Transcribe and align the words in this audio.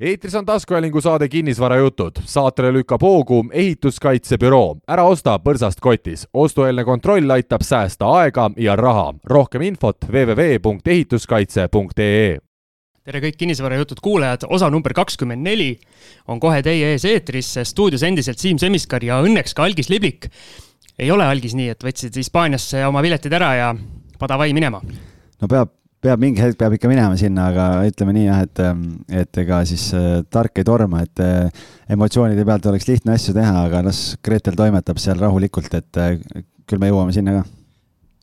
eetris 0.00 0.34
on 0.34 0.46
taskuhäälingu 0.46 1.00
saade 1.00 1.28
Kinnisvarajutud. 1.28 2.12
saatele 2.24 2.72
lükkab 2.72 3.02
hoogu 3.02 3.44
ehituskaitsebüroo. 3.52 4.76
ära 4.88 5.04
osta 5.04 5.38
põrsast 5.38 5.80
kotis. 5.80 6.28
ostueelne 6.32 6.84
kontroll 6.84 7.30
aitab 7.30 7.60
säästa 7.62 8.06
aega 8.06 8.50
ja 8.56 8.76
raha. 8.76 9.14
rohkem 9.24 9.62
infot 9.62 9.96
www.ehituskaitse.ee 10.12 12.38
tere 13.04 13.20
kõik 13.20 13.36
Kinnisvarajutud 13.36 13.96
kuulajad, 14.02 14.40
osa 14.48 14.70
number 14.70 14.92
kakskümmend 14.92 15.42
neli 15.42 15.78
on 16.28 16.40
kohe 16.40 16.62
teie 16.62 16.86
ees 16.92 17.04
eetris, 17.04 17.58
stuudios 17.62 18.02
endiselt 18.02 18.38
Siim 18.38 18.58
Semiskar 18.58 19.04
ja 19.04 19.22
õnneks 19.22 19.54
ka 19.54 19.62
Algis 19.62 19.88
Liblik. 19.88 20.28
ei 20.98 21.10
ole 21.10 21.24
Algis 21.24 21.54
nii, 21.54 21.68
et 21.68 21.84
võtsid 21.84 22.16
Hispaaniasse 22.16 22.86
oma 22.86 23.02
piletid 23.02 23.32
ära 23.32 23.54
ja 23.54 23.74
padavai 24.18 24.52
minema? 24.52 24.80
no 25.40 25.48
peab 25.48 25.83
peab 26.04 26.20
mingi 26.20 26.42
hetk 26.42 26.58
peab 26.60 26.76
ikka 26.76 26.90
minema 26.90 27.16
sinna, 27.18 27.48
aga 27.52 27.66
ütleme 27.88 28.14
nii 28.16 28.26
jah, 28.26 28.44
et, 28.44 28.62
et 29.22 29.42
ega 29.44 29.62
siis 29.68 29.88
äh, 29.96 30.20
tark 30.32 30.60
ei 30.60 30.66
torma, 30.68 31.02
et 31.06 31.22
äh, 31.24 31.66
emotsioonide 31.94 32.44
pealt 32.46 32.66
oleks 32.70 32.88
lihtne 32.90 33.16
asju 33.16 33.34
teha, 33.36 33.66
aga 33.68 33.84
las 33.86 34.06
Gretel 34.24 34.58
toimetab 34.58 35.00
seal 35.00 35.20
rahulikult, 35.20 35.72
et 35.80 36.00
äh, 36.00 36.16
küll 36.68 36.82
me 36.82 36.90
jõuame 36.92 37.14
sinna 37.16 37.38
ka 37.40 37.44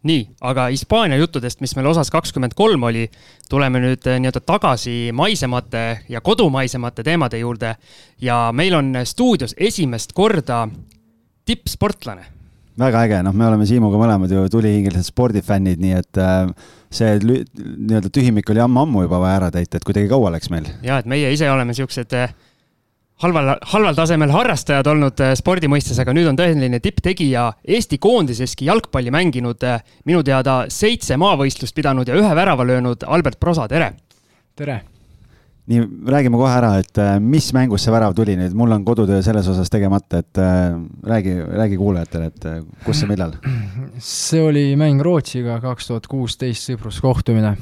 nii, 0.07 0.21
aga 0.49 0.65
Hispaania 0.73 1.17
juttudest, 1.19 1.59
mis 1.61 1.75
meil 1.77 1.91
osas 1.91 2.09
kakskümmend 2.13 2.55
kolm 2.57 2.87
oli, 2.89 3.03
tuleme 3.49 3.81
nüüd 3.83 4.07
nii-öelda 4.09 4.41
tagasi 4.41 5.11
maisemate 5.13 5.83
ja 6.09 6.21
kodumaisemate 6.25 7.05
teemade 7.05 7.37
juurde. 7.37 7.75
ja 8.21 8.49
meil 8.53 8.73
on 8.73 8.95
stuudios 9.05 9.53
esimest 9.57 10.13
korda 10.17 10.67
tippsportlane. 11.45 12.25
väga 12.79 13.03
äge, 13.05 13.23
noh, 13.23 13.33
me 13.33 13.45
oleme 13.45 13.65
Siimuga 13.65 14.01
mõlemad 14.01 14.33
ju 14.33 14.47
tulihingelised 14.49 15.11
spordifännid, 15.13 15.77
nii 15.77 15.93
et 15.93 16.17
äh, 16.17 16.49
see 16.91 17.17
nii-öelda 17.23 18.11
tühimik 18.13 18.49
oli 18.51 18.63
ammu-ammu 18.63 19.05
juba 19.05 19.21
vaja 19.23 19.41
ära 19.41 19.51
täita, 19.53 19.79
et 19.79 19.87
kuidagi 19.87 20.09
kaua 20.11 20.31
läks 20.35 20.51
meil. 20.53 20.67
ja, 20.83 20.99
et 20.99 21.09
meie 21.09 21.31
ise 21.33 21.49
oleme 21.51 21.75
siuksed 21.77 22.15
eh, 22.17 22.33
halval, 23.23 23.53
halval 23.73 23.97
tasemel 23.97 24.33
harrastajad 24.35 24.91
olnud 24.91 25.23
eh, 25.23 25.33
spordi 25.39 25.71
mõistes, 25.71 25.99
aga 26.03 26.15
nüüd 26.17 26.29
on 26.31 26.39
tõeline 26.39 26.81
tipptegija 26.83 27.47
Eesti 27.77 27.99
koondiseski 28.01 28.67
jalgpalli 28.69 29.13
mänginud, 29.13 29.63
eh, 29.67 29.83
minu 30.09 30.23
teada 30.27 30.63
seitse 30.69 31.17
maavõistlust 31.21 31.77
pidanud 31.77 32.11
ja 32.11 32.17
ühe 32.19 32.35
värava 32.37 32.67
löönud 32.67 33.07
Albert 33.07 33.39
Prosa, 33.39 33.67
tere! 33.71 33.93
tere! 34.59 34.81
Nii, 35.71 35.83
räägime 36.11 36.39
kohe 36.39 36.51
ära, 36.53 36.71
et 36.81 37.01
äh, 37.01 37.15
mis 37.23 37.49
mängust 37.55 37.87
see 37.87 37.93
värav 37.93 38.15
tuli 38.17 38.35
nüüd, 38.39 38.55
mul 38.57 38.73
on 38.75 38.85
kodutöö 38.87 39.21
selles 39.25 39.47
osas 39.51 39.71
tegemata, 39.73 40.21
et 40.21 40.41
äh, 40.41 40.77
räägi, 41.07 41.35
räägi 41.61 41.79
kuulajatele, 41.79 42.31
et 42.31 42.47
äh, 42.49 42.61
kus 42.85 43.03
ja 43.03 43.09
millal? 43.11 43.35
see 43.97 44.41
oli 44.43 44.65
mäng 44.79 45.03
Rootsiga, 45.05 45.59
kaks 45.63 45.91
tuhat 45.91 46.09
kuusteist 46.11 46.71
sõpruskohtumine. 46.71 47.55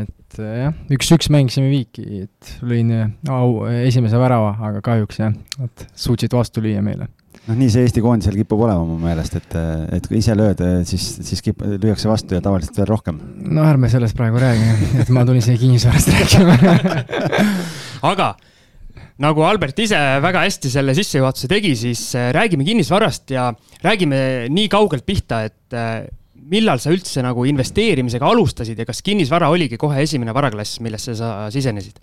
et 0.00 0.38
jah, 0.38 0.76
üks-üks 0.92 1.30
mängisime 1.32 1.72
viiki, 1.72 2.24
et 2.26 2.54
lõin 2.64 2.92
au 3.32 3.66
esimese 3.72 4.20
värava, 4.20 4.54
aga 4.70 4.84
kahjuks 4.84 5.20
jah, 5.22 5.34
et 5.64 5.88
suutsid 5.94 6.32
vastu 6.36 6.64
lüüa 6.64 6.84
meile 6.84 7.10
noh, 7.48 7.58
nii 7.58 7.70
see 7.72 7.86
Eesti 7.86 8.04
koondisel 8.04 8.36
kipub 8.38 8.62
olema 8.66 8.84
mu 8.86 8.98
meelest, 9.02 9.36
et, 9.40 9.58
et 9.98 10.06
kui 10.08 10.20
ise 10.20 10.36
lööd, 10.38 10.62
siis, 10.88 11.08
siis 11.26 11.42
kip-, 11.44 11.62
lüüakse 11.62 12.10
vastu 12.10 12.38
ja 12.38 12.44
tavaliselt 12.44 12.78
veel 12.78 12.90
rohkem. 12.90 13.18
no 13.50 13.66
ärme 13.66 13.90
sellest 13.92 14.18
praegu 14.18 14.40
räägi, 14.42 14.94
et 15.02 15.12
ma 15.14 15.26
tulin 15.28 15.44
siia 15.44 15.60
kinnisvarast 15.60 16.12
rääkima 16.14 16.56
aga 18.12 18.32
nagu 19.22 19.44
Albert 19.46 19.78
ise 19.84 19.98
väga 20.22 20.46
hästi 20.46 20.70
selle 20.72 20.94
sissejuhatuse 20.96 21.50
tegi, 21.50 21.74
siis 21.78 22.08
äh, 22.18 22.30
räägime 22.34 22.66
kinnisvarast 22.66 23.34
ja 23.34 23.50
räägime 23.84 24.48
nii 24.52 24.68
kaugelt 24.72 25.06
pihta, 25.06 25.42
et 25.48 25.76
äh, 25.76 26.02
millal 26.52 26.80
sa 26.82 26.92
üldse 26.92 27.22
nagu 27.24 27.44
investeerimisega 27.48 28.26
alustasid 28.28 28.78
ja 28.78 28.86
kas 28.88 29.02
kinnisvara 29.04 29.50
oligi 29.52 29.78
kohe 29.80 30.02
esimene 30.02 30.34
varaklass, 30.34 30.80
millesse 30.84 31.14
sa 31.18 31.50
sisenesid? 31.54 32.00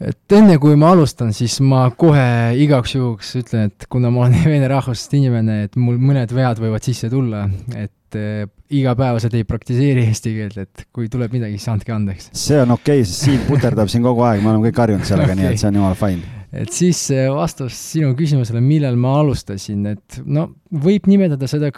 Et 0.00 0.34
enne 0.36 0.56
kui 0.60 0.76
ma 0.80 0.94
alustan, 0.94 1.32
siis 1.36 1.58
ma 1.64 1.84
kohe 1.98 2.56
igaks 2.60 2.94
juhuks 2.96 3.34
ütlen, 3.42 3.68
et 3.70 3.86
kuna 3.92 4.12
ma 4.12 4.24
olen 4.26 4.38
vene 4.54 4.70
rahvusest 4.70 5.16
inimene, 5.18 5.64
et 5.68 5.78
mul 5.80 6.00
mõned 6.00 6.32
vead 6.34 6.62
võivad 6.62 6.86
sisse 6.86 7.10
tulla, 7.12 7.44
et 7.76 8.18
äh, 8.18 8.48
igapäevaselt 8.80 9.36
ei 9.36 9.46
praktiseeri 9.48 10.06
eesti 10.08 10.34
keelt, 10.38 10.58
et 10.64 10.84
kui 10.94 11.10
tuleb 11.12 11.36
midagi, 11.36 11.60
siis 11.60 11.72
andke 11.74 11.94
andeks. 11.94 12.30
see 12.32 12.60
on 12.62 12.76
okei 12.76 13.02
okay,, 13.02 13.08
sest 13.08 13.28
Siim 13.28 13.46
puterdab 13.48 13.92
siin 13.92 14.04
kogu 14.06 14.24
aeg, 14.26 14.44
me 14.44 14.54
oleme 14.54 14.70
kõik 14.70 14.84
harjunud 14.84 15.08
sellega 15.08 15.34
okay., 15.34 15.42
nii 15.42 15.52
et 15.52 15.62
see 15.62 15.70
on 15.70 15.80
jumala 15.82 15.98
fine. 15.98 16.36
et 16.64 16.74
siis 16.74 17.06
vastus 17.36 17.80
sinu 17.94 18.14
küsimusele, 18.18 18.62
millal 18.64 18.96
ma 19.00 19.18
alustasin, 19.20 19.84
et 19.92 20.22
no 20.24 20.48
võib 20.70 21.10
nimetada 21.10 21.50
seda 21.50 21.74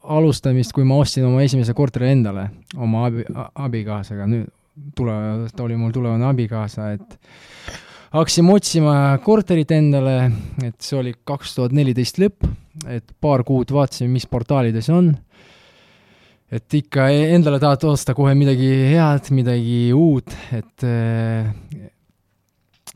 alustamist, 0.00 0.72
kui 0.72 0.86
ma 0.88 0.96
ostsin 1.02 1.26
oma 1.28 1.42
esimese 1.44 1.74
korteri 1.76 2.08
endale 2.14 2.48
oma 2.80 3.04
abi, 3.10 3.26
abikaasaga, 3.66 4.24
nüüd 4.30 4.48
tule, 4.96 5.14
ta 5.54 5.64
oli 5.64 5.78
mul 5.78 5.92
tulevane 5.94 6.26
abikaasa, 6.30 6.90
et 6.96 7.18
hakkasime 8.14 8.54
otsima 8.54 8.94
korterit 9.24 9.70
endale, 9.76 10.16
et 10.66 10.78
see 10.82 10.98
oli 10.98 11.14
kaks 11.24 11.56
tuhat 11.58 11.74
neliteist 11.76 12.20
lõpp, 12.22 12.48
et 12.90 13.14
paar 13.20 13.44
kuud 13.46 13.72
vaatasime, 13.74 14.10
mis 14.14 14.26
portaalides 14.30 14.90
on. 14.94 15.14
et 16.50 16.74
ikka 16.74 17.04
endale 17.30 17.60
tahad 17.62 17.84
osta 17.86 18.14
kohe 18.14 18.34
midagi 18.34 18.66
head, 18.90 19.28
midagi 19.30 19.92
uut, 19.94 20.34
et 20.50 20.86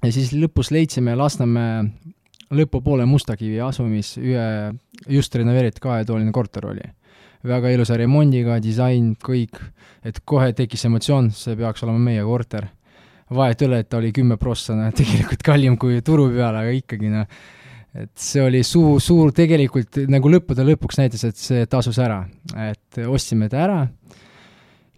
ja 0.03 0.11
siis 0.13 0.33
lõpus 0.35 0.73
leidsime 0.75 1.15
Lasnamäe 1.15 1.85
lõpupoole 2.55 3.07
Mustakivi 3.09 3.61
asumis 3.63 4.15
ühe 4.21 4.47
just 5.11 5.35
renoveeritud 5.35 5.83
kahetoaline 5.85 6.33
korter 6.35 6.67
oli. 6.71 6.85
Väga 7.45 7.73
ilusa 7.75 7.97
remondiga, 8.01 8.57
disain, 8.63 9.13
kõik, 9.21 9.59
et 10.05 10.23
kohe 10.29 10.53
tekkis 10.57 10.87
emotsioon, 10.89 11.31
see 11.37 11.57
peaks 11.59 11.85
olema 11.85 12.01
meie 12.01 12.25
korter. 12.25 12.71
Vahet 13.35 13.63
ei 13.63 13.69
ole, 13.69 13.83
et 13.83 13.89
ta 13.89 13.99
oli 14.01 14.13
kümme 14.15 14.39
prossa, 14.41 14.77
noh, 14.77 14.93
tegelikult 15.01 15.45
kallim 15.45 15.79
kui 15.81 16.01
turu 16.05 16.31
peal, 16.33 16.57
aga 16.61 16.73
ikkagi 16.77 17.13
noh, 17.13 17.29
et 17.95 18.11
see 18.19 18.43
oli 18.43 18.63
suur, 18.67 18.99
suur 19.03 19.33
tegelikult 19.37 20.01
nagu 20.11 20.31
lõppude 20.33 20.67
lõpuks 20.67 20.99
näitas, 21.01 21.25
et 21.29 21.41
see 21.41 21.67
tasus 21.71 22.01
ära, 22.03 22.23
et 22.67 23.01
ostsime 23.07 23.49
ta 23.53 23.63
ära, 23.65 23.81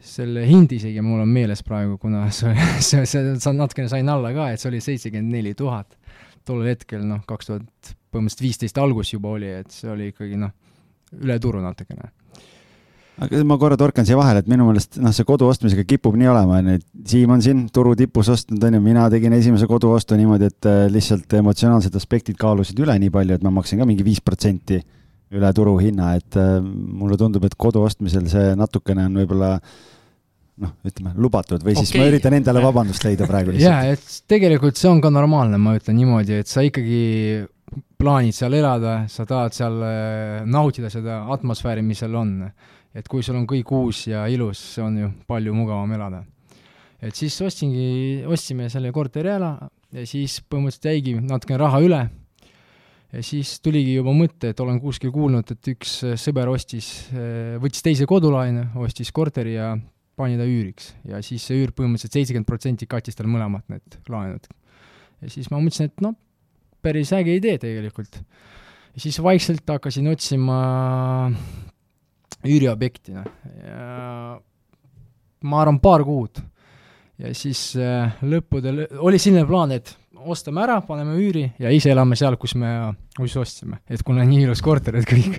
selle 0.06 0.44
hind 0.46 0.70
isegi 0.72 1.02
mul 1.02 1.24
on 1.24 1.32
meeles 1.34 1.64
praegu, 1.66 1.98
kuna 1.98 2.28
see, 2.36 2.54
see, 2.78 3.02
see, 3.10 3.34
see 3.42 3.56
natukene 3.56 3.90
sain 3.90 4.08
alla 4.12 4.30
ka, 4.36 4.52
et 4.52 4.62
see 4.62 4.70
oli 4.70 4.82
seitsekümmend 4.84 5.38
neli 5.38 5.54
tuhat. 5.58 5.98
tollel 6.46 6.70
hetkel 6.70 7.02
noh, 7.02 7.24
kaks 7.26 7.48
tuhat 7.48 7.96
põhimõtteliselt 8.14 8.44
viisteist 8.44 8.78
algus 8.78 9.10
juba 9.10 9.32
oli, 9.34 9.50
et 9.64 9.74
see 9.74 9.90
oli 9.90 10.12
ikkagi 10.12 10.38
noh, 10.38 10.54
üle 11.18 11.40
turu 11.42 11.58
natukene 11.64 12.12
aga 13.22 13.42
ma 13.48 13.56
korra 13.60 13.78
torkan 13.80 14.06
siia 14.06 14.18
vahele, 14.18 14.42
et 14.42 14.50
minu 14.50 14.66
meelest 14.68 14.98
noh, 15.02 15.14
see 15.14 15.26
kodu 15.28 15.48
ostmisega 15.48 15.86
kipub 15.88 16.18
nii 16.18 16.28
olema, 16.32 16.60
onju, 16.60 16.76
et 16.80 17.10
Siim 17.10 17.32
on 17.32 17.42
siin 17.44 17.64
turu 17.72 17.94
tipus 17.98 18.28
ostnud, 18.32 18.62
onju, 18.68 18.82
mina 18.82 19.06
tegin 19.12 19.34
esimese 19.36 19.68
koduostu 19.70 20.18
niimoodi, 20.18 20.50
et 20.52 20.68
äh, 20.68 20.84
lihtsalt 20.92 21.38
emotsionaalsed 21.38 21.96
aspektid 21.96 22.38
kaalusid 22.40 22.80
üle 22.82 22.96
nii 23.00 23.12
palju, 23.14 23.38
et 23.38 23.46
ma 23.46 23.54
maksin 23.54 23.80
ka 23.80 23.88
mingi 23.88 24.06
viis 24.06 24.20
protsenti 24.24 24.80
üle 25.36 25.52
turuhinna, 25.56 26.14
et 26.20 26.38
äh, 26.40 26.56
mulle 26.62 27.18
tundub, 27.20 27.46
et 27.48 27.56
kodu 27.58 27.84
ostmisel 27.86 28.28
see 28.30 28.54
natukene 28.58 29.08
on 29.08 29.20
võib-olla 29.22 29.56
noh, 30.62 30.76
ütleme 30.86 31.12
lubatud 31.20 31.64
või 31.64 31.76
siis 31.76 31.90
okay. 31.92 32.02
ma 32.02 32.12
üritan 32.12 32.36
endale 32.36 32.62
vabandust 32.64 33.04
leida 33.04 33.28
praegu 33.28 33.52
lihtsalt. 33.52 33.68
jaa, 33.68 33.96
et 33.96 34.30
tegelikult 34.30 34.78
see 34.78 34.92
on 34.92 35.02
ka 35.04 35.12
normaalne, 35.12 35.60
ma 35.60 35.76
ütlen 35.78 35.98
niimoodi, 35.98 36.40
et 36.44 36.50
sa 36.50 36.64
ikkagi 36.64 37.44
plaanid 37.96 38.36
seal 38.36 38.54
elada, 38.56 39.02
sa 39.10 39.26
tahad 39.28 39.56
seal 39.56 39.82
äh, 39.84 40.40
nautida 40.48 40.92
seda 40.92 41.24
atmosfääri, 41.34 41.84
mis 41.84 42.04
seal 42.04 42.16
on 42.16 42.38
et 42.96 43.08
kui 43.08 43.24
sul 43.24 43.36
on 43.36 43.46
kõik 43.48 43.70
uus 43.76 44.06
ja 44.08 44.24
ilus, 44.32 44.60
see 44.74 44.84
on 44.84 44.96
ju 45.02 45.10
palju 45.28 45.54
mugavam 45.54 45.92
elada. 45.92 46.22
et 47.00 47.14
siis 47.14 47.36
ostsingi, 47.44 48.24
ostsime 48.24 48.70
selle 48.72 48.92
korteri 48.92 49.34
ära 49.34 49.50
ja 49.92 50.06
siis 50.08 50.40
põhimõtteliselt 50.40 50.88
jäigi 50.90 51.18
natukene 51.20 51.60
raha 51.60 51.82
üle 51.84 52.00
ja 53.12 53.24
siis 53.24 53.58
tuligi 53.64 53.98
juba 53.98 54.14
mõte, 54.16 54.50
et 54.52 54.60
olen 54.60 54.80
kuskil 54.82 55.12
kuulnud, 55.14 55.52
et 55.52 55.70
üks 55.74 55.98
sõber 56.20 56.50
ostis, 56.52 56.88
võttis 57.62 57.84
teise 57.84 58.08
kodulaene, 58.08 58.70
ostis 58.82 59.12
korteri 59.14 59.56
ja 59.58 59.74
pani 60.16 60.38
ta 60.40 60.48
üüriks 60.48 60.94
ja 61.06 61.20
siis 61.24 61.44
see 61.44 61.60
üür 61.60 61.74
põhimõtteliselt 61.76 62.16
seitsekümmend 62.16 62.48
protsenti 62.48 62.88
kattis 62.88 63.18
tal 63.18 63.28
mõlemad 63.30 63.66
need 63.72 64.00
laenud. 64.08 64.48
ja 65.20 65.32
siis 65.32 65.50
ma 65.52 65.60
mõtlesin, 65.60 65.92
et 65.92 66.04
noh, 66.04 66.16
päris 66.82 67.12
äge 67.16 67.36
idee 67.36 67.60
tegelikult. 67.60 68.22
ja 68.96 69.04
siis 69.04 69.20
vaikselt 69.22 69.68
hakkasin 69.68 70.08
otsima 70.08 70.58
üüriobjektina 72.48 73.24
ja 73.66 74.36
ma 75.46 75.62
arvan, 75.62 75.80
paar 75.82 76.04
kuud. 76.06 76.40
ja 77.18 77.32
siis 77.36 77.70
äh, 77.80 78.18
lõppudel 78.28 78.84
oli 79.00 79.20
selline 79.20 79.46
plaan, 79.48 79.72
et 79.76 79.94
ostame 80.26 80.62
ära, 80.64 80.80
paneme 80.84 81.16
üüri 81.20 81.46
ja 81.62 81.72
ise 81.72 81.92
elame 81.92 82.16
seal, 82.18 82.36
kus 82.40 82.56
me, 82.58 82.72
kus 83.16 83.36
ostsime, 83.40 83.80
et 83.88 84.02
kuna 84.04 84.24
nii 84.26 84.46
ilus 84.46 84.62
korter, 84.64 84.98
et 85.00 85.08
kõik. 85.08 85.38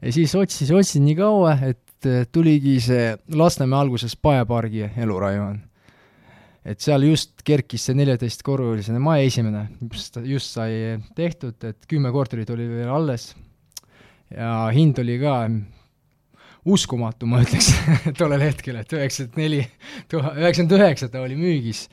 ja 0.00 0.14
siis 0.14 0.34
otsis, 0.38 0.72
otsin 0.74 1.06
nii 1.06 1.16
kaua, 1.18 1.56
et 1.70 2.10
äh, 2.10 2.26
tuligi 2.32 2.78
see 2.84 3.14
Lasnamäe 3.36 3.84
alguses 3.84 4.16
Pae 4.16 4.44
pargi 4.48 4.86
elurajoon. 4.88 5.60
et 6.66 6.82
seal 6.82 7.06
just 7.06 7.42
kerkis 7.46 7.86
see 7.86 7.98
neljateistkorruseline 7.98 9.02
maja 9.02 9.26
esimene, 9.28 9.68
just, 9.92 10.18
just 10.24 10.58
sai 10.58 10.96
tehtud, 11.14 11.58
et 11.62 11.86
kümme 11.86 12.10
korterit 12.14 12.50
oli 12.50 12.66
veel 12.72 12.90
alles 12.90 13.34
ja 14.34 14.66
hind 14.74 14.98
oli 14.98 15.20
ka 15.22 15.36
uskumatu, 16.66 17.28
ma 17.30 17.40
ütleks 17.44 17.70
tollel 18.18 18.42
hetkel, 18.42 18.80
et 18.82 18.92
üheksakümmend 18.92 19.40
neli, 19.40 19.64
üheksakümmend 20.10 20.76
üheksa 20.80 21.10
ta 21.12 21.22
oli 21.22 21.38
müügis 21.38 21.86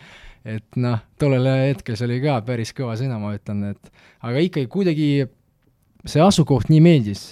et 0.44 0.80
noh, 0.80 1.00
tollel 1.20 1.48
hetkel 1.70 1.96
see 1.98 2.08
oli 2.10 2.20
ka 2.24 2.42
päris 2.46 2.74
kõva 2.76 2.98
sõna, 3.00 3.20
ma 3.22 3.32
ütlen, 3.38 3.64
et 3.72 3.92
aga 4.28 4.44
ikkagi 4.44 4.70
kuidagi 4.72 5.08
see 6.04 6.24
asukoht 6.24 6.70
nii 6.72 6.82
meeldis 6.84 7.24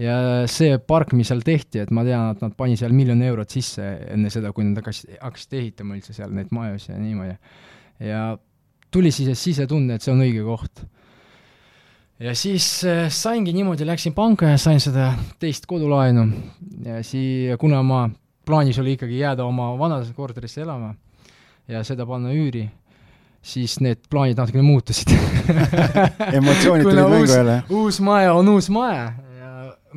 ja 0.00 0.16
see 0.50 0.78
park, 0.82 1.14
mis 1.16 1.30
seal 1.30 1.44
tehti, 1.46 1.82
et 1.84 1.92
ma 1.94 2.04
tean, 2.06 2.32
et 2.34 2.42
nad 2.42 2.54
pani 2.58 2.78
seal 2.78 2.94
miljon 2.96 3.22
eurot 3.22 3.54
sisse 3.54 3.84
enne 4.10 4.32
seda, 4.32 4.50
kui 4.54 4.66
nad 4.66 4.80
hakkasid, 4.80 5.14
hakkasid 5.20 5.58
ehitama 5.60 5.98
üldse 5.98 6.16
seal 6.16 6.32
neid 6.34 6.50
majusid 6.54 6.96
ja 6.96 6.98
niimoodi. 7.02 7.36
ja 8.08 8.24
tuli 8.92 9.12
siis 9.14 9.38
sisetunne, 9.38 9.96
et 9.96 10.04
see 10.04 10.12
on 10.12 10.24
õige 10.24 10.42
koht. 10.46 10.84
Ja 12.20 12.34
siis 12.34 12.84
äh, 12.84 13.06
saingi 13.12 13.52
niimoodi, 13.52 13.86
läksin 13.86 14.14
panka 14.14 14.52
ja 14.52 14.58
sain 14.58 14.80
seda 14.80 15.12
teist 15.40 15.66
kodulaenu 15.66 16.26
ja 16.84 17.00
sii-, 17.06 17.56
kuna 17.60 17.82
ma, 17.82 18.04
plaanis 18.46 18.78
oli 18.78 18.96
ikkagi 18.98 19.18
jääda 19.18 19.44
oma 19.44 19.72
vanasse 19.78 20.14
korterisse 20.14 20.62
elama 20.62 20.94
ja 21.68 21.84
seda 21.84 22.06
panna 22.06 22.32
üüri, 22.34 22.66
siis 23.42 23.78
need 23.80 24.02
plaanid 24.10 24.38
natukene 24.38 24.64
muutusid 24.66 25.12
emotsioonid 26.32 26.88
tulid 26.88 27.04
mängu 27.14 27.32
jälle. 27.32 27.62
uus 27.70 28.00
maja 28.00 28.34
on 28.34 28.48
uus 28.48 28.70
maja 28.70 29.02
ja 29.02 29.31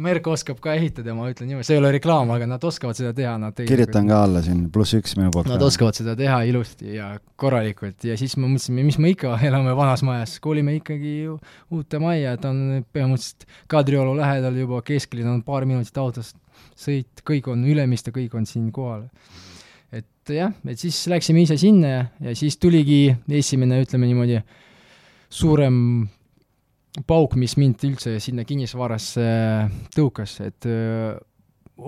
Merk 0.02 0.28
oskab 0.28 0.60
ka 0.64 0.74
ehitada, 0.76 1.14
ma 1.18 1.30
ütlen 1.32 1.50
niimoodi, 1.50 1.68
see 1.68 1.76
ei 1.78 1.82
ole 1.82 1.92
reklaam, 1.96 2.32
aga 2.36 2.48
nad 2.50 2.64
oskavad 2.68 2.98
seda 2.98 3.14
teha, 3.16 3.36
nad 3.42 3.60
kirjutan 3.68 4.10
ka 4.12 4.22
alla 4.26 4.42
siin, 4.46 4.66
pluss 4.74 4.98
üks 4.98 5.16
minu 5.20 5.32
poolt. 5.34 5.50
Nad 5.52 5.64
oskavad 5.66 5.98
seda 5.98 6.16
teha 6.20 6.42
ilusti 6.50 6.98
ja 6.98 7.14
korralikult 7.40 8.08
ja 8.08 8.18
siis 8.20 8.36
me 8.40 8.50
mõtlesime, 8.50 8.86
mis 8.88 9.00
me 9.02 9.14
ikka 9.16 9.38
elame 9.48 9.76
vanas 9.78 10.04
majas, 10.08 10.38
kolime 10.44 10.78
ikkagi 10.80 11.16
uute 11.30 12.02
majja, 12.04 12.36
et 12.36 12.48
on 12.50 12.62
põhimõtteliselt 12.96 13.48
Kadrioru 13.72 14.16
lähedal 14.20 14.60
juba 14.60 14.82
kesklinn 14.86 15.32
on 15.32 15.44
paar 15.48 15.68
minutit 15.70 15.98
autost 16.02 16.38
sõit, 16.80 17.24
kõik 17.26 17.50
on 17.52 17.64
Ülemiste, 17.68 18.14
kõik 18.16 18.36
on 18.36 18.48
siin 18.50 18.72
kohal 18.76 19.08
et 19.96 20.34
jah, 20.36 20.54
et 20.68 20.80
siis 20.82 21.06
läksime 21.12 21.44
ise 21.46 21.58
sinna 21.60 21.92
ja, 21.92 22.04
ja 22.30 22.36
siis 22.38 22.58
tuligi 22.62 23.14
esimene, 23.30 23.80
ütleme 23.86 24.10
niimoodi, 24.10 24.40
suurem 25.30 25.78
pauk, 27.04 27.36
mis 27.40 27.58
mind 27.60 27.84
üldse 27.88 28.16
sinna 28.24 28.46
kinnisvarasse 28.48 29.26
tõukas, 29.96 30.38
et 30.46 30.68
öö, 30.70 31.16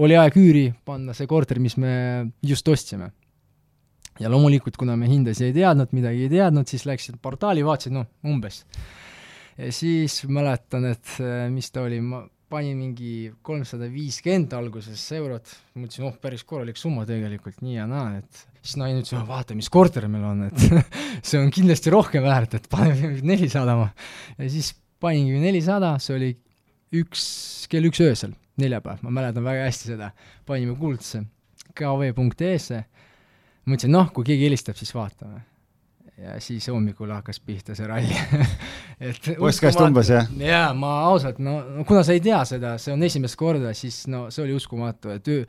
oli 0.03 0.17
aeg 0.19 0.35
üüri 0.39 0.65
panna 0.87 1.15
see 1.15 1.29
korter, 1.29 1.61
mis 1.63 1.77
me 1.79 1.93
just 2.43 2.67
ostsime. 2.67 3.11
ja 4.19 4.31
loomulikult, 4.33 4.79
kuna 4.81 4.95
me 4.97 5.07
hindasid 5.07 5.51
ei 5.51 5.53
teadnud, 5.59 5.91
midagi 5.93 6.25
ei 6.25 6.31
teadnud, 6.31 6.67
siis 6.67 6.87
läksin 6.89 7.19
portaali, 7.21 7.63
vaatasin, 7.63 7.99
noh, 7.99 8.07
umbes. 8.25 8.63
ja 9.57 9.71
siis 9.71 10.23
mäletan, 10.27 10.89
et 10.91 11.19
mis 11.53 11.71
ta 11.71 11.85
oli, 11.85 12.01
ma 12.01 12.25
panin 12.47 12.77
mingi 12.79 13.29
kolmsada 13.43 13.89
viiskümmend 13.91 14.53
alguses 14.55 15.01
eurot, 15.17 15.51
mõtlesin, 15.75 16.07
oh, 16.07 16.15
päris 16.21 16.45
korralik 16.47 16.79
summa 16.79 17.03
tegelikult, 17.07 17.59
nii 17.61 17.75
ja 17.75 17.87
naa, 17.89 18.21
et 18.21 18.43
siis 18.61 18.77
naine 18.79 19.03
ütles, 19.03 19.23
vaata, 19.27 19.55
mis 19.55 19.69
korter 19.71 20.07
meil 20.11 20.25
on, 20.29 20.45
et 20.47 20.63
see 21.27 21.39
on 21.39 21.51
kindlasti 21.53 21.91
rohkem 21.93 22.23
väärt, 22.25 22.55
et 22.57 22.69
paneme 22.71 23.17
nelisada 23.27 23.75
ja 23.77 24.49
siis 24.51 24.73
paningi 25.03 25.41
nelisada, 25.41 25.95
see 26.01 26.15
oli 26.17 26.31
üks, 26.97 27.23
kell 27.71 27.89
üks 27.89 28.01
öösel, 28.05 28.33
neljapäev, 28.61 29.03
ma 29.05 29.13
mäletan 29.19 29.45
väga 29.45 29.67
hästi 29.67 29.93
seda, 29.93 30.11
panime 30.47 30.77
kuldse 30.79 31.23
kv.ee-sse, 31.77 32.81
mõtlesin, 33.67 33.93
noh, 33.93 34.09
kui 34.15 34.25
keegi 34.27 34.47
helistab, 34.47 34.79
siis 34.79 34.93
vaatame 34.95 35.43
ja 36.17 36.39
siis 36.41 36.65
hommikul 36.73 37.11
hakkas 37.13 37.39
pihta 37.45 37.75
see 37.77 37.87
ralli 37.87 38.15
et 39.09 39.27
postkast 39.37 39.81
umbes, 39.85 40.09
jah? 40.09 40.29
jaa, 40.41 40.71
ma 40.77 40.93
ausalt, 41.11 41.37
no, 41.43 41.59
kuna 41.87 42.01
sa 42.05 42.15
ei 42.17 42.23
tea 42.25 42.39
seda, 42.49 42.73
see 42.81 42.95
on 42.95 43.05
esimest 43.05 43.37
korda, 43.37 43.73
siis 43.77 44.05
no 44.09 44.27
see 44.33 44.41
oli 44.47 44.55
uskumatu, 44.57 45.13
et 45.13 45.29
öö, 45.29 45.45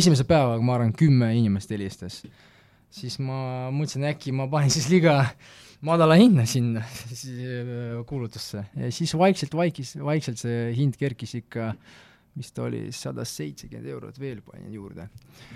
esimese 0.00 0.26
päevaga, 0.26 0.62
ma 0.66 0.76
arvan, 0.78 0.92
kümme 0.96 1.30
inimest 1.38 1.70
helistas. 1.70 2.22
siis 2.90 3.18
ma 3.22 3.70
mõtlesin, 3.70 4.08
äkki 4.10 4.34
ma 4.34 4.48
panen 4.50 4.70
siis 4.74 4.88
liiga 4.90 5.20
madala 5.86 6.18
hinna 6.20 6.46
sinna 6.46 6.84
kuulutusse 8.10 8.64
ja 8.76 8.92
siis 8.92 9.14
vaikselt 9.18 9.54
vaikis, 9.56 9.96
vaikselt 9.96 10.40
see 10.42 10.70
hind 10.76 10.98
kerkis 11.00 11.38
ikka 11.40 11.72
äh, 11.72 11.98
mis 12.34 12.52
ta 12.54 12.64
oli, 12.64 12.80
sada 12.94 13.24
seitsekümmend 13.26 13.90
eurot 13.90 14.18
veel 14.20 14.40
panin 14.44 14.72
juurde. 14.72 15.06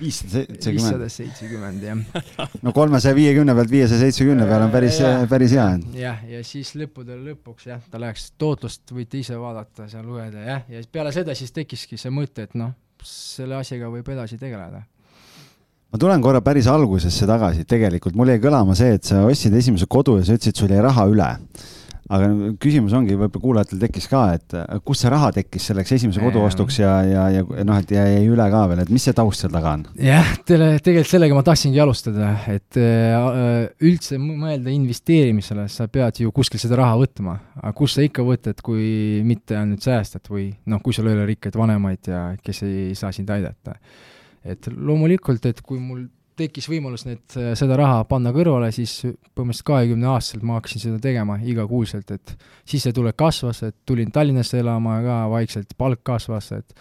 viissada 0.00 1.09
seitsekümmend, 1.09 1.85
jah. 1.87 2.00
no 2.67 2.73
kolmesaja 2.75 3.15
viiekümne 3.17 3.55
pealt 3.55 3.71
viiesaja 3.71 4.00
seitsmekümne 4.03 4.47
peale 4.49 4.67
on 4.69 4.75
päris, 4.75 4.99
päris 5.31 5.55
hea. 5.55 5.67
jah, 5.99 6.25
ja 6.29 6.43
siis 6.47 6.75
lõppude 6.79 7.19
lõpuks 7.20 7.69
jah, 7.70 7.85
ta 7.91 8.00
läks, 8.03 8.32
tootlust 8.41 8.94
võite 8.97 9.20
ise 9.23 9.38
vaadata, 9.38 9.88
seal 9.93 10.06
lugeda, 10.09 10.43
jah, 10.49 10.67
ja 10.70 10.82
peale 10.93 11.15
seda 11.15 11.37
siis 11.38 11.55
tekkiski 11.55 12.00
see 12.00 12.12
mõte, 12.15 12.49
et 12.49 12.59
noh, 12.59 12.75
selle 13.05 13.61
asjaga 13.61 13.93
võib 13.93 14.11
edasi 14.17 14.41
tegeleda 14.41 14.82
ma 15.94 16.00
tulen 16.02 16.23
korra 16.25 16.41
päris 16.43 16.67
algusesse 16.67 17.26
tagasi, 17.31 17.62
tegelikult 17.70 18.17
mul 18.19 18.32
jäi 18.32 18.43
kõlama 18.43 18.75
see, 18.75 18.96
et 18.96 19.06
sa 19.06 19.23
ostsid 19.29 19.55
esimese 19.55 19.87
kodu 19.87 20.19
ja 20.19 20.26
sa 20.26 20.35
ütlesid, 20.35 20.58
sul 20.58 20.73
jäi 20.75 20.82
raha 20.82 21.06
üle. 21.06 21.31
Aga 22.14 22.26
küsimus 22.61 22.93
ongi, 22.93 23.14
võib-olla 23.17 23.41
kuulajatel 23.41 23.79
tekkis 23.81 24.08
ka, 24.11 24.25
et 24.37 24.56
äh, 24.58 24.67
kust 24.85 25.05
see 25.05 25.12
raha 25.12 25.31
tekkis 25.32 25.70
selleks 25.70 25.94
esimese 25.94 26.20
kodu 26.20 26.43
ostuks 26.44 26.76
ja, 26.82 26.99
ja, 27.06 27.23
ja 27.32 27.64
noh, 27.64 27.79
et 27.81 27.94
jäi 27.94 28.26
üle 28.26 28.44
ka 28.52 28.64
veel, 28.69 28.82
et 28.82 28.91
mis 28.93 29.06
see 29.06 29.14
taust 29.17 29.41
seal 29.41 29.55
taga 29.55 29.76
on? 29.79 29.87
jah, 30.02 30.35
teile, 30.44 30.75
tegelikult 30.85 31.12
sellega 31.14 31.38
ma 31.38 31.44
tahtsingi 31.46 31.81
alustada, 31.81 32.32
et 32.52 32.76
äh, 32.76 33.70
üldse 33.88 34.19
mõelda 34.20 34.75
investeerimisele, 34.75 35.69
sa 35.73 35.87
pead 35.88 36.20
ju 36.26 36.35
kuskil 36.35 36.61
seda 36.61 36.82
raha 36.82 36.99
võtma, 37.06 37.38
aga 37.62 37.73
kust 37.79 37.96
sa 37.96 38.05
ikka 38.05 38.26
võtad, 38.26 38.61
kui 38.67 39.23
mitte 39.25 39.56
ainult 39.62 39.87
säästad 39.87 40.26
või 40.29 40.50
noh, 40.75 40.82
kui 40.85 40.93
sul 40.93 41.08
ei 41.08 41.17
ole 41.17 41.31
rikkaid 41.31 41.56
vanemaid 41.56 42.12
ja 42.12 42.26
kes 42.43 42.67
ei 42.67 42.91
saa 42.99 43.14
sind 43.14 43.31
aidata. 43.32 43.79
Et 44.44 44.69
loomulikult, 44.76 45.46
et 45.49 45.61
kui 45.64 45.81
mul 45.81 46.05
tekkis 46.38 46.67
võimalus 46.70 47.06
need, 47.06 47.23
äh, 47.38 47.52
seda 47.58 47.79
raha 47.79 48.02
panna 48.11 48.32
kõrvale, 48.35 48.70
siis 48.75 48.96
põhimõtteliselt 49.05 49.69
kahekümne 49.70 50.11
aastaselt 50.11 50.44
ma 50.46 50.58
hakkasin 50.58 50.82
seda 50.88 51.00
tegema 51.02 51.38
igakuuselt, 51.43 52.11
et 52.14 52.37
sissetulek 52.69 53.17
kasvas, 53.19 53.62
et 53.69 53.76
tulin 53.87 54.12
Tallinnasse 54.14 54.58
elama 54.62 55.00
ka 55.05 55.19
vaikselt, 55.32 55.76
palk 55.79 56.02
kasvas, 56.06 56.50
et 56.58 56.75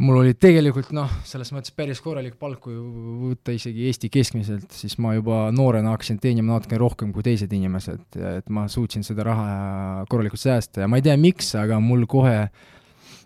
mul 0.00 0.22
oli 0.22 0.34
tegelikult 0.40 0.92
noh, 0.96 1.12
selles 1.28 1.52
mõttes 1.52 1.74
päris 1.76 2.00
korralik 2.04 2.38
palk, 2.40 2.62
kui 2.64 2.76
võtta 2.76 3.52
isegi 3.56 3.86
Eesti 3.90 4.10
keskmiselt, 4.12 4.68
siis 4.72 4.96
ma 5.02 5.14
juba 5.16 5.46
noorena 5.52 5.92
hakkasin 5.94 6.20
teenima 6.22 6.56
natuke 6.56 6.80
rohkem 6.80 7.12
kui 7.12 7.24
teised 7.26 7.52
inimesed, 7.52 8.20
et 8.32 8.52
ma 8.52 8.66
suutsin 8.72 9.04
seda 9.06 9.28
raha 9.28 10.04
korralikult 10.08 10.40
säästa. 10.40 10.84
Ja 10.84 10.88
ma 10.88 11.00
ei 11.00 11.04
tea, 11.04 11.16
miks, 11.20 11.54
aga 11.60 11.80
mul 11.84 12.04
kohe 12.08 12.46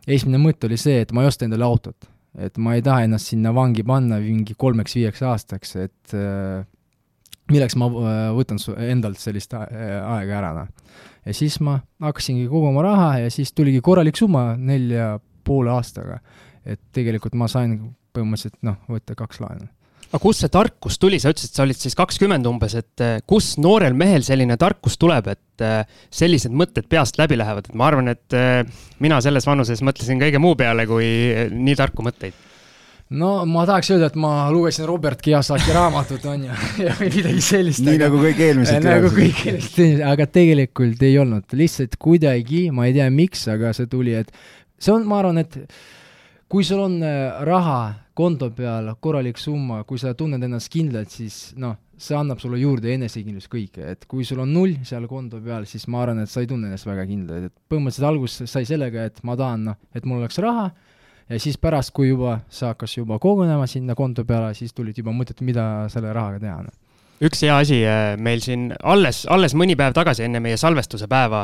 esimene 0.07 0.43
mõte 0.43 0.67
oli 0.67 0.79
see, 0.81 1.03
et 1.05 1.15
ma 1.15 1.23
ei 1.23 1.31
osta 1.31 1.47
endale 1.47 1.67
autot 1.67 2.11
et 2.39 2.59
ma 2.63 2.77
ei 2.77 2.83
taha 2.85 3.07
ennast 3.07 3.33
sinna 3.33 3.53
vangi 3.55 3.83
panna 3.87 4.21
mingi 4.23 4.55
kolmeks-viieks 4.59 5.23
aastaks, 5.27 5.75
et 5.83 6.15
äh, 6.15 6.63
milleks 7.51 7.77
ma 7.81 7.91
äh, 7.91 8.21
võtan 8.37 8.61
endalt 8.87 9.19
sellist 9.23 9.55
äh, 9.59 9.67
aega 9.99 10.39
ära, 10.39 10.53
noh. 10.61 10.95
ja 11.27 11.35
siis 11.37 11.59
ma 11.65 11.81
hakkasingi 12.03 12.47
koguma 12.51 12.85
raha 12.87 13.11
ja 13.25 13.35
siis 13.35 13.53
tuligi 13.53 13.83
korralik 13.85 14.19
summa 14.21 14.55
nelja 14.57 15.17
poole 15.45 15.73
aastaga. 15.75 16.21
et 16.65 16.81
tegelikult 16.93 17.35
ma 17.35 17.49
sain 17.49 17.79
põhimõtteliselt 18.15 18.61
noh, 18.67 18.79
võtta 18.91 19.17
kaks 19.19 19.41
laenu 19.43 19.67
aga 20.11 20.19
kust 20.23 20.43
see 20.43 20.51
tarkus 20.51 20.99
tuli, 20.99 21.21
sa 21.23 21.31
ütlesid, 21.31 21.55
sa 21.55 21.65
olid 21.65 21.79
siis 21.79 21.95
kakskümmend 21.99 22.47
umbes, 22.51 22.75
et 22.81 23.05
eh, 23.05 23.17
kus 23.31 23.53
noorel 23.63 23.95
mehel 23.99 24.25
selline 24.27 24.57
tarkus 24.59 24.99
tuleb, 24.99 25.31
et 25.31 25.65
eh, 25.65 25.99
sellised 26.11 26.55
mõtted 26.55 26.89
peast 26.91 27.21
läbi 27.21 27.39
lähevad, 27.39 27.71
et 27.71 27.79
ma 27.79 27.87
arvan, 27.91 28.11
et 28.11 28.37
eh, 28.37 28.63
mina 29.03 29.21
selles 29.23 29.47
vanuses 29.47 29.83
mõtlesin 29.87 30.19
kõige 30.23 30.43
muu 30.43 30.59
peale 30.59 30.87
kui 30.91 31.07
nii 31.55 31.77
tarku 31.79 32.07
mõtteid 32.07 32.49
no 33.21 33.31
ma 33.47 33.63
tahaks 33.71 33.93
öelda, 33.95 34.11
et 34.11 34.19
ma 34.19 34.33
lugesin 34.55 34.87
Robert 34.91 35.23
Kiyosaki 35.23 35.71
raamatut, 35.75 36.27
on 36.31 36.49
ju, 36.49 36.59
ja 36.87 36.99
või 36.99 37.13
midagi 37.15 37.47
sellist. 37.47 37.87
nii 37.87 37.95
aga, 37.95 38.11
nagu 38.11 38.25
kõik 38.27 38.45
eelmised. 38.49 38.83
nagu 38.91 39.15
kõik 39.15 39.47
eelmised, 39.47 40.05
aga 40.11 40.27
tegelikult 40.41 41.07
ei 41.07 41.17
olnud, 41.23 41.47
lihtsalt 41.63 41.95
kuidagi, 42.03 42.67
ma 42.75 42.91
ei 42.91 42.99
tea, 42.99 43.07
miks, 43.15 43.47
aga 43.55 43.71
see 43.79 43.91
tuli, 43.91 44.19
et 44.19 44.35
see 44.75 44.95
on, 44.95 45.07
ma 45.07 45.23
arvan, 45.23 45.43
et 45.43 45.59
kui 46.51 46.67
sul 46.67 46.83
on 46.83 46.99
raha 47.47 47.83
konto 48.21 48.51
peal 48.57 48.93
korralik 49.01 49.41
summa, 49.41 49.83
kui 49.89 50.01
sa 50.01 50.13
tunned 50.19 50.45
ennast 50.45 50.71
kindlalt, 50.73 51.13
siis 51.15 51.39
noh, 51.61 51.79
see 52.01 52.17
annab 52.17 52.41
sulle 52.41 52.61
juurde 52.61 52.93
enesekindlust 52.95 53.51
kõike, 53.53 53.89
et 53.95 54.07
kui 54.11 54.27
sul 54.29 54.43
on 54.45 54.53
null 54.53 54.77
seal 54.89 55.09
konto 55.09 55.41
peal, 55.45 55.67
siis 55.69 55.89
ma 55.89 56.05
arvan, 56.05 56.23
et 56.25 56.33
sa 56.33 56.45
ei 56.45 56.49
tunne 56.51 56.69
ennast 56.71 56.89
väga 56.89 57.07
kindlalt, 57.09 57.51
et 57.51 57.57
põhimõtteliselt 57.73 58.09
algus 58.09 58.39
sai 58.45 58.69
sellega, 58.69 59.09
et 59.11 59.21
ma 59.27 59.37
tahan 59.41 59.69
noh, 59.71 59.81
et 59.97 60.09
mul 60.09 60.23
oleks 60.23 60.41
raha, 60.45 60.69
ja 61.31 61.41
siis 61.41 61.61
pärast, 61.61 61.95
kui 61.97 62.13
juba 62.13 62.41
see 62.53 62.69
hakkas 62.69 62.99
juba 62.99 63.21
kogunema 63.23 63.69
sinna 63.71 63.97
konto 63.99 64.25
peale, 64.29 64.53
siis 64.59 64.77
tulid 64.77 65.01
juba 65.01 65.15
mõtted, 65.17 65.41
mida 65.47 65.67
selle 65.93 66.13
rahaga 66.17 66.43
teha 66.43 66.61
no 66.69 66.80
üks 67.21 67.43
hea 67.45 67.59
asi 67.61 67.83
äh, 67.85 68.15
meil 68.17 68.41
siin 68.41 68.71
alles, 68.81 69.27
alles 69.29 69.53
mõni 69.59 69.77
päev 69.77 69.93
tagasi 69.97 70.25
enne 70.25 70.41
meie 70.41 70.57
salvestuse 70.61 71.09
päeva 71.11 71.43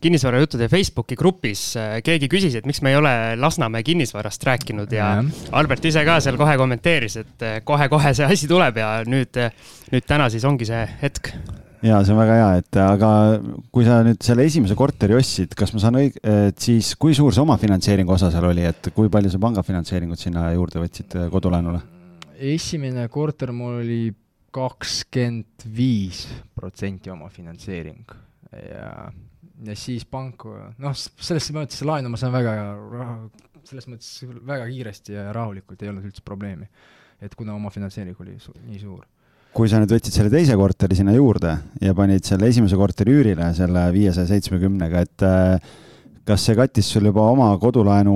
kinnisvarajuttude 0.00 0.70
Facebooki 0.72 1.18
grupis 1.20 1.64
äh, 1.76 1.98
keegi 2.04 2.30
küsis, 2.32 2.56
et 2.56 2.68
miks 2.68 2.80
me 2.84 2.94
ei 2.94 2.98
ole 2.98 3.12
Lasnamäe 3.36 3.84
kinnisvarast 3.84 4.46
rääkinud 4.48 4.92
ja. 4.94 5.10
Albert 5.52 5.84
ise 5.90 6.04
ka 6.08 6.16
seal 6.24 6.38
kohe 6.40 6.54
kommenteeris, 6.60 7.18
et 7.20 7.44
äh, 7.44 7.58
kohe-kohe 7.66 8.14
see 8.16 8.28
asi 8.28 8.48
tuleb 8.48 8.80
ja 8.80 8.92
nüüd, 9.04 9.36
nüüd 9.92 10.06
täna 10.08 10.30
siis 10.32 10.46
ongi 10.48 10.68
see 10.68 10.80
hetk 11.02 11.34
ja 11.84 11.98
see 12.02 12.14
on 12.14 12.22
väga 12.22 12.38
hea, 12.38 12.46
et 12.62 12.78
aga 12.82 13.10
kui 13.74 13.84
sa 13.86 13.98
nüüd 14.06 14.24
selle 14.24 14.46
esimese 14.48 14.74
korteri 14.78 15.14
ostsid, 15.18 15.52
kas 15.58 15.74
ma 15.76 15.82
saan 15.82 15.98
õig-, 16.00 16.16
et 16.24 16.56
siis 16.62 16.94
kui 16.98 17.12
suur 17.14 17.36
see 17.36 17.44
omafinantseeringu 17.44 18.16
osa 18.16 18.32
seal 18.32 18.48
oli, 18.48 18.64
et 18.66 18.88
kui 18.96 19.12
palju 19.12 19.34
sa 19.34 19.42
pangafinantseeringut 19.44 20.24
sinna 20.24 20.48
juurde 20.56 20.80
võtsid 20.86 21.18
kodulaenule? 21.34 21.84
esimene 22.48 23.04
korter 23.10 23.50
mul 23.52 23.80
oli 23.82 24.00
kakskümmend 24.54 25.66
viis 25.76 26.24
protsenti 26.56 27.12
omafinantseering 27.12 28.14
ja, 28.52 28.92
ja 29.66 29.76
siis 29.76 30.06
pank, 30.08 30.46
noh, 30.80 30.96
selles 30.96 31.50
mõttes 31.56 31.84
laenu 31.84 32.12
ma 32.12 32.20
saan 32.20 32.32
väga, 32.32 32.54
selles 33.68 33.90
mõttes 33.90 34.24
väga 34.24 34.70
kiiresti 34.70 35.18
ja 35.18 35.28
rahulikult, 35.36 35.82
ei 35.82 35.92
olnud 35.92 36.08
üldse 36.08 36.24
probleemi. 36.24 36.68
et 37.20 37.34
kuna 37.34 37.54
omafinantseering 37.58 38.20
oli 38.20 38.38
su 38.40 38.54
nii 38.64 38.80
suur 38.80 39.04
kui 39.56 39.68
sa 39.70 39.80
nüüd 39.80 39.90
võtsid 39.90 40.14
selle 40.14 40.30
teise 40.30 40.54
korteri 40.58 40.96
sinna 40.98 41.14
juurde 41.16 41.54
ja 41.82 41.94
panid 41.96 42.26
selle 42.26 42.50
esimese 42.52 42.76
korteri 42.78 43.16
üürile 43.16 43.48
selle 43.56 43.88
viiesaja 43.94 44.28
seitsmekümnega, 44.30 45.02
et 45.02 45.24
äh, 45.26 45.72
kas 46.28 46.44
see 46.44 46.56
kattis 46.58 46.90
sul 46.92 47.08
juba 47.08 47.24
oma 47.32 47.48
kodulaenu 47.60 48.14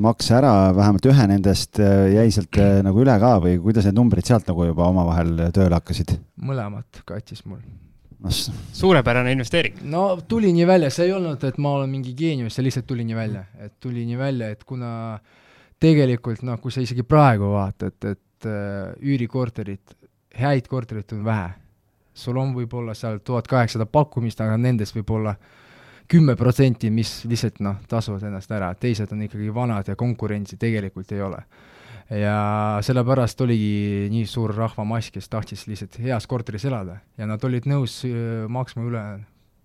makse 0.00 0.38
ära, 0.38 0.54
vähemalt 0.76 1.10
ühe 1.10 1.26
nendest 1.28 1.80
äh, 1.82 2.06
jäi 2.14 2.30
sealt 2.32 2.56
äh, 2.60 2.80
nagu 2.86 3.02
üle 3.02 3.16
ka 3.20 3.34
või 3.44 3.58
kuidas 3.60 3.88
need 3.88 3.98
numbrid 3.98 4.28
sealt 4.28 4.48
nagu 4.48 4.70
juba 4.70 4.88
omavahel 4.88 5.36
tööle 5.54 5.76
hakkasid? 5.76 6.16
mõlemat 6.40 7.02
kattis 7.08 7.44
mul 7.44 7.60
no,. 8.20 8.32
suurepärane 8.80 9.34
investeering. 9.36 9.82
no 9.92 10.04
tuli 10.28 10.52
nii 10.56 10.66
välja, 10.68 10.90
see 10.94 11.10
ei 11.10 11.14
olnud, 11.16 11.44
et 11.44 11.60
ma 11.60 11.76
olen 11.78 11.92
mingi 11.92 12.14
geenius, 12.16 12.56
see 12.56 12.66
lihtsalt 12.66 12.88
tuli 12.88 13.04
nii 13.08 13.18
välja, 13.18 13.44
et 13.60 13.76
tuli 13.80 14.06
nii 14.08 14.18
välja, 14.20 14.50
et 14.54 14.64
kuna 14.64 14.92
tegelikult 15.80 16.44
noh, 16.46 16.60
kui 16.60 16.72
sa 16.72 16.84
isegi 16.84 17.04
praegu 17.08 17.52
vaatad, 17.54 17.96
et 18.10 18.48
äh, 18.48 18.92
üürikorterid, 19.00 19.96
häid 20.40 20.68
korterid 20.70 21.16
on 21.16 21.24
vähe. 21.26 21.50
sul 22.14 22.36
on 22.36 22.50
võib-olla 22.52 22.92
seal 22.94 23.20
tuhat 23.24 23.46
kaheksasada 23.48 23.86
pakkumist, 23.86 24.40
aga 24.40 24.56
nendest 24.60 24.96
võib-olla 24.96 25.36
kümme 26.10 26.34
protsenti, 26.36 26.90
mis 26.90 27.20
lihtsalt 27.30 27.60
noh, 27.62 27.76
tasuvad 27.88 28.24
ennast 28.26 28.50
ära, 28.50 28.72
teised 28.74 29.12
on 29.14 29.22
ikkagi 29.28 29.52
vanad 29.54 29.88
ja 29.88 29.96
konkurentsi 29.98 30.58
tegelikult 30.60 31.12
ei 31.14 31.22
ole 31.22 31.44
ja 32.10 32.78
sellepärast 32.82 33.40
oligi 33.44 34.08
nii 34.10 34.24
suur 34.26 34.54
rahvamass, 34.54 35.12
kes 35.14 35.30
tahtis 35.30 35.66
lihtsalt 35.70 36.00
heas 36.02 36.26
korteris 36.30 36.66
elada 36.66 36.98
ja 37.18 37.28
nad 37.30 37.44
olid 37.46 37.68
nõus 37.70 38.00
äh, 38.08 38.48
maksma 38.50 38.86
üle 38.88 39.04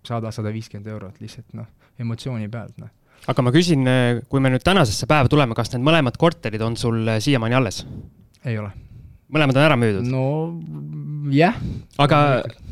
sada, 0.06 0.32
sada 0.36 0.54
viiskümmend 0.54 0.90
eurot 0.94 1.18
lihtsalt 1.24 1.58
noh, 1.58 1.68
emotsiooni 2.00 2.50
pealt 2.54 2.78
noh. 2.82 2.92
aga 3.26 3.46
ma 3.46 3.54
küsin, 3.56 3.88
äh, 3.90 4.22
kui 4.30 4.44
me 4.44 4.54
nüüd 4.54 4.66
tänasesse 4.66 5.10
päeva 5.10 5.32
tuleme, 5.32 5.58
kas 5.58 5.74
need 5.74 5.86
mõlemad 5.88 6.20
korterid 6.22 6.62
on 6.66 6.78
sul 6.78 7.02
äh, 7.08 7.22
siiamaani 7.24 7.58
alles? 7.58 7.82
ei 8.46 8.60
ole. 8.62 8.70
mõlemad 9.34 9.58
on 9.58 9.66
ära 9.66 9.80
müüdud? 9.82 10.06
no 10.06 10.26
jah. 11.34 11.58
aga, 11.98 12.20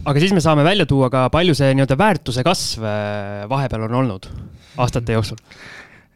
aga 0.06 0.24
siis 0.24 0.34
me 0.36 0.44
saame 0.44 0.66
välja 0.68 0.86
tuua 0.90 1.10
ka, 1.14 1.28
palju 1.34 1.56
see 1.58 1.72
nii-öelda 1.74 2.00
väärtuse 2.00 2.44
kasv 2.46 2.86
vahepeal 3.50 3.88
on 3.88 4.02
olnud 4.04 4.30
aastate 4.78 5.18
jooksul 5.18 5.40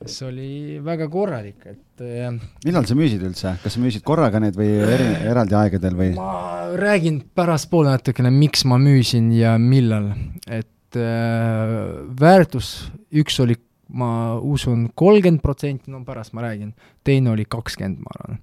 see 0.06 0.27
oli 0.27 0.50
väga 0.84 1.08
korralik, 1.10 1.63
et 1.65 2.03
äh, 2.06 2.29
millal 2.65 2.86
sa 2.86 2.96
müüsid 2.98 3.24
üldse, 3.25 3.56
kas 3.63 3.75
sa 3.75 3.82
müüsid 3.82 4.03
korraga 4.06 4.39
need 4.44 4.58
või 4.58 4.70
eri, 4.86 5.08
eraldi 5.25 5.58
aegadel 5.58 5.98
või? 5.98 6.12
ma 6.17 6.67
räägin 6.77 7.22
pärastpoole 7.36 7.96
natukene, 7.96 8.32
miks 8.34 8.65
ma 8.70 8.77
müüsin 8.82 9.32
ja 9.34 9.56
millal, 9.62 10.12
et 10.46 11.00
äh, 11.00 11.74
väärtus, 12.20 12.91
üks 13.10 13.39
oli, 13.44 13.58
ma 13.98 14.38
usun, 14.38 14.89
kolmkümmend 15.00 15.41
protsenti, 15.41 15.89
no 15.94 16.03
pärast 16.06 16.36
ma 16.38 16.46
räägin, 16.46 16.75
teine 17.08 17.34
oli 17.34 17.48
kakskümmend, 17.50 18.03
ma 18.03 18.17
arvan. 18.20 18.41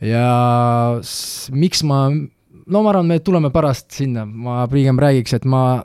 ja 0.00 0.26
miks 1.52 1.84
ma, 1.84 2.06
no 2.66 2.82
ma 2.82 2.94
arvan, 2.94 3.06
me 3.06 3.18
tuleme 3.20 3.50
pärast 3.50 3.90
sinna, 3.92 4.24
ma 4.24 4.64
pigem 4.70 4.98
räägiks, 5.00 5.36
et 5.36 5.44
ma 5.44 5.82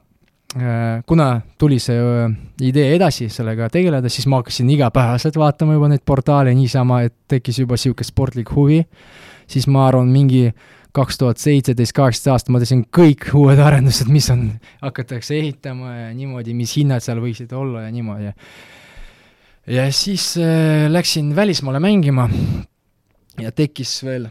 Äh, 0.55 1.03
kuna 1.05 1.41
tuli 1.61 1.75
see 1.77 1.93
äh, 1.93 2.31
idee 2.65 2.95
edasi 2.95 3.27
sellega 3.29 3.67
tegeleda, 3.69 4.09
siis 4.09 4.25
ma 4.25 4.39
hakkasin 4.39 4.69
igapäevaselt 4.73 5.35
vaatama 5.37 5.75
juba 5.75 5.91
neid 5.91 6.01
portaale 6.01 6.55
niisama, 6.57 7.03
et 7.05 7.13
tekkis 7.29 7.59
juba 7.61 7.77
niisugune 7.77 8.07
sportlik 8.07 8.49
huvi, 8.55 8.79
siis 9.45 9.67
ma 9.69 9.83
arvan, 9.85 10.09
mingi 10.09 10.47
kaks 10.97 11.19
tuhat 11.21 11.37
seitseteist, 11.37 11.93
kaheksateist 11.93 12.31
aasta 12.33 12.55
ma 12.55 12.63
tõstsin 12.63 12.81
kõik 12.97 13.27
uued 13.37 13.61
arendused, 13.61 14.09
mis 14.09 14.31
on, 14.33 14.47
hakatakse 14.81 15.37
ehitama 15.37 15.93
ja 15.93 16.09
niimoodi, 16.17 16.57
mis 16.57 16.73
hinnad 16.79 17.05
seal 17.05 17.21
võiksid 17.21 17.53
olla 17.53 17.83
ja 17.85 17.93
niimoodi. 17.93 18.33
ja 19.77 19.85
siis 19.93 20.31
äh, 20.41 20.87
läksin 20.89 21.29
välismaale 21.37 21.77
mängima 21.77 22.25
ja 23.37 23.53
tekkis 23.53 23.99
veel, 24.01 24.25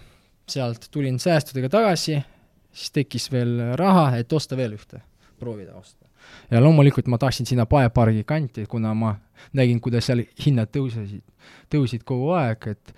sealt 0.51 0.91
tulin 0.91 1.23
säästudega 1.23 1.71
tagasi, 1.79 2.19
siis 2.73 2.93
tekkis 2.95 3.31
veel 3.33 3.57
raha, 3.79 4.11
et 4.19 4.33
osta 4.33 4.57
veel 4.57 4.77
ühte, 4.79 5.01
proovida 5.39 5.77
osta. 5.79 6.07
Ja 6.51 6.61
loomulikult 6.61 7.07
ma 7.09 7.19
tahtsin 7.19 7.47
sinna 7.47 7.67
Paepargi 7.67 8.25
kanti, 8.29 8.67
kuna 8.69 8.95
ma 8.95 9.15
nägin, 9.57 9.81
kuidas 9.81 10.09
seal 10.09 10.25
hinnad 10.45 10.73
tõusesid, 10.75 11.25
tõusid 11.73 12.05
kogu 12.09 12.33
aeg, 12.37 12.67
et 12.75 12.95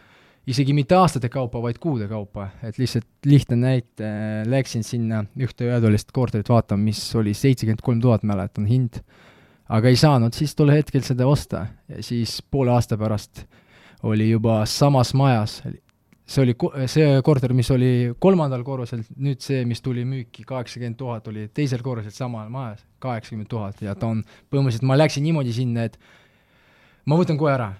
isegi 0.50 0.74
mitte 0.74 0.96
aastate 0.98 1.28
kaupa, 1.30 1.60
vaid 1.62 1.78
kuude 1.82 2.08
kaupa, 2.10 2.48
et 2.66 2.78
lihtsalt 2.80 3.06
lihtne 3.28 3.58
näite, 3.60 4.10
läksin 4.50 4.84
sinna 4.86 5.24
ühte 5.38 5.68
ühetoalist 5.68 6.14
korterit 6.16 6.48
vaatama, 6.50 6.88
mis 6.90 7.02
oli 7.18 7.34
seitsekümmend 7.36 7.84
kolm 7.86 8.00
tuhat, 8.02 8.24
mäletan, 8.26 8.66
hind, 8.70 9.02
aga 9.70 9.90
ei 9.90 9.98
saanud 10.00 10.34
siis 10.34 10.56
tol 10.58 10.72
hetkel 10.74 11.04
seda 11.06 11.28
osta. 11.30 11.66
Ja 11.90 12.02
siis 12.02 12.40
poole 12.50 12.74
aasta 12.74 12.98
pärast 12.98 13.44
oli 14.02 14.30
juba 14.30 14.62
samas 14.66 15.12
majas 15.14 15.60
see 16.30 16.44
oli 16.44 16.54
see 16.90 17.18
korter, 17.26 17.52
mis 17.56 17.70
oli 17.74 17.90
kolmandal 18.22 18.62
korrusel, 18.66 19.02
nüüd 19.18 19.42
see, 19.42 19.64
mis 19.68 19.82
tuli 19.82 20.04
müüki, 20.06 20.44
kaheksakümmend 20.46 20.98
tuhat, 21.00 21.28
oli 21.30 21.48
teisel 21.54 21.82
korrusel 21.82 22.14
samal 22.14 22.50
majas, 22.52 22.84
kaheksakümmend 23.02 23.50
tuhat 23.50 23.82
ja 23.82 23.96
ta 23.98 24.12
on, 24.14 24.22
põhimõtteliselt 24.52 24.86
ma 24.86 24.98
läksin 24.98 25.26
niimoodi 25.26 25.54
sinna, 25.56 25.88
et 25.90 25.98
ma 27.10 27.18
võtan 27.18 27.40
kohe 27.40 27.54
ära, 27.56 27.72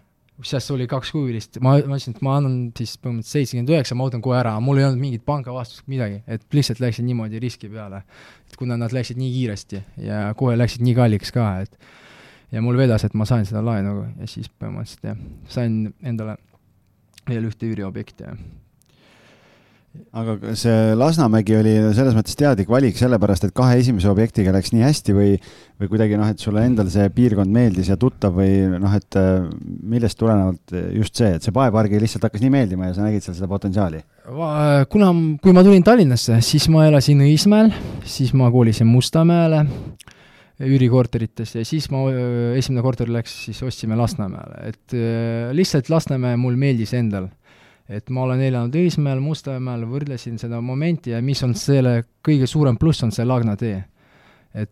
sest 0.47 0.73
oli 0.75 0.88
kaks 0.90 1.12
kuulist, 1.14 1.61
ma, 1.62 1.76
ma 1.76 1.95
ütlesin, 1.95 2.16
et 2.16 2.26
ma 2.26 2.37
annan 2.40 2.59
siis 2.78 2.97
põhimõtteliselt 2.99 3.38
seitsekümmend 3.38 3.73
üheksa, 3.76 3.99
ma 3.99 4.11
võtan 4.11 4.25
kohe 4.25 4.40
ära, 4.40 4.57
mul 4.64 4.83
ei 4.83 4.88
olnud 4.88 5.02
mingit 5.04 5.25
pangavastust, 5.28 5.87
midagi, 5.92 6.23
et 6.26 6.47
lihtsalt 6.57 6.83
läksin 6.83 7.07
niimoodi 7.07 7.42
riski 7.42 7.71
peale. 7.71 8.02
et 8.50 8.59
kuna 8.59 8.80
nad 8.80 8.90
läksid 8.97 9.21
nii 9.21 9.33
kiiresti 9.37 9.85
ja 10.02 10.30
kohe 10.35 10.59
läksid 10.59 10.83
nii 10.83 10.99
kalliks 10.99 11.30
ka, 11.37 11.50
et 11.62 11.78
ja 12.50 12.62
mul 12.64 12.80
vedas, 12.80 13.07
et 13.07 13.14
ma 13.14 13.28
sain 13.28 13.47
seda 13.47 13.62
laenu 13.62 14.00
ja 14.19 14.26
siis 14.26 14.50
põhimõtteliselt 14.50 15.12
jah, 15.12 15.26
sain 15.52 15.85
endale 16.02 16.40
veel 17.28 17.46
ühte 17.50 17.68
üüriobjekti, 17.68 18.30
aga 20.14 20.36
see 20.58 20.94
Lasnamägi 20.94 21.56
oli 21.58 21.72
selles 21.96 22.14
mõttes 22.14 22.36
teadlik 22.38 22.68
valik 22.70 22.98
sellepärast, 22.98 23.48
et 23.48 23.54
kahe 23.56 23.78
esimese 23.80 24.10
objektiga 24.10 24.52
läks 24.54 24.70
nii 24.70 24.84
hästi 24.84 25.14
või, 25.16 25.32
või 25.82 25.90
kuidagi 25.90 26.18
noh, 26.18 26.30
et 26.30 26.42
sulle 26.42 26.62
endal 26.66 26.90
see 26.92 27.08
piirkond 27.14 27.50
meeldis 27.54 27.90
ja 27.90 27.98
tuttav 27.98 28.36
või 28.38 28.52
noh, 28.70 28.94
et 28.94 29.18
äh, 29.18 29.48
millest 29.82 30.18
tulenevalt 30.20 30.76
just 30.94 31.18
see, 31.18 31.32
et 31.36 31.46
see 31.46 31.54
Paepargi 31.54 31.98
lihtsalt 32.02 32.28
hakkas 32.28 32.44
nii 32.44 32.54
meeldima 32.54 32.90
ja 32.90 32.96
sa 32.96 33.06
nägid 33.06 33.26
seal 33.26 33.38
seda 33.38 33.50
potentsiaali? 33.50 34.04
kuna, 34.94 35.10
kui 35.42 35.56
ma 35.56 35.66
tulin 35.66 35.82
Tallinnasse, 35.82 36.38
siis 36.46 36.68
ma 36.70 36.86
elasin 36.86 37.26
Õismäel, 37.26 37.74
siis 38.06 38.30
ma 38.36 38.50
kolisin 38.54 38.86
Mustamäele 38.90 39.64
üürikorterites 40.60 41.54
ja 41.56 41.64
siis 41.64 41.88
ma, 41.92 42.02
esimene 42.58 42.82
korter 42.84 43.10
läks, 43.12 43.32
siis 43.46 43.60
ostsime 43.64 43.96
Lasnamäele, 43.96 44.72
et 44.72 44.96
lihtsalt 45.56 45.88
Lasnamäe 45.92 46.36
mul 46.40 46.58
meeldis 46.60 46.92
endal. 46.98 47.30
et 47.90 48.10
ma 48.14 48.22
olen 48.22 48.40
elanud 48.44 48.76
Õismäel, 48.78 49.18
Mustamäel, 49.18 49.82
võrdlesin 49.90 50.36
seda 50.38 50.60
momenti 50.62 51.10
ja 51.10 51.18
mis 51.22 51.42
on 51.42 51.56
selle 51.58 52.04
kõige 52.22 52.46
suurem 52.46 52.76
pluss, 52.78 53.02
on 53.02 53.10
see 53.10 53.24
Lagna 53.24 53.56
tee. 53.56 53.82
et 54.54 54.70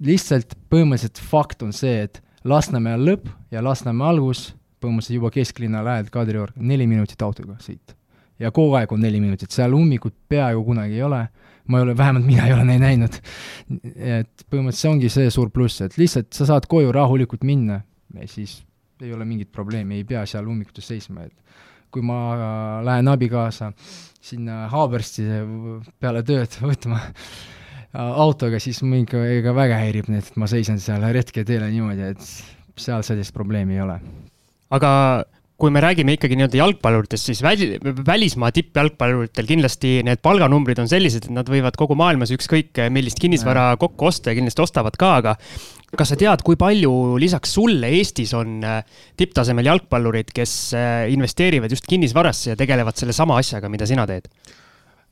lihtsalt 0.00 0.56
põhimõtteliselt 0.70 1.22
fakt 1.22 1.62
on 1.62 1.72
see, 1.72 2.02
et 2.02 2.22
Lasnamäe 2.44 2.98
lõpp 2.98 3.30
ja 3.54 3.62
Lasnamäe 3.62 4.08
algus, 4.08 4.50
põhimõtteliselt 4.82 5.20
juba 5.20 5.30
kesklinna 5.30 5.84
lähedal 5.86 6.10
Kadrioru, 6.10 6.52
neli 6.56 6.86
minutit 6.90 7.22
autoga 7.22 7.56
sõita. 7.62 7.94
ja 8.38 8.50
kogu 8.50 8.74
aeg 8.74 8.92
on 8.92 9.00
neli 9.00 9.20
minutit, 9.20 9.50
seal 9.50 9.74
ummikut 9.78 10.14
peaaegu 10.28 10.64
kunagi 10.64 10.98
ei 10.98 11.06
ole 11.06 11.28
ma 11.70 11.78
ei 11.78 11.86
ole, 11.86 11.96
vähemalt 11.98 12.26
mina 12.26 12.46
ei 12.48 12.54
ole 12.56 12.64
neid 12.68 12.82
näinud. 12.82 13.18
et 13.94 14.44
põhimõtteliselt 14.50 14.80
see 14.80 14.90
ongi 14.90 15.12
see 15.12 15.30
suur 15.30 15.50
pluss, 15.54 15.82
et 15.84 15.96
lihtsalt 16.00 16.32
sa 16.34 16.48
saad 16.48 16.66
koju 16.70 16.92
rahulikult 16.94 17.44
minna 17.46 17.80
ja 18.18 18.28
siis 18.28 18.60
ei 19.02 19.12
ole 19.12 19.26
mingit 19.26 19.50
probleemi, 19.52 20.00
ei 20.00 20.06
pea 20.06 20.22
seal 20.28 20.46
ummikutes 20.46 20.86
seisma, 20.92 21.26
et 21.26 21.34
kui 21.92 22.04
ma 22.06 22.80
lähen 22.86 23.10
abikaasa 23.12 23.72
sinna 24.22 24.66
Haabersti 24.72 25.26
peale 26.00 26.22
tööd 26.26 26.54
võtma 26.70 27.00
autoga, 27.92 28.60
siis 28.62 28.80
mind 28.86 29.12
ega 29.18 29.52
väga 29.56 29.82
häirib 29.82 30.08
need, 30.12 30.24
et 30.24 30.40
ma 30.40 30.48
seisan 30.48 30.80
seal 30.80 31.04
retketeele 31.12 31.68
niimoodi, 31.72 32.12
et 32.14 32.80
seal 32.80 33.04
sellist 33.04 33.34
probleemi 33.36 33.76
ei 33.76 33.84
ole. 33.84 33.98
aga 34.72 34.90
kui 35.62 35.70
me 35.70 35.78
räägime 35.84 36.16
ikkagi 36.16 36.34
nii-öelda 36.34 36.58
jalgpalluritest, 36.58 37.28
siis 37.28 37.42
väli, 37.44 37.76
välismaa 38.06 38.50
tippjalgpalluritel 38.54 39.46
kindlasti 39.46 40.00
need 40.06 40.18
palganumbrid 40.24 40.80
on 40.82 40.90
sellised, 40.90 41.28
et 41.28 41.36
nad 41.36 41.46
võivad 41.46 41.78
kogu 41.78 41.94
maailmas 41.98 42.34
ükskõik 42.34 42.80
millist 42.90 43.22
kinnisvara 43.22 43.68
kokku 43.78 44.10
osta 44.10 44.32
ja 44.32 44.38
kindlasti 44.40 44.64
ostavad 44.64 44.98
ka, 44.98 45.12
aga 45.20 45.36
kas 45.98 46.12
sa 46.12 46.16
tead, 46.18 46.42
kui 46.44 46.56
palju 46.58 47.18
lisaks 47.20 47.52
sulle 47.58 47.90
Eestis 47.98 48.32
on 48.36 48.62
äh, 48.64 48.80
tipptasemel 49.20 49.68
jalgpallurid, 49.68 50.32
kes 50.34 50.56
äh, 50.78 51.04
investeerivad 51.12 51.72
just 51.72 51.86
kinnisvarasse 51.90 52.52
ja 52.52 52.58
tegelevad 52.58 52.96
sellesama 52.98 53.36
asjaga, 53.40 53.70
mida 53.72 53.88
sina 53.88 54.06
teed? 54.08 54.30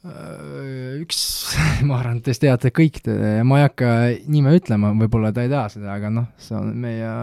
Äh, 0.09 0.97
üks, 1.02 1.21
ma 1.88 2.00
arvan, 2.00 2.23
te 2.25 2.35
teate 2.35 2.73
kõik, 2.75 3.02
ma 3.45 3.61
ei 3.61 3.69
hakka 3.69 3.95
nime 4.33 4.57
ütlema, 4.57 4.95
võib-olla 5.04 5.35
ta 5.37 5.45
ei 5.45 5.52
tea 5.52 5.66
seda, 5.76 5.92
aga 5.99 6.12
noh, 6.16 6.30
see 6.40 6.57
on 6.57 6.73
meie, 6.80 7.14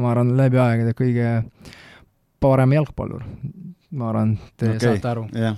ma 0.00 0.14
arvan, 0.14 0.36
läbi 0.38 0.62
aegade 0.62 0.94
kõige 0.98 1.34
parem 2.40 2.76
jalgpallur. 2.78 3.24
ma 3.90 4.12
arvan, 4.12 4.36
te 4.54 4.70
okay. 4.70 4.80
saate 4.84 5.08
aru 5.10 5.24
yeah.. 5.34 5.56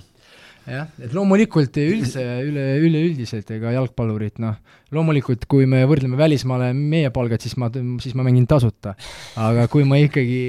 jah, 0.65 0.87
et 1.05 1.11
loomulikult 1.13 1.77
üldse, 1.77 2.23
üle, 2.47 2.63
üleüldiselt 2.81 3.51
ega 3.53 3.75
jalgpallurid, 3.75 4.39
noh, 4.41 4.55
loomulikult 4.95 5.45
kui 5.51 5.67
me 5.69 5.83
võrdleme 5.89 6.17
välismaale 6.17 6.71
meie 6.73 7.11
palgad, 7.13 7.43
siis 7.45 7.53
ma, 7.61 7.69
siis 8.01 8.15
ma 8.17 8.25
mängin 8.25 8.47
tasuta. 8.49 8.95
aga 9.37 9.67
kui 9.69 9.85
ma 9.85 9.99
ikkagi, 10.01 10.39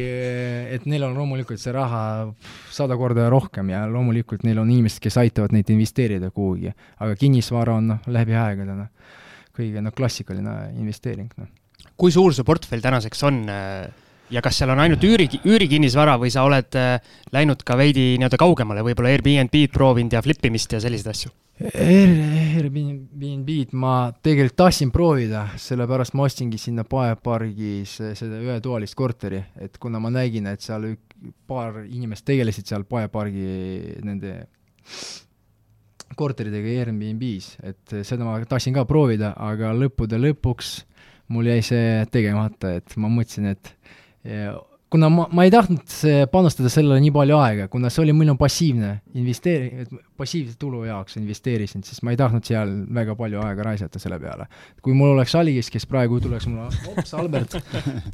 et 0.76 0.86
neil 0.88 1.04
on 1.10 1.18
loomulikult 1.18 1.60
see 1.60 1.74
raha 1.76 2.04
sada 2.72 2.96
korda 3.00 3.28
rohkem 3.32 3.74
ja 3.74 3.84
loomulikult 3.90 4.46
neil 4.48 4.62
on 4.62 4.72
inimesed, 4.72 5.02
kes 5.04 5.20
aitavad 5.20 5.52
neid 5.52 5.68
investeerida 5.74 6.32
kuhugi. 6.32 6.72
aga 7.04 7.18
kinnisvara 7.20 7.76
on 7.82 7.92
noh, 7.92 8.08
läbi 8.16 8.38
aegade 8.38 8.78
noh, 8.78 9.20
kõige 9.54 9.84
noh, 9.84 9.92
klassikaline 9.92 10.56
investeering, 10.78 11.28
noh. 11.36 11.52
kui 12.00 12.14
suur 12.14 12.32
see 12.32 12.48
portfell 12.48 12.82
tänaseks 12.84 13.28
on 13.28 13.44
äh 13.52 13.84
ja 14.32 14.40
kas 14.44 14.58
seal 14.58 14.70
on 14.72 14.80
ainult 14.84 15.02
üüri, 15.04 15.26
üürikinnisvara 15.44 16.16
või 16.20 16.30
sa 16.32 16.44
oled 16.46 16.76
äh, 16.78 16.98
läinud 17.34 17.62
ka 17.66 17.76
veidi 17.78 18.14
nii-öelda 18.18 18.38
kaugemale, 18.40 18.84
võib-olla 18.86 19.12
Airbnb-d 19.14 19.72
proovinud 19.74 20.12
ja 20.16 20.22
flip 20.24 20.42
imist 20.48 20.72
ja 20.72 20.80
selliseid 20.82 21.10
asju? 21.12 21.30
Airbnb-d 21.54 23.76
ma 23.78 24.10
tegelikult 24.24 24.56
tahtsin 24.58 24.90
proovida, 24.94 25.40
sellepärast 25.60 26.14
ma 26.18 26.22
ostsingi 26.26 26.58
sinna 26.58 26.84
Paepargis 26.88 27.92
seda 28.18 28.36
ühetoalist 28.42 28.96
korteri, 28.98 29.40
et 29.62 29.78
kuna 29.78 29.98
ma 30.02 30.10
nägin, 30.14 30.46
et 30.50 30.60
seal 30.64 30.82
paar 31.46 31.84
inimest 31.84 32.24
tegelesid 32.26 32.66
seal 32.70 32.84
Paepargi 32.88 33.46
nende 34.04 34.30
korteridega 36.18 36.68
Airbnb-s, 36.80 37.56
et 37.62 37.94
seda 38.06 38.24
ma 38.26 38.38
tahtsin 38.48 38.74
ka 38.74 38.84
proovida, 38.88 39.34
aga 39.38 39.72
lõppude 39.76 40.18
lõpuks 40.20 40.68
mul 41.34 41.48
jäi 41.48 41.62
see 41.64 42.04
tegemata, 42.12 42.74
et 42.80 42.96
ma 43.00 43.08
mõtlesin, 43.12 43.46
et 43.54 43.64
kuna 44.94 45.08
ma, 45.10 45.24
ma 45.32 45.42
ei 45.42 45.50
tahtnud 45.50 45.90
panustada 46.30 46.70
sellele 46.70 47.00
nii 47.02 47.10
palju 47.14 47.34
aega, 47.42 47.66
kuna 47.72 47.90
see 47.90 48.04
oli 48.04 48.12
minu 48.14 48.36
passiivne 48.38 48.90
investeering, 49.18 49.96
passiivse 50.20 50.54
tulu 50.60 50.84
jaoks 50.86 51.16
investeerisin, 51.18 51.82
siis 51.86 51.98
ma 52.06 52.12
ei 52.14 52.18
tahtnud 52.20 52.46
seal 52.46 52.70
väga 52.94 53.16
palju 53.18 53.40
aega 53.42 53.66
raisata 53.66 53.98
selle 53.98 54.20
peale. 54.22 54.46
kui 54.82 54.94
mul 54.94 55.16
oleks 55.16 55.34
Aligis, 55.40 55.70
kes 55.74 55.88
praegu 55.90 56.20
tuleks 56.22 56.46
mulle, 56.46 56.68
ops, 56.92 57.14
Albert, 57.18 57.56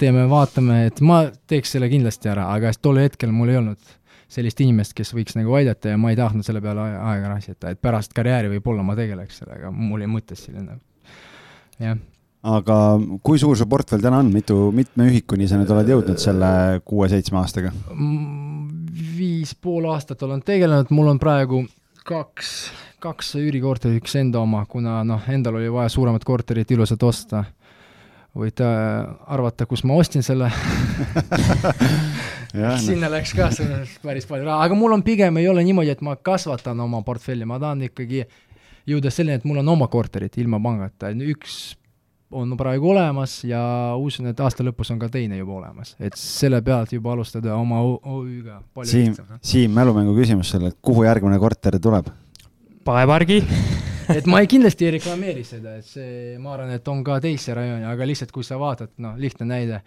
teeme, 0.01 0.25
vaatame, 0.31 0.87
et 0.89 1.03
ma 1.05 1.27
teeks 1.53 1.77
selle 1.77 1.91
kindlasti 1.93 2.33
ära, 2.33 2.49
aga 2.55 2.73
tol 2.81 3.03
hetkel 3.03 3.35
mul 3.35 3.53
ei 3.53 3.61
olnud 3.61 3.97
sellist 4.31 4.63
inimest, 4.65 4.95
kes 4.97 5.13
võiks 5.13 5.37
nagu 5.37 5.53
aidata 5.59 5.93
ja 5.93 5.99
ma 6.01 6.15
ei 6.15 6.17
tahtnud 6.17 6.47
selle 6.47 6.63
peale 6.65 6.87
aega 6.97 7.35
raisata, 7.35 7.75
et 7.75 7.83
pärast 7.83 8.17
karjääri 8.17 8.55
võib-olla 8.55 8.87
ma 8.87 8.97
tegeleks 8.97 9.43
sellega, 9.43 9.75
mul 9.75 10.07
jäi 10.07 10.15
mõttes 10.17 10.47
selline, 10.47 10.79
jah 11.83 12.01
aga 12.47 12.77
kui 13.23 13.39
suur 13.41 13.59
su 13.59 13.67
portfell 13.69 14.03
täna 14.03 14.23
on, 14.23 14.31
mitu, 14.33 14.71
mitme 14.73 15.11
ühikuni 15.11 15.49
sa 15.49 15.59
nüüd 15.61 15.71
oled 15.75 15.91
jõudnud 15.93 16.21
selle 16.21 16.81
kuue-seitsme 16.89 17.41
aastaga? 17.41 17.73
viis 19.21 19.53
pool 19.55 19.85
aastat 19.93 20.23
olen 20.25 20.41
tegelenud, 20.45 20.89
mul 20.97 21.13
on 21.13 21.19
praegu 21.21 21.63
kaks, 22.09 22.71
kaks 23.05 23.35
üürikorterit, 23.41 24.01
üks 24.01 24.17
enda 24.17 24.41
oma, 24.41 24.65
kuna 24.69 25.03
noh, 25.05 25.27
endal 25.29 25.59
oli 25.61 25.69
vaja 25.73 25.93
suuremat 25.93 26.25
korterit 26.25 26.71
ilusat 26.73 27.03
osta. 27.05 27.45
võite 28.37 28.65
arvata, 29.27 29.67
kus 29.67 29.85
ma 29.85 29.99
ostsin 30.01 30.25
selle 30.25 30.49
sinna 32.87 33.09
no. 33.09 33.13
läks 33.15 33.35
ka 33.37 33.51
päris 34.03 34.27
palju 34.29 34.47
raha, 34.47 34.65
aga 34.65 34.79
mul 34.79 34.97
on 34.97 35.05
pigem 35.07 35.37
ei 35.41 35.49
ole 35.51 35.65
niimoodi, 35.67 35.93
et 35.93 36.01
ma 36.07 36.17
kasvatan 36.17 36.81
oma 36.81 37.03
portfelli, 37.07 37.45
ma 37.45 37.61
tahan 37.63 37.85
ikkagi 37.91 38.25
jõuda 38.91 39.13
selleni, 39.13 39.41
et 39.41 39.47
mul 39.47 39.61
on 39.63 39.75
oma 39.77 39.91
korterid 39.93 40.39
ilma 40.41 40.61
pangata, 40.63 41.13
üks 41.13 41.61
on 42.31 42.57
praegu 42.57 42.91
olemas 42.91 43.41
ja 43.45 43.61
usun, 43.99 44.31
et 44.31 44.41
aasta 44.41 44.65
lõpus 44.67 44.93
on 44.95 45.01
ka 45.01 45.09
teine 45.13 45.41
juba 45.41 45.57
olemas, 45.59 45.95
et 46.01 46.17
selle 46.19 46.61
pealt 46.63 46.93
juba 46.95 47.15
alustada 47.17 47.57
oma 47.59 47.81
OÜ-ga 47.83 48.61
palju 48.75 48.91
Siim, 48.91 49.17
Siim, 49.43 49.75
mälumängu 49.75 50.15
küsimus 50.19 50.53
sulle, 50.55 50.71
et 50.71 50.79
kuhu 50.83 51.05
järgmine 51.09 51.41
korter 51.43 51.79
tuleb? 51.83 52.11
Paepargi 52.87 53.41
et 54.19 54.31
ma 54.31 54.43
ei, 54.43 54.51
kindlasti 54.51 54.87
ei 54.87 54.95
reklameeri 54.99 55.45
seda, 55.47 55.77
et 55.81 55.87
see, 55.87 56.39
ma 56.43 56.55
arvan, 56.55 56.71
et 56.77 56.89
on 56.93 57.03
ka 57.07 57.19
teisi 57.23 57.55
rajone, 57.57 57.87
aga 57.91 58.09
lihtsalt 58.09 58.35
kui 58.35 58.47
sa 58.47 58.61
vaatad, 58.63 58.95
noh, 59.03 59.19
lihtne 59.21 59.49
näide, 59.51 59.83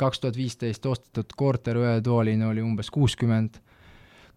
kaks 0.00 0.22
tuhat 0.22 0.38
viisteist 0.38 0.86
ostetud 0.88 1.36
korter 1.36 1.76
ühetoaline 1.78 2.48
oli 2.48 2.64
umbes 2.64 2.88
kuuskümmend 2.90 3.60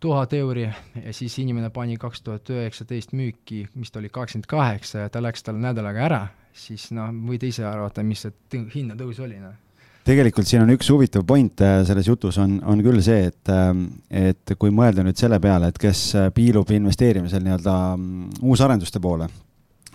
tuhat 0.03 0.34
euri 0.36 0.67
ja 0.67 1.13
siis 1.15 1.38
inimene 1.39 1.71
pani 1.73 1.95
kaks 1.97 2.21
tuhat 2.21 2.49
üheksateist 2.51 3.15
müüki, 3.15 3.63
mis 3.80 3.91
ta 3.91 4.01
oli 4.01 4.12
kakskümmend 4.12 4.49
kaheksa 4.51 5.06
ja 5.06 5.10
ta 5.10 5.23
läks 5.23 5.47
tal 5.47 5.56
nädalaga 5.63 6.03
ära 6.06 6.25
siis 6.56 6.89
noh, 6.96 7.12
võite 7.28 7.50
ise 7.50 7.65
arvata, 7.68 8.04
mis 8.06 8.26
see 8.26 8.65
hinnatõus 8.76 9.22
oli, 9.26 9.39
noh. 9.41 9.62
Tegelikult 10.06 10.46
siin 10.46 10.62
on 10.62 10.70
üks 10.70 10.91
huvitav 10.94 11.24
point 11.26 11.62
äh, 11.65 11.80
selles 11.88 12.06
jutus 12.06 12.38
on, 12.38 12.60
on 12.70 12.82
küll 12.86 13.02
see, 13.02 13.32
et, 13.32 13.50
ähm, 13.50 13.88
et 14.13 14.54
kui 14.62 14.70
mõelda 14.70 15.02
nüüd 15.06 15.18
selle 15.18 15.39
peale, 15.41 15.72
et 15.72 15.80
kes 15.82 16.02
äh, 16.20 16.28
piilub 16.36 16.70
investeerimisel 16.76 17.41
nii-öelda 17.41 17.78
mm, 17.96 18.44
uusarenduste 18.46 19.02
poole, 19.02 19.32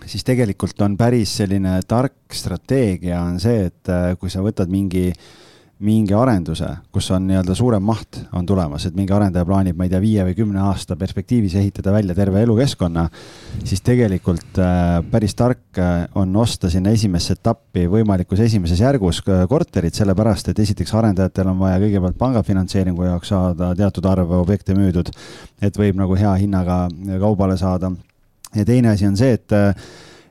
siis 0.03 0.27
tegelikult 0.27 0.83
on 0.83 0.97
päris 0.99 1.37
selline 1.39 1.77
tark 1.87 2.35
strateegia 2.35 3.21
on 3.23 3.39
see, 3.39 3.69
et 3.71 3.93
äh, 3.93 4.11
kui 4.19 4.33
sa 4.33 4.43
võtad 4.43 4.73
mingi 4.73 5.07
äh, 5.13 5.31
mingi 5.81 6.13
arenduse, 6.13 6.67
kus 6.93 7.07
on 7.15 7.23
nii-öelda 7.25 7.55
suurem 7.57 7.83
maht 7.83 8.19
on 8.37 8.45
tulemas, 8.45 8.83
et 8.85 8.95
mingi 8.97 9.13
arendaja 9.15 9.45
plaanib, 9.47 9.77
ma 9.77 9.87
ei 9.87 9.91
tea, 9.91 10.01
viie 10.03 10.25
või 10.27 10.35
kümne 10.37 10.61
aasta 10.61 10.97
perspektiivis 10.99 11.55
ehitada 11.57 11.93
välja 11.95 12.13
terve 12.17 12.43
elukeskkonna, 12.45 13.07
siis 13.65 13.81
tegelikult 13.85 14.59
äh, 14.61 14.99
päris 15.11 15.33
tark 15.37 15.79
äh, 15.81 16.03
on 16.21 16.35
osta 16.37 16.69
sinna 16.69 16.93
esimesse 16.93 17.33
etappi 17.39 17.87
võimalikus 17.89 18.43
esimeses 18.45 18.83
järgus 18.83 19.23
äh, 19.25 19.41
korterit, 19.49 19.97
sellepärast 19.97 20.53
et 20.53 20.61
esiteks 20.61 20.93
arendajatel 21.01 21.49
on 21.49 21.59
vaja 21.63 21.81
kõigepealt 21.81 22.19
pangafinantseeringu 22.21 23.09
jaoks 23.09 23.33
saada 23.33 23.73
teatud 23.77 24.05
arv 24.11 24.37
objekte 24.37 24.77
müüdud, 24.77 25.09
et 25.65 25.81
võib 25.81 25.97
nagu 25.97 26.19
hea 26.19 26.37
hinnaga 26.43 26.83
kaubale 27.19 27.57
saada. 27.57 27.91
ja 28.55 28.65
teine 28.65 28.93
asi 28.93 29.07
on 29.07 29.17
see, 29.17 29.33
et 29.33 29.59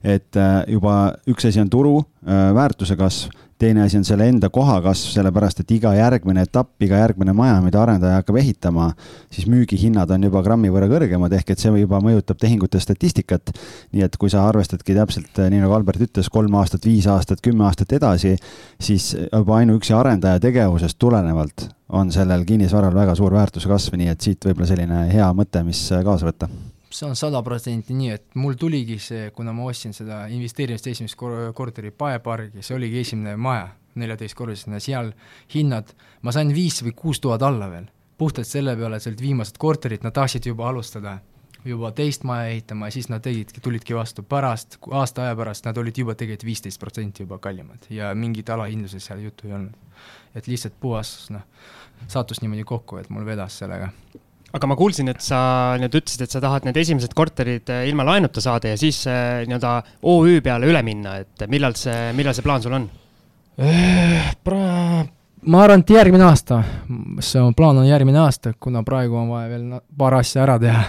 et 0.01 0.37
juba 0.69 1.13
üks 1.29 1.45
asi 1.45 1.61
on 1.61 1.69
turu 1.69 1.99
väärtuse 2.25 2.97
kasv 2.97 3.50
teine 3.61 3.83
asi 3.85 3.99
on 4.01 4.05
selle 4.09 4.27
enda 4.31 4.49
koha 4.53 4.79
kasv, 4.85 5.11
sellepärast 5.15 5.61
et 5.63 5.73
iga 5.77 5.93
järgmine 5.97 6.45
etapp, 6.47 6.73
iga 6.85 7.01
järgmine 7.03 7.35
maja, 7.37 7.59
mida 7.65 7.83
arendaja 7.83 8.21
hakkab 8.21 8.39
ehitama, 8.41 8.91
siis 9.33 9.49
müügihinnad 9.51 10.11
on 10.15 10.25
juba 10.29 10.43
grammi 10.47 10.73
võrra 10.73 10.89
kõrgemad, 10.91 11.35
ehk 11.37 11.53
et 11.53 11.63
see 11.63 11.83
juba 11.83 12.01
mõjutab 12.05 12.41
tehingute 12.41 12.81
statistikat. 12.81 13.53
nii 13.93 14.07
et 14.07 14.17
kui 14.17 14.33
sa 14.33 14.47
arvestadki 14.49 14.97
täpselt 14.97 15.43
nii 15.43 15.61
nagu 15.61 15.77
Albert 15.77 16.07
ütles, 16.09 16.31
kolm 16.33 16.55
aastat, 16.61 16.87
viis 16.89 17.07
aastat, 17.11 17.43
kümme 17.45 17.67
aastat 17.69 17.93
edasi, 17.99 18.37
siis 18.81 19.13
juba 19.19 19.61
ainuüksi 19.61 19.95
arendaja 19.97 20.41
tegevusest 20.41 20.99
tulenevalt 20.99 21.69
on 21.91 22.13
sellel 22.15 22.45
kinnisvaral 22.47 22.95
väga 22.95 23.15
suur 23.19 23.35
väärtuse 23.35 23.69
kasv, 23.69 23.99
nii 24.01 24.13
et 24.15 24.21
siit 24.21 24.45
võib-olla 24.47 24.73
selline 24.73 25.07
hea 25.13 25.33
mõte, 25.37 25.65
mis 25.67 25.89
kaasa 26.05 26.31
võtta 26.31 26.49
see 26.91 27.07
on 27.09 27.17
sada 27.17 27.43
protsenti 27.47 27.95
nii, 27.95 28.11
et 28.17 28.35
mul 28.41 28.57
tuligi 28.59 28.99
see, 29.03 29.31
kuna 29.35 29.55
ma 29.57 29.69
ostsin 29.71 29.95
seda 29.97 30.25
investeerimist 30.33 30.91
esimest 30.91 31.19
kor-, 31.19 31.53
korteri 31.57 31.93
Paepargi, 31.95 32.65
see 32.67 32.77
oligi 32.77 33.05
esimene 33.05 33.37
maja, 33.41 33.69
neljateistkorruseline, 34.01 34.81
seal 34.83 35.13
hinnad, 35.55 35.95
ma 36.23 36.35
sain 36.35 36.53
viis 36.55 36.81
või 36.87 36.95
kuus 36.97 37.23
tuhat 37.23 37.43
alla 37.47 37.71
veel. 37.71 37.89
puhtalt 38.21 38.45
selle 38.45 38.75
peale, 38.77 38.97
et 38.97 39.03
see 39.03 39.15
olid 39.15 39.23
viimased 39.25 39.57
korterid, 39.59 40.03
nad 40.05 40.13
tahtsid 40.13 40.45
juba 40.51 40.67
alustada 40.69 41.19
juba 41.65 41.91
teist 41.93 42.25
maja 42.25 42.51
ehitama 42.53 42.89
ja 42.89 42.93
siis 42.93 43.09
nad 43.09 43.23
tegidki, 43.25 43.61
tulidki 43.61 43.95
vastu, 43.97 44.23
pärast, 44.23 44.79
aasta 44.91 45.25
aja 45.25 45.37
pärast 45.37 45.65
nad 45.65 45.79
olid 45.81 45.99
juba 45.99 46.15
tegelikult 46.15 46.49
viisteist 46.49 46.81
protsenti 46.81 47.25
juba 47.25 47.39
kallimad 47.39 47.89
ja 47.91 48.15
mingit 48.15 48.51
alahindlusest 48.51 49.09
seal 49.09 49.21
juttu 49.25 49.49
ei 49.49 49.55
olnud. 49.57 49.77
et 50.35 50.47
lihtsalt 50.47 50.75
puhas 50.81 51.31
noh, 51.31 51.45
sattus 52.09 52.41
niimoodi 52.41 52.65
kokku, 52.65 52.97
et 52.97 53.11
mul 53.11 53.27
vedas 53.27 53.59
sellega 53.59 53.91
aga 54.57 54.71
ma 54.71 54.77
kuulsin, 54.79 55.11
et 55.13 55.23
sa 55.23 55.41
nii-öelda 55.79 56.01
ütlesid, 56.01 56.25
et 56.25 56.35
sa 56.35 56.43
tahad 56.43 56.67
need 56.67 56.79
esimesed 56.81 57.15
korterid 57.17 57.71
eh, 57.71 57.87
ilma 57.91 58.07
laenuta 58.09 58.43
saada 58.43 58.73
ja 58.73 58.81
siis 58.81 59.03
eh, 59.11 59.45
nii-öelda 59.47 59.77
OÜ 60.11 60.41
peale 60.45 60.71
üle 60.71 60.83
minna, 60.87 61.21
et 61.23 61.47
millal 61.51 61.77
see, 61.79 62.11
millal 62.19 62.35
see 62.37 62.47
plaan 62.47 62.65
sul 62.65 62.75
on? 62.81 62.89
Eh, 63.61 64.31
ma 64.51 65.65
arvan, 65.65 65.85
et 65.85 65.95
järgmine 65.95 66.27
aasta, 66.27 66.63
see 67.23 67.43
on, 67.43 67.55
plaan 67.55 67.79
on 67.83 67.89
järgmine 67.89 68.23
aasta, 68.25 68.55
kuna 68.59 68.83
praegu 68.87 69.21
on 69.21 69.31
vaja 69.37 69.53
veel 69.53 69.69
paar 69.99 70.19
asja 70.19 70.43
ära 70.47 70.59
teha. 70.63 70.83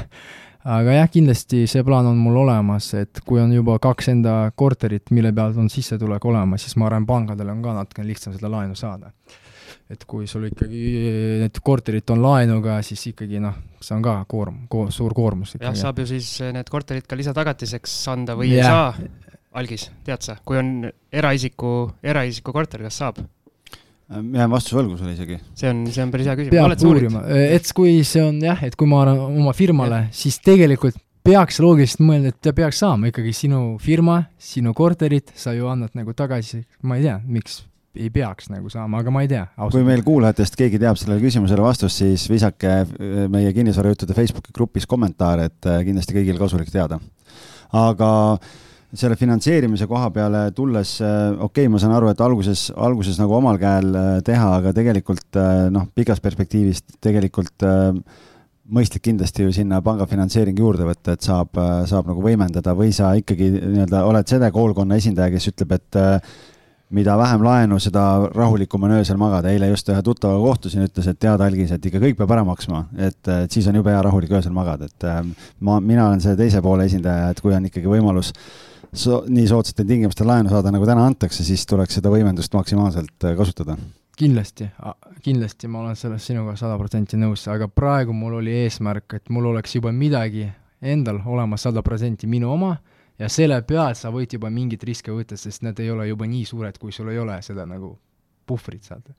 aga 0.71 0.97
jah, 0.97 1.07
kindlasti 1.09 1.63
see 1.69 1.85
plaan 1.85 2.09
on 2.09 2.17
mul 2.21 2.41
olemas, 2.43 2.91
et 2.97 3.21
kui 3.25 3.41
on 3.41 3.53
juba 3.53 3.77
kaks 3.81 4.09
enda 4.15 4.35
korterit, 4.57 5.13
mille 5.13 5.33
pealt 5.37 5.57
on 5.61 5.69
sissetulek 5.69 6.25
olemas, 6.25 6.65
siis 6.65 6.77
ma 6.81 6.89
arvan, 6.89 7.05
pankadel 7.09 7.53
on 7.53 7.61
ka 7.61 7.77
natukene 7.77 8.09
lihtsam 8.09 8.33
seda 8.33 8.49
laenu 8.49 8.77
saada 8.77 9.13
et 9.91 10.05
kui 10.07 10.27
sul 10.29 10.47
ikkagi 10.47 10.83
need 11.41 11.59
korterid 11.65 12.13
on 12.13 12.23
laenuga, 12.23 12.77
siis 12.85 13.03
ikkagi 13.11 13.41
noh, 13.43 13.57
see 13.83 13.97
on 13.97 14.05
ka 14.05 14.15
koorm 14.31 14.63
ko,, 14.71 14.87
suur 14.93 15.15
koormus. 15.17 15.57
jah, 15.59 15.75
saab 15.77 15.99
ju 16.01 16.07
siis 16.13 16.29
need 16.55 16.71
korterid 16.71 17.07
ka 17.09 17.19
lisatagatiseks 17.19 17.97
anda 18.13 18.37
või 18.39 18.53
yeah. 18.53 18.95
ei 18.95 19.03
saa. 19.03 19.29
algis, 19.61 19.89
tead 20.07 20.23
sa, 20.23 20.37
kui 20.47 20.59
on 20.61 20.89
eraisiku, 21.11 21.91
eraisiku 22.03 22.55
korter, 22.55 22.83
kas 22.87 23.01
saab? 23.03 23.21
jään 24.11 24.51
vastuse 24.51 24.75
võlgu 24.75 24.97
sulle 24.99 25.15
isegi. 25.15 25.39
see 25.55 25.71
on, 25.71 25.85
see 25.91 26.03
on 26.03 26.11
päris 26.11 26.27
hea 26.31 26.35
küsimus. 26.39 26.57
peab 26.57 26.89
uurima, 26.89 27.23
et 27.51 27.71
kui 27.75 28.01
see 28.07 28.23
on 28.23 28.41
jah, 28.43 28.63
et 28.67 28.75
kui 28.79 28.89
ma 28.91 29.05
arvan 29.05 29.39
oma 29.43 29.55
firmale, 29.55 30.05
siis 30.15 30.39
tegelikult 30.43 30.99
peaks 31.25 31.59
loogiliselt 31.61 32.01
mõelda, 32.03 32.31
et 32.31 32.39
ta 32.41 32.53
peaks 32.55 32.79
saama 32.81 33.11
ikkagi 33.11 33.33
sinu 33.35 33.75
firma, 33.81 34.23
sinu 34.41 34.73
korterit, 34.77 35.35
sa 35.37 35.53
ju 35.55 35.69
annad 35.69 35.93
nagu 35.97 36.15
tagasi, 36.17 36.63
ma 36.87 36.97
ei 36.97 37.05
tea, 37.05 37.19
miks 37.27 37.61
ei 37.97 38.09
peaks 38.13 38.47
nagu 38.51 38.71
saama, 38.71 39.01
aga 39.01 39.11
ma 39.11 39.23
ei 39.25 39.29
tea. 39.31 39.43
kui 39.71 39.83
meil 39.83 40.03
kuulajatest 40.05 40.55
keegi 40.59 40.79
teab 40.79 40.99
sellele 40.99 41.21
küsimusele 41.23 41.63
vastust, 41.63 41.99
siis 41.99 42.23
visake 42.31 42.71
äh, 42.71 43.21
meie 43.31 43.51
kinnisvarajuttude 43.55 44.15
Facebooki 44.15 44.55
grupis 44.55 44.87
kommentaare, 44.87 45.49
et 45.51 45.69
äh, 45.69 45.81
kindlasti 45.87 46.15
kõigil 46.15 46.39
kasulik 46.39 46.71
teada. 46.71 47.01
aga 47.75 48.11
selle 48.91 49.15
finantseerimise 49.15 49.87
koha 49.87 50.09
peale 50.11 50.49
tulles, 50.55 50.97
äh, 51.03 51.31
okei 51.35 51.65
okay,, 51.65 51.71
ma 51.71 51.79
saan 51.83 51.95
aru, 51.97 52.11
et 52.11 52.23
alguses, 52.23 52.69
alguses 52.75 53.19
nagu 53.19 53.35
omal 53.35 53.59
käel 53.59 53.95
teha, 54.27 54.51
aga 54.61 54.73
tegelikult 54.75 55.39
noh, 55.71 55.87
pikas 55.95 56.23
perspektiivis 56.23 56.83
tegelikult 57.03 57.67
mõistlik 58.71 59.03
kindlasti 59.03 59.43
ju 59.43 59.51
sinna 59.51 59.81
panga 59.83 60.07
finantseering 60.07 60.55
juurde 60.59 60.87
võtta, 60.87 61.17
et 61.17 61.27
saab, 61.27 61.59
saab 61.91 62.07
nagu 62.07 62.23
võimendada 62.23 62.71
või 62.77 62.93
sa 62.95 63.11
ikkagi 63.19 63.49
nii-öelda 63.57 64.05
oled 64.07 64.31
selle 64.31 64.47
koolkonna 64.55 64.95
esindaja, 65.01 65.33
kes 65.33 65.49
ütleb, 65.51 65.75
et 65.75 65.99
mida 66.91 67.15
vähem 67.17 67.43
laenu, 67.45 67.77
seda 67.81 68.03
rahulikum 68.35 68.83
on 68.83 68.95
öösel 68.97 69.17
magada. 69.19 69.49
eile 69.49 69.69
just 69.71 69.89
ühe 69.89 70.01
tuttavaga 70.03 70.41
kohtusin, 70.43 70.83
ütles, 70.87 71.07
et 71.07 71.19
tead, 71.19 71.41
algis, 71.41 71.71
et 71.71 71.85
ikka 71.85 72.01
kõik 72.03 72.17
peab 72.19 72.33
ära 72.35 72.43
maksma, 72.47 72.85
et, 72.97 73.21
et 73.27 73.51
siis 73.51 73.67
on 73.71 73.79
jube 73.79 73.93
hea 73.93 74.01
rahulik 74.03 74.33
öösel 74.35 74.53
magada, 74.55 74.89
et 74.91 75.07
äh, 75.07 75.21
ma, 75.59 75.79
mina 75.79 76.09
olen 76.09 76.21
selle 76.23 76.39
teise 76.39 76.61
poole 76.61 76.85
esindaja, 76.89 77.31
et 77.31 77.41
kui 77.41 77.55
on 77.55 77.65
ikkagi 77.69 77.89
võimalus 77.91 78.33
so, 78.91 79.23
nii 79.27 79.47
soodsatel 79.47 79.87
tingimustel 79.87 80.27
laenu 80.27 80.51
saada, 80.51 80.73
nagu 80.75 80.87
täna 80.87 81.05
antakse, 81.07 81.45
siis 81.47 81.65
tuleks 81.69 81.99
seda 81.99 82.11
võimendust 82.13 82.53
maksimaalselt 82.57 83.27
äh, 83.29 83.35
kasutada. 83.39 83.77
kindlasti, 84.19 84.67
kindlasti 85.23 85.67
ma 85.71 85.85
olen 85.85 85.95
selles 85.95 86.27
sinuga 86.27 86.55
sada 86.59 86.77
protsenti 86.77 87.17
nõus, 87.17 87.47
aga 87.49 87.71
praegu 87.71 88.13
mul 88.13 88.41
oli 88.41 88.63
eesmärk, 88.65 89.19
et 89.21 89.29
mul 89.29 89.53
oleks 89.53 89.79
juba 89.79 89.95
midagi 89.95 90.49
endal 90.81 91.21
olemas 91.25 91.63
sada 91.63 91.81
protsenti 91.85 92.27
minu 92.27 92.51
oma 92.51 92.75
ja 93.21 93.29
selle 93.29 93.61
pealt 93.67 93.99
sa 93.99 94.11
võid 94.13 94.33
juba 94.37 94.49
mingeid 94.53 94.83
riske 94.87 95.13
võtta, 95.13 95.37
sest 95.37 95.65
need 95.65 95.79
ei 95.83 95.91
ole 95.93 96.07
juba 96.09 96.27
nii 96.29 96.45
suured, 96.49 96.79
kui 96.81 96.93
sul 96.95 97.11
ei 97.13 97.19
ole 97.21 97.37
seda 97.45 97.67
nagu 97.69 97.93
puhvrit 98.49 98.87
saada. 98.87 99.13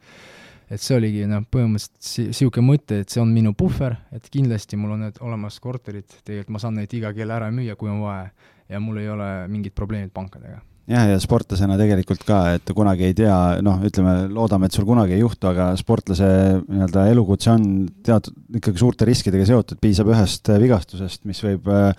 et 0.73 0.81
see 0.81 0.97
oligi 0.97 1.27
noh, 1.29 1.45
põhimõtteliselt 1.53 2.33
niisugune 2.33 2.67
mõte, 2.67 3.03
et 3.05 3.13
see 3.13 3.21
on 3.21 3.33
minu 3.35 3.53
puhver, 3.59 3.99
et 4.13 4.29
kindlasti 4.33 4.79
mul 4.81 4.97
on 4.97 5.07
need 5.07 5.21
olemas 5.21 5.61
korterid, 5.61 6.09
tegelikult 6.25 6.57
ma 6.57 6.63
saan 6.63 6.79
neid 6.81 6.95
iga 6.97 7.13
kell 7.17 7.35
ära 7.35 7.51
müüa, 7.53 7.77
kui 7.77 7.93
on 7.93 8.01
vaja, 8.05 8.31
ja 8.73 8.81
mul 8.81 9.03
ei 9.03 9.11
ole 9.13 9.31
mingit 9.53 9.77
probleemi 9.77 10.11
pankadega 10.15 10.63
jah, 10.91 11.07
ja 11.13 11.19
sportlasena 11.23 11.77
tegelikult 11.79 12.25
ka, 12.27 12.41
et 12.57 12.73
kunagi 12.75 13.07
ei 13.09 13.17
tea, 13.17 13.37
noh, 13.65 13.79
ütleme, 13.87 14.15
loodame, 14.35 14.67
et 14.69 14.77
sul 14.77 14.87
kunagi 14.89 15.15
ei 15.17 15.23
juhtu, 15.23 15.49
aga 15.51 15.71
sportlase 15.79 16.29
nii-öelda 16.61 17.07
elukutse 17.13 17.53
on 17.53 17.67
teatud 18.05 18.59
ikkagi 18.59 18.83
suurte 18.83 19.09
riskidega 19.09 19.47
seotud, 19.49 19.81
piisab 19.83 20.11
ühest 20.13 20.51
vigastusest, 20.63 21.23
mis 21.29 21.43
võib 21.45 21.71
äh, 21.73 21.93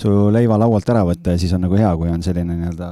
su 0.00 0.14
leiva 0.32 0.58
laualt 0.60 0.88
ära 0.92 1.04
võtta 1.08 1.34
ja 1.34 1.42
siis 1.42 1.52
on 1.56 1.66
nagu 1.66 1.78
hea, 1.78 1.92
kui 2.00 2.12
on 2.12 2.24
selline 2.24 2.56
nii-öelda 2.56 2.90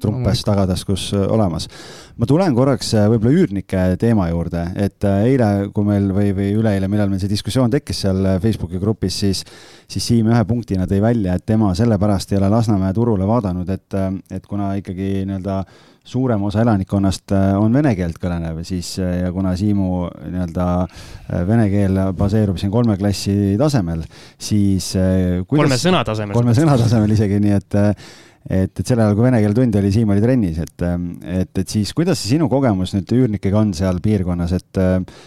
trumpes 0.00 0.42
tagataskus 0.46 1.12
äh, 1.14 1.26
olemas. 1.30 1.68
ma 2.16 2.26
tulen 2.26 2.54
korraks 2.54 2.92
äh, 2.94 3.06
võib-olla 3.10 3.34
üürnike 3.38 3.84
teema 4.00 4.28
juurde, 4.30 4.66
et 4.76 5.04
eile, 5.04 5.70
kui 5.74 5.86
meil 5.86 6.10
või, 6.14 6.34
või 6.36 6.50
üleeile, 6.58 6.88
millal 6.90 7.10
meil 7.12 7.22
see 7.22 7.32
diskussioon 7.32 7.72
tekkis 7.72 8.04
seal 8.06 8.28
Facebooki 8.42 8.82
grupis, 8.82 9.18
siis 9.24 9.44
siis 9.88 10.04
Siim 10.04 10.28
ühe 10.32 10.44
punktina 10.48 10.88
tõi 10.90 11.00
välja, 11.04 11.34
et 11.36 11.44
tema 11.46 11.72
sellepärast 11.76 12.32
ei 12.32 12.38
ole 12.40 12.48
Lasnamäe 12.52 12.94
turule 12.96 13.26
vaadanud, 13.28 13.68
et, 13.70 13.98
et 14.32 14.46
kuna 14.48 14.72
ikkagi 14.80 15.24
nii-öelda 15.28 15.58
suurem 16.04 16.42
osa 16.44 16.60
elanikkonnast 16.60 17.32
äh, 17.32 17.54
on 17.56 17.72
vene 17.72 17.94
keelt 17.96 18.18
kõnenev, 18.20 18.60
siis 18.68 18.94
äh, 19.00 19.22
ja 19.22 19.32
kuna 19.32 19.54
Siimu 19.56 20.04
nii-öelda 20.20 20.66
äh, 20.84 21.46
vene 21.48 21.70
keel 21.72 22.00
baseerub 22.16 22.60
siin 22.60 22.72
kolme 22.72 22.98
klassi 23.00 23.56
tasemel, 23.60 24.04
siis 24.36 24.90
kuidas, 24.92 25.64
kolme 25.64 25.80
sõna 25.80 26.04
tasemel. 26.04 26.36
kolme 26.36 26.56
sõna 26.56 26.76
tasemel 26.80 27.16
isegi, 27.16 27.40
nii 27.40 27.56
et 27.56 27.78
et, 28.48 28.72
et 28.72 28.84
sel 28.84 29.00
ajal, 29.00 29.16
kui 29.16 29.26
vene 29.26 29.40
keele 29.42 29.56
tund 29.56 29.78
oli, 29.80 29.92
Siim 29.94 30.12
oli 30.14 30.24
trennis, 30.24 30.60
et, 30.64 30.84
et, 30.84 31.62
et 31.62 31.74
siis 31.76 31.94
kuidas 31.96 32.20
see 32.20 32.34
sinu 32.34 32.50
kogemus 32.52 32.94
nüüd 32.96 33.16
üürnikega 33.16 33.60
on 33.60 33.72
seal 33.76 34.02
piirkonnas, 34.04 34.54
et, 34.58 34.82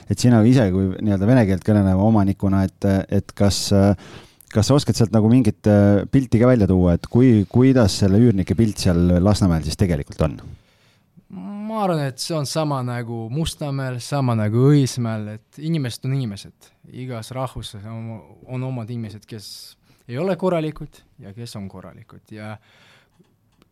et 0.10 0.22
sina 0.22 0.44
ise 0.46 0.70
kui 0.74 0.92
nii-öelda 1.02 1.30
vene 1.30 1.48
keelt 1.50 1.66
kõneleva 1.68 2.08
omanikuna, 2.12 2.64
et, 2.70 2.90
et 3.20 3.36
kas 3.38 3.68
äh, 3.76 3.94
kas 4.54 4.70
sa 4.70 4.78
oskad 4.78 4.96
sealt 4.98 5.12
nagu 5.16 5.30
mingit 5.32 5.68
äh, 5.70 6.06
pilti 6.12 6.40
ka 6.40 6.48
välja 6.50 6.68
tuua, 6.70 6.96
et 6.98 7.08
kui, 7.12 7.44
kuidas 7.52 8.00
selle 8.02 8.20
üürnike 8.22 8.56
pilt 8.58 8.80
seal 8.86 9.20
Lasnamäel 9.24 9.66
siis 9.68 9.80
tegelikult 9.80 10.24
on? 10.28 10.40
ma 11.68 11.82
arvan, 11.84 12.06
et 12.08 12.22
see 12.24 12.32
on 12.38 12.46
sama 12.48 12.80
nagu 12.88 13.26
Mustamäel, 13.34 13.98
sama 14.00 14.38
nagu 14.40 14.70
Õismäel, 14.70 15.34
et 15.36 15.60
inimesed 15.60 16.06
on 16.08 16.14
inimesed. 16.16 16.70
igas 16.96 17.34
rahvuses 17.36 17.84
on, 17.92 18.22
on 18.48 18.64
omad 18.64 18.90
inimesed, 18.90 19.26
kes 19.28 19.50
ei 20.08 20.18
ole 20.18 20.38
korralikud 20.40 21.02
ja 21.20 21.34
kes 21.36 21.58
on 21.60 21.68
korralikud 21.68 22.32
ja 22.32 22.56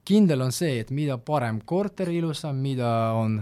kindel 0.05 0.45
on 0.45 0.53
see, 0.55 0.79
et 0.83 0.93
mida 0.93 1.17
parem 1.17 1.59
korter, 1.65 2.09
ilusam, 2.13 2.57
mida 2.61 2.89
on 3.17 3.39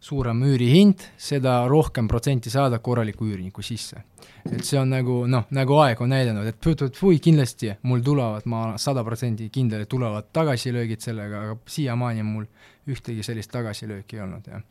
suurem 0.00 0.42
üürihind, 0.46 1.02
seda 1.18 1.60
rohkem 1.70 2.06
protsenti 2.10 2.50
saada 2.52 2.78
korraliku 2.78 3.26
üürniku 3.26 3.62
sisse. 3.66 4.04
et 4.48 4.64
see 4.64 4.78
on 4.80 4.88
nagu 4.88 5.24
noh, 5.28 5.44
nagu 5.52 5.76
aeg 5.82 6.00
on 6.00 6.12
näidanud, 6.14 6.46
et 6.48 6.56
tfui-tfui, 6.62 7.18
kindlasti 7.20 7.74
mul 7.90 8.00
tulevad, 8.06 8.46
ma 8.48 8.62
olen 8.64 8.78
sada 8.80 9.02
protsenti 9.04 9.48
kindel, 9.52 9.82
et 9.84 9.90
tulevad 9.90 10.30
tagasilöögid 10.32 11.02
sellega, 11.04 11.42
aga 11.42 11.56
siiamaani 11.68 12.24
mul 12.24 12.46
ühtegi 12.88 13.26
sellist 13.26 13.52
tagasilööki 13.52 14.16
ei 14.16 14.24
olnud, 14.24 14.48
jah. 14.48 14.62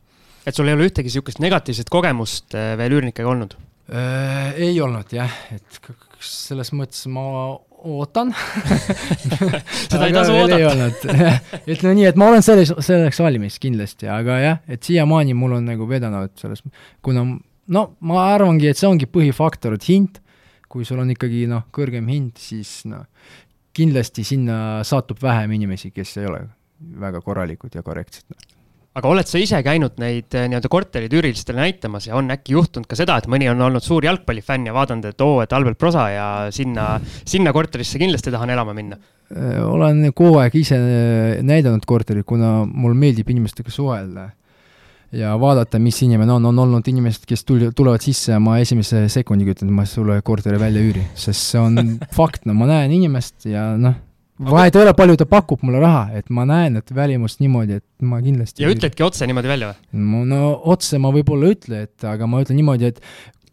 et 0.48 0.56
sul 0.56 0.72
ei 0.72 0.78
ole 0.78 0.88
ühtegi 0.88 1.12
niisugust 1.12 1.44
negatiivset 1.44 1.92
kogemust 1.94 2.56
äh, 2.58 2.74
veel 2.80 2.98
üürnikega 2.98 3.30
olnud? 3.30 3.58
Äh, 3.92 4.56
ei 4.70 4.82
olnud 4.82 5.14
jah, 5.14 5.36
et 5.54 5.82
selles 6.24 6.74
mõttes 6.74 7.06
ma 7.12 7.28
ootan. 7.78 8.34
Seda 9.92 10.08
ei 10.08 10.16
tasu 10.16 10.36
oodata. 10.36 11.16
ütleme 11.74 11.94
nii, 12.00 12.08
et 12.12 12.20
ma 12.20 12.32
olen 12.32 12.46
selles, 12.46 12.74
selleks 12.86 13.22
valmis 13.24 13.60
kindlasti, 13.64 14.10
aga 14.12 14.40
jah, 14.42 14.62
et 14.68 14.84
siiamaani 14.88 15.36
mul 15.38 15.58
on 15.60 15.70
nagu 15.72 15.88
vedanud 15.90 16.34
selles, 16.40 16.64
kuna 17.06 17.26
no 17.74 17.86
ma 18.00 18.28
arvangi, 18.34 18.72
et 18.72 18.80
see 18.80 18.90
ongi 18.90 19.10
põhifaktor, 19.12 19.78
et 19.78 19.88
hind, 19.90 20.22
kui 20.68 20.88
sul 20.88 21.00
on 21.04 21.14
ikkagi 21.14 21.46
noh, 21.52 21.68
kõrgem 21.74 22.10
hind, 22.12 22.36
siis 22.42 22.82
noh, 22.90 23.06
kindlasti 23.78 24.26
sinna 24.26 24.84
satub 24.88 25.22
vähem 25.22 25.54
inimesi, 25.60 25.94
kes 25.96 26.18
ei 26.22 26.30
ole 26.30 26.44
väga 27.02 27.22
korralikud 27.26 27.74
ja 27.78 27.86
korrektsed 27.86 28.57
aga 28.98 29.12
oled 29.12 29.30
sa 29.30 29.40
ise 29.42 29.60
käinud 29.66 30.00
neid 30.02 30.34
eh, 30.38 30.48
nii-öelda 30.50 30.72
korterid 30.72 31.14
üürilistele 31.14 31.62
näitamas 31.62 32.08
ja 32.10 32.16
on 32.18 32.32
äkki 32.34 32.56
juhtunud 32.56 32.90
ka 32.90 32.98
seda, 32.98 33.20
et 33.20 33.30
mõni 33.30 33.50
on 33.52 33.62
olnud 33.68 33.86
suur 33.86 34.06
jalgpallifänn 34.06 34.70
ja 34.70 34.74
vaadanud, 34.76 35.12
et 35.12 35.22
oo, 35.22 35.38
et 35.44 35.54
Albert 35.54 35.78
Prosa 35.82 36.08
ja 36.14 36.28
sinna, 36.54 36.96
sinna 37.22 37.54
korterisse 37.54 38.02
kindlasti 38.02 38.34
tahan 38.34 38.56
elama 38.56 38.74
minna? 38.78 38.98
Äh, 39.30 39.62
olen 39.62 40.08
kogu 40.18 40.42
aeg 40.42 40.58
ise 40.58 40.80
äh, 40.80 41.38
näidanud 41.46 41.86
korterit, 41.86 42.26
kuna 42.28 42.60
mul 42.66 42.98
meeldib 42.98 43.30
inimestega 43.34 43.74
suhelda. 43.74 44.32
Ja 45.16 45.38
vaadata, 45.40 45.80
mis 45.80 46.02
inimene 46.04 46.34
on, 46.34 46.50
on 46.50 46.58
olnud 46.66 46.88
inimesed, 46.92 47.24
kes 47.30 47.46
tuli, 47.48 47.70
tulevad 47.76 48.04
sisse 48.04 48.34
ja 48.34 48.42
ma 48.44 48.58
esimese 48.60 49.06
sekundiga 49.12 49.54
ütlen, 49.56 49.70
ma 49.72 49.86
sulle 49.88 50.18
korteri 50.26 50.60
välja 50.60 50.82
ei 50.82 50.90
üüri, 50.90 51.06
sest 51.16 51.54
see 51.54 51.62
on 51.62 51.94
fakt, 52.18 52.44
no 52.50 52.58
ma 52.58 52.68
näen 52.74 52.98
inimest 52.98 53.48
ja 53.48 53.70
noh 53.80 53.96
vahet 54.40 54.76
ei 54.76 54.84
ole, 54.84 54.94
palju 54.98 55.18
ta 55.20 55.26
pakub 55.30 55.64
mulle 55.66 55.82
raha, 55.82 56.04
et 56.20 56.30
ma 56.34 56.46
näen, 56.48 56.78
et 56.82 56.94
välimust 56.96 57.42
niimoodi, 57.44 57.80
et 57.82 58.06
ma 58.06 58.20
kindlasti 58.24 58.66
ja 58.66 58.74
ütledki 58.74 59.06
otse 59.06 59.28
niimoodi 59.30 59.52
välja 59.52 59.72
või? 59.72 60.28
no 60.30 60.52
otse 60.74 61.00
ma 61.02 61.12
võib-olla 61.16 61.50
ei 61.50 61.58
ütle, 61.58 61.82
et 61.88 62.08
aga 62.08 62.30
ma 62.30 62.44
ütlen 62.44 62.60
niimoodi, 62.62 62.92
et 62.92 63.02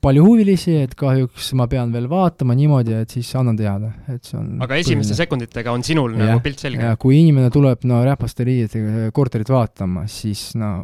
palju 0.05 0.25
huvilisi, 0.27 0.75
et 0.85 0.93
kahjuks 0.99 1.53
ma 1.59 1.67
pean 1.71 1.93
veel 1.95 2.09
vaatama 2.11 2.57
niimoodi, 2.59 2.97
et 3.05 3.15
siis 3.17 3.31
annan 3.41 3.57
teada, 3.57 3.95
et 4.13 4.21
see 4.27 4.37
on 4.41 4.61
aga 4.65 4.81
esimeste 4.83 5.17
sekunditega 5.17 5.73
on 5.73 5.87
sinul 5.87 6.19
ja, 6.19 6.35
nagu 6.35 6.45
pilt 6.45 6.61
selge? 6.65 6.93
kui 7.01 7.23
inimene 7.23 7.53
tuleb 7.55 7.87
no 7.89 8.03
räpaste 8.05 8.47
riietega 8.47 9.09
korterit 9.17 9.53
vaatama, 9.53 10.05
siis 10.11 10.51
no 10.61 10.75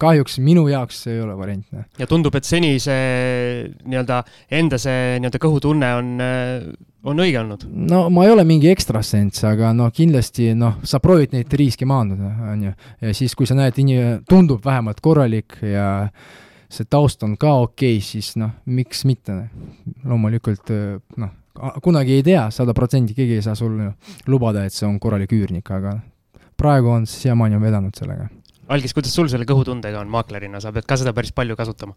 kahjuks 0.00 0.38
minu 0.44 0.64
jaoks 0.70 1.02
see 1.04 1.16
ei 1.16 1.22
ole 1.24 1.36
variant. 1.38 1.66
Noh. 1.74 1.84
ja 1.98 2.08
tundub, 2.10 2.34
et 2.38 2.46
seni 2.48 2.76
see 2.82 3.68
nii-öelda 3.84 4.20
enda 4.60 4.78
see 4.80 5.18
nii-öelda 5.20 5.40
kõhutunne 5.42 5.90
on, 5.98 6.10
on 7.10 7.22
õige 7.24 7.40
olnud? 7.42 7.66
no 7.92 8.04
ma 8.14 8.26
ei 8.26 8.32
ole 8.34 8.46
mingi 8.48 8.70
ekstrasens, 8.72 9.42
aga 9.48 9.74
noh, 9.76 9.92
kindlasti 9.94 10.52
noh, 10.58 10.80
sa 10.86 11.00
proovid 11.04 11.36
neid 11.36 11.52
riske 11.60 11.88
maandada, 11.88 12.32
on 12.54 12.66
ju, 12.68 12.74
ja 13.04 13.14
siis, 13.16 13.36
kui 13.38 13.48
sa 13.50 13.56
näed, 13.58 13.78
inimene 13.80 14.20
tundub 14.28 14.64
vähemalt 14.64 15.02
korralik 15.04 15.58
ja 15.64 16.08
see 16.74 16.88
taust 16.90 17.22
on 17.26 17.36
ka 17.40 17.56
okei 17.66 17.98
okay,, 17.98 18.04
siis 18.04 18.34
noh, 18.40 18.56
miks 18.66 19.04
mitte, 19.08 19.36
loomulikult 20.04 20.72
noh, 21.20 21.34
kunagi 21.84 22.18
ei 22.18 22.24
tea, 22.26 22.48
sada 22.54 22.74
protsenti 22.74 23.14
keegi 23.16 23.38
ei 23.38 23.44
saa 23.44 23.54
sulle 23.58 23.92
lubada, 24.30 24.64
et 24.64 24.74
see 24.74 24.88
on 24.88 24.98
korralik 25.02 25.32
üürnik, 25.36 25.70
aga 25.74 25.98
praegu 26.58 26.90
on 26.94 27.06
siiamaani 27.10 27.58
on 27.58 27.62
vedanud 27.62 27.94
sellega 27.98 28.30
Algis, 28.72 28.94
kuidas 28.96 29.12
sul 29.12 29.28
selle 29.28 29.44
kõhutundega 29.48 30.00
on 30.00 30.12
maaklerina, 30.12 30.60
sa 30.62 30.72
pead 30.72 30.86
ka 30.88 30.96
seda 31.00 31.12
päris 31.16 31.34
palju 31.36 31.56
kasutama? 31.58 31.96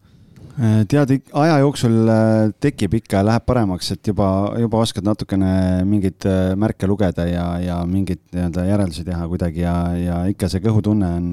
Äh, 0.58 0.88
tead, 0.90 1.12
aja 1.38 1.60
jooksul 1.62 2.10
äh, 2.10 2.50
tekib 2.58 2.96
ikka, 2.98 3.20
läheb 3.22 3.44
paremaks, 3.46 3.92
et 3.94 4.10
juba, 4.10 4.26
juba 4.58 4.80
oskad 4.82 5.06
natukene 5.06 5.84
mingeid 5.86 6.26
äh, 6.26 6.56
märke 6.58 6.90
lugeda 6.90 7.28
ja, 7.30 7.44
ja 7.62 7.76
mingeid 7.86 8.24
nii-öelda 8.34 8.66
järeldusi 8.66 9.06
teha 9.06 9.28
kuidagi 9.30 9.62
ja, 9.62 9.76
ja 10.02 10.18
ikka 10.32 10.50
see 10.50 10.64
kõhutunne 10.66 11.12
on 11.20 11.30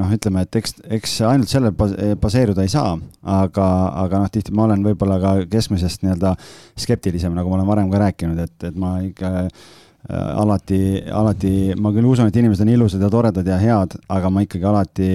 noh, 0.00 0.16
ütleme, 0.16 0.46
et 0.48 0.58
eks, 0.62 0.78
eks 0.96 1.18
ainult 1.28 1.52
sellel 1.52 1.76
baseeruda 1.76 2.64
ei 2.64 2.72
saa, 2.72 2.96
aga, 3.36 3.68
aga 4.00 4.24
noh, 4.24 4.32
tihti 4.32 4.56
ma 4.56 4.64
olen 4.64 4.88
võib-olla 4.88 5.20
ka 5.20 5.36
keskmisest 5.52 6.00
nii-öelda 6.06 6.32
skeptilisem, 6.86 7.36
nagu 7.36 7.52
ma 7.52 7.60
olen 7.60 7.68
varem 7.68 7.92
ka 7.92 8.00
rääkinud, 8.06 8.40
et, 8.48 8.56
et 8.70 8.80
ma 8.80 8.96
ikka 9.04 9.50
alati, 10.12 11.00
alati, 11.08 11.50
ma 11.80 11.88
küll 11.94 12.04
usun, 12.04 12.28
et 12.28 12.36
inimesed 12.36 12.60
on 12.66 12.70
ilusad 12.74 13.00
ja 13.00 13.08
toredad 13.12 13.46
ja 13.48 13.56
head, 13.56 13.94
aga 14.12 14.30
ma 14.32 14.42
ikkagi 14.44 14.66
alati 14.68 15.08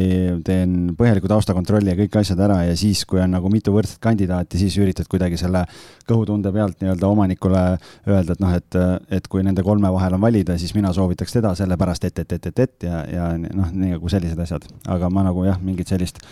teen 0.45 0.95
põhjaliku 0.97 1.29
taustakontrolli 1.29 1.93
ja 1.93 1.97
kõik 1.99 2.17
asjad 2.23 2.41
ära 2.41 2.63
ja 2.65 2.73
siis, 2.79 3.03
kui 3.05 3.21
on 3.21 3.35
nagu 3.35 3.51
mitu 3.53 3.73
võrdset 3.75 4.01
kandidaati, 4.01 4.57
siis 4.57 4.79
üritad 4.81 5.05
kuidagi 5.11 5.37
selle 5.37 5.61
kõhutunde 6.09 6.49
pealt 6.55 6.81
nii-öelda 6.81 7.11
omanikule 7.13 7.63
öelda, 8.09 8.33
et 8.33 8.41
noh, 8.41 8.55
et, 8.57 8.79
et 9.19 9.29
kui 9.29 9.45
nende 9.45 9.61
kolme 9.65 9.91
vahel 9.93 10.17
on 10.17 10.25
valida, 10.25 10.57
siis 10.57 10.73
mina 10.73 10.93
soovitaks 10.95 11.37
teda 11.37 11.53
sellepärast, 11.59 12.09
et, 12.09 12.23
et, 12.25 12.37
et, 12.39 12.49
et, 12.49 12.63
et 12.65 12.87
ja, 12.89 13.03
ja 13.13 13.33
noh, 13.37 13.69
nii 13.69 13.93
nagu 13.93 14.09
sellised 14.09 14.41
asjad, 14.41 14.65
aga 14.89 15.11
ma 15.13 15.27
nagu 15.29 15.45
jah, 15.45 15.61
mingit 15.61 15.93
sellist 15.93 16.23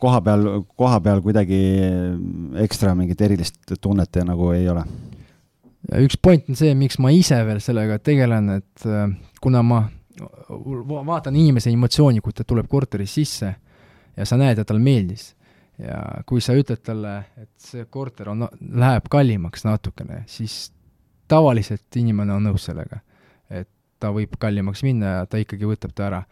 koha 0.00 0.22
peal, 0.24 0.64
koha 0.72 1.02
peal 1.04 1.20
kuidagi 1.24 1.60
ekstra 2.64 2.96
mingit 2.96 3.20
erilist 3.28 3.76
tunnet 3.76 4.24
nagu 4.24 4.54
ei 4.56 4.68
ole 4.72 4.88
ja 5.90 6.00
üks 6.04 6.16
point 6.22 6.48
on 6.48 6.58
see, 6.58 6.72
miks 6.78 6.98
ma 7.02 7.12
ise 7.14 7.38
veel 7.46 7.60
sellega 7.62 7.98
tegelen, 8.02 8.50
et 8.58 8.86
äh, 8.88 9.08
kuna 9.42 9.62
ma 9.66 9.84
vaatan 11.06 11.36
inimese 11.36 11.72
emotsiooni, 11.74 12.22
kui 12.22 12.32
ta 12.32 12.46
tuleb 12.46 12.68
korterisse 12.70 13.20
sisse 13.20 13.54
ja 14.14 14.26
sa 14.26 14.38
näed, 14.38 14.58
et 14.58 14.68
talle 14.68 14.82
meeldis. 14.82 15.32
ja 15.78 16.22
kui 16.26 16.38
sa 16.40 16.54
ütled 16.54 16.84
talle, 16.86 17.16
et 17.34 17.50
see 17.58 17.84
korter 17.90 18.28
on, 18.30 18.46
läheb 18.78 19.08
kallimaks 19.10 19.64
natukene, 19.66 20.20
siis 20.30 20.68
tavaliselt 21.28 21.96
inimene 21.98 22.36
on 22.36 22.46
nõus 22.46 22.68
sellega. 22.68 23.00
et 23.50 23.68
ta 23.98 24.12
võib 24.14 24.36
kallimaks 24.38 24.84
minna 24.86 25.18
ja 25.18 25.26
ta 25.26 25.40
ikkagi 25.42 25.66
võtab 25.66 25.94
ta 25.94 26.06
ära. 26.06 26.22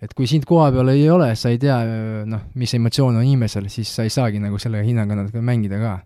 et 0.00 0.14
kui 0.14 0.26
sind 0.26 0.48
koha 0.48 0.70
peal 0.72 0.88
ei 0.94 1.08
ole, 1.10 1.34
sa 1.36 1.52
ei 1.52 1.58
tea, 1.58 1.76
noh, 2.24 2.48
mis 2.54 2.74
emotsioon 2.74 3.16
on 3.16 3.24
inimesel, 3.24 3.68
siis 3.68 3.92
sa 3.94 4.02
ei 4.02 4.10
saagi 4.10 4.40
nagu 4.40 4.58
selle 4.58 4.82
hinnaga 4.84 5.14
natuke 5.14 5.44
mängida 5.44 5.80
ka 5.80 5.98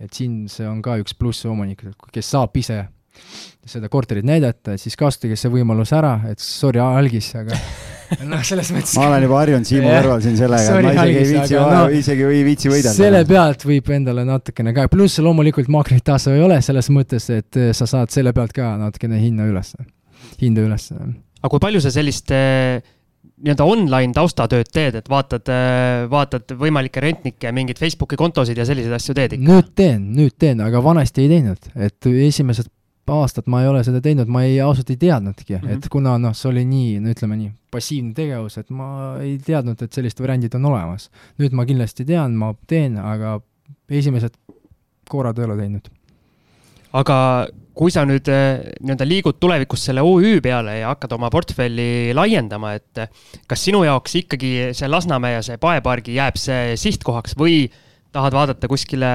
et 0.00 0.12
siin 0.12 0.44
see 0.50 0.66
on 0.68 0.82
ka 0.84 0.98
üks 1.02 1.16
pluss 1.18 1.46
omanikul, 1.48 1.94
kes 2.12 2.34
saab 2.34 2.56
ise 2.60 2.82
seda 3.64 3.88
korterit 3.88 4.26
näidata, 4.26 4.74
siis 4.80 4.96
kasutage 4.98 5.36
see 5.38 5.50
võimalus 5.52 5.92
ära, 5.96 6.16
et 6.28 6.42
sorry, 6.42 6.80
algis, 6.82 7.30
aga 7.38 7.56
noh, 8.30 8.42
selles 8.44 8.70
mõttes 8.74 8.96
ma 8.98 9.06
olen 9.08 9.24
juba 9.24 9.38
harjunud 9.40 9.68
Siimu 9.68 9.88
kõrval 9.88 10.24
siin 10.24 10.36
sellega, 10.38 10.74
et 10.74 10.84
ma 10.84 10.92
isegi 10.92 11.20
ei 11.20 11.28
viitsi, 11.30 11.58
no, 11.60 11.84
isegi 12.00 12.26
ei 12.28 12.42
viitsi 12.46 12.72
võidelda. 12.72 12.94
selle 12.96 13.22
pealt 13.28 13.64
võib 13.68 13.92
endale 13.96 14.26
natukene 14.28 14.74
ka, 14.76 14.88
pluss 14.92 15.22
loomulikult 15.24 15.70
makrit 15.72 16.04
tasu 16.04 16.34
ei 16.34 16.42
ole 16.44 16.58
selles 16.64 16.90
mõttes, 16.94 17.30
et 17.32 17.60
sa 17.76 17.88
saad 17.88 18.12
selle 18.14 18.34
pealt 18.36 18.52
ka 18.56 18.74
natukene 18.80 19.22
hinna 19.22 19.48
üles, 19.48 19.72
hinda 20.42 20.66
üles. 20.66 20.90
aga 20.90 21.54
kui 21.54 21.64
palju 21.64 21.84
sa 21.84 21.94
sellist 21.94 22.34
äh, 22.34 22.82
nii-öelda 23.42 23.66
online 23.66 24.14
taustatööd 24.14 24.70
teed, 24.72 24.94
et 25.00 25.08
vaatad, 25.10 25.48
äh, 25.50 26.04
vaatad 26.10 26.54
võimalikke 26.58 27.02
rentnikke, 27.02 27.50
mingeid 27.56 27.80
Facebooki 27.80 28.18
kontosid 28.20 28.58
ja 28.58 28.66
selliseid 28.68 28.94
asju 28.94 29.16
teed 29.16 29.34
ikka? 29.36 29.48
nüüd 29.48 29.72
teen, 29.74 30.06
nüüd 30.14 30.36
teen, 30.38 30.62
aga 30.62 30.82
vanasti 30.84 31.24
ei 31.24 31.32
teinud, 31.32 31.70
et 31.74 32.10
esimesed 32.14 32.70
aastat 33.12 33.48
ma 33.50 33.60
ei 33.62 33.68
ole 33.68 33.82
seda 33.84 34.00
teinud, 34.04 34.30
ma 34.32 34.44
ei, 34.46 34.54
ausalt 34.64 34.88
ei 34.94 34.96
teadnudki 35.00 35.56
mm, 35.56 35.64
-hmm. 35.66 35.76
et 35.76 35.88
kuna 35.92 36.14
noh, 36.18 36.32
see 36.36 36.48
oli 36.48 36.62
nii, 36.68 37.00
no 37.04 37.10
ütleme 37.12 37.36
nii, 37.40 37.50
passiivne 37.74 38.14
tegevus, 38.16 38.56
et 38.62 38.70
ma 38.70 38.86
ei 39.20 39.34
teadnud, 39.38 39.82
et 39.82 39.92
sellised 39.92 40.22
variandid 40.22 40.54
on 40.54 40.70
olemas. 40.70 41.10
nüüd 41.38 41.52
ma 41.52 41.66
kindlasti 41.66 42.06
tean, 42.08 42.38
ma 42.38 42.54
teen, 42.66 42.96
aga 42.96 43.40
esimesed 43.90 44.38
korrad 45.10 45.38
ei 45.38 45.44
ole 45.44 45.58
teinud. 45.58 45.90
aga 46.92 47.18
kui 47.74 47.92
sa 47.94 48.04
nüüd 48.06 48.28
eh, 48.30 48.62
nii-öelda 48.82 49.06
liigud 49.08 49.38
tulevikus 49.42 49.88
selle 49.88 50.02
OÜ 50.06 50.38
peale 50.44 50.78
ja 50.80 50.92
hakkad 50.92 51.16
oma 51.16 51.30
portfelli 51.34 52.14
laiendama, 52.16 52.74
et 52.78 53.02
eh, 53.02 53.24
kas 53.50 53.64
sinu 53.66 53.82
jaoks 53.86 54.20
ikkagi 54.22 54.52
see 54.76 54.90
Lasnamäe 54.90 55.38
ja 55.38 55.42
see 55.46 55.58
paepargi 55.62 56.14
jääb 56.18 56.38
see 56.40 56.76
sihtkohaks 56.80 57.34
või 57.38 57.64
tahad 58.14 58.36
vaadata 58.36 58.70
kuskile 58.70 59.08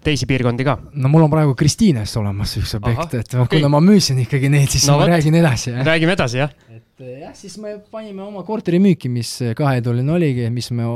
teisi 0.00 0.24
piirkondi 0.28 0.64
ka? 0.64 0.78
no 0.96 1.10
mul 1.12 1.26
on 1.26 1.32
praegu 1.32 1.52
Kristiines 1.58 2.14
olemas 2.16 2.56
üks 2.56 2.72
objekt, 2.78 3.18
et 3.20 3.36
okay. 3.36 3.58
kuna 3.58 3.70
ma 3.76 3.82
müüsin 3.84 4.22
ikkagi 4.24 4.48
neid, 4.52 4.72
siis 4.72 4.88
no, 4.88 4.96
ma 4.96 5.04
võt, 5.04 5.12
räägin 5.12 5.36
edasi. 5.42 5.74
räägime 5.84 6.16
edasi, 6.16 6.40
jah. 6.40 6.56
et 6.72 7.04
eh, 7.04 7.20
jah, 7.26 7.36
siis 7.36 7.58
me 7.60 7.76
panime 7.92 8.24
oma 8.24 8.46
korteri 8.48 8.80
müüki, 8.80 9.12
mis 9.12 9.34
kahetuline 9.60 10.16
oligi, 10.16 10.48
mis 10.54 10.72
me 10.72 10.88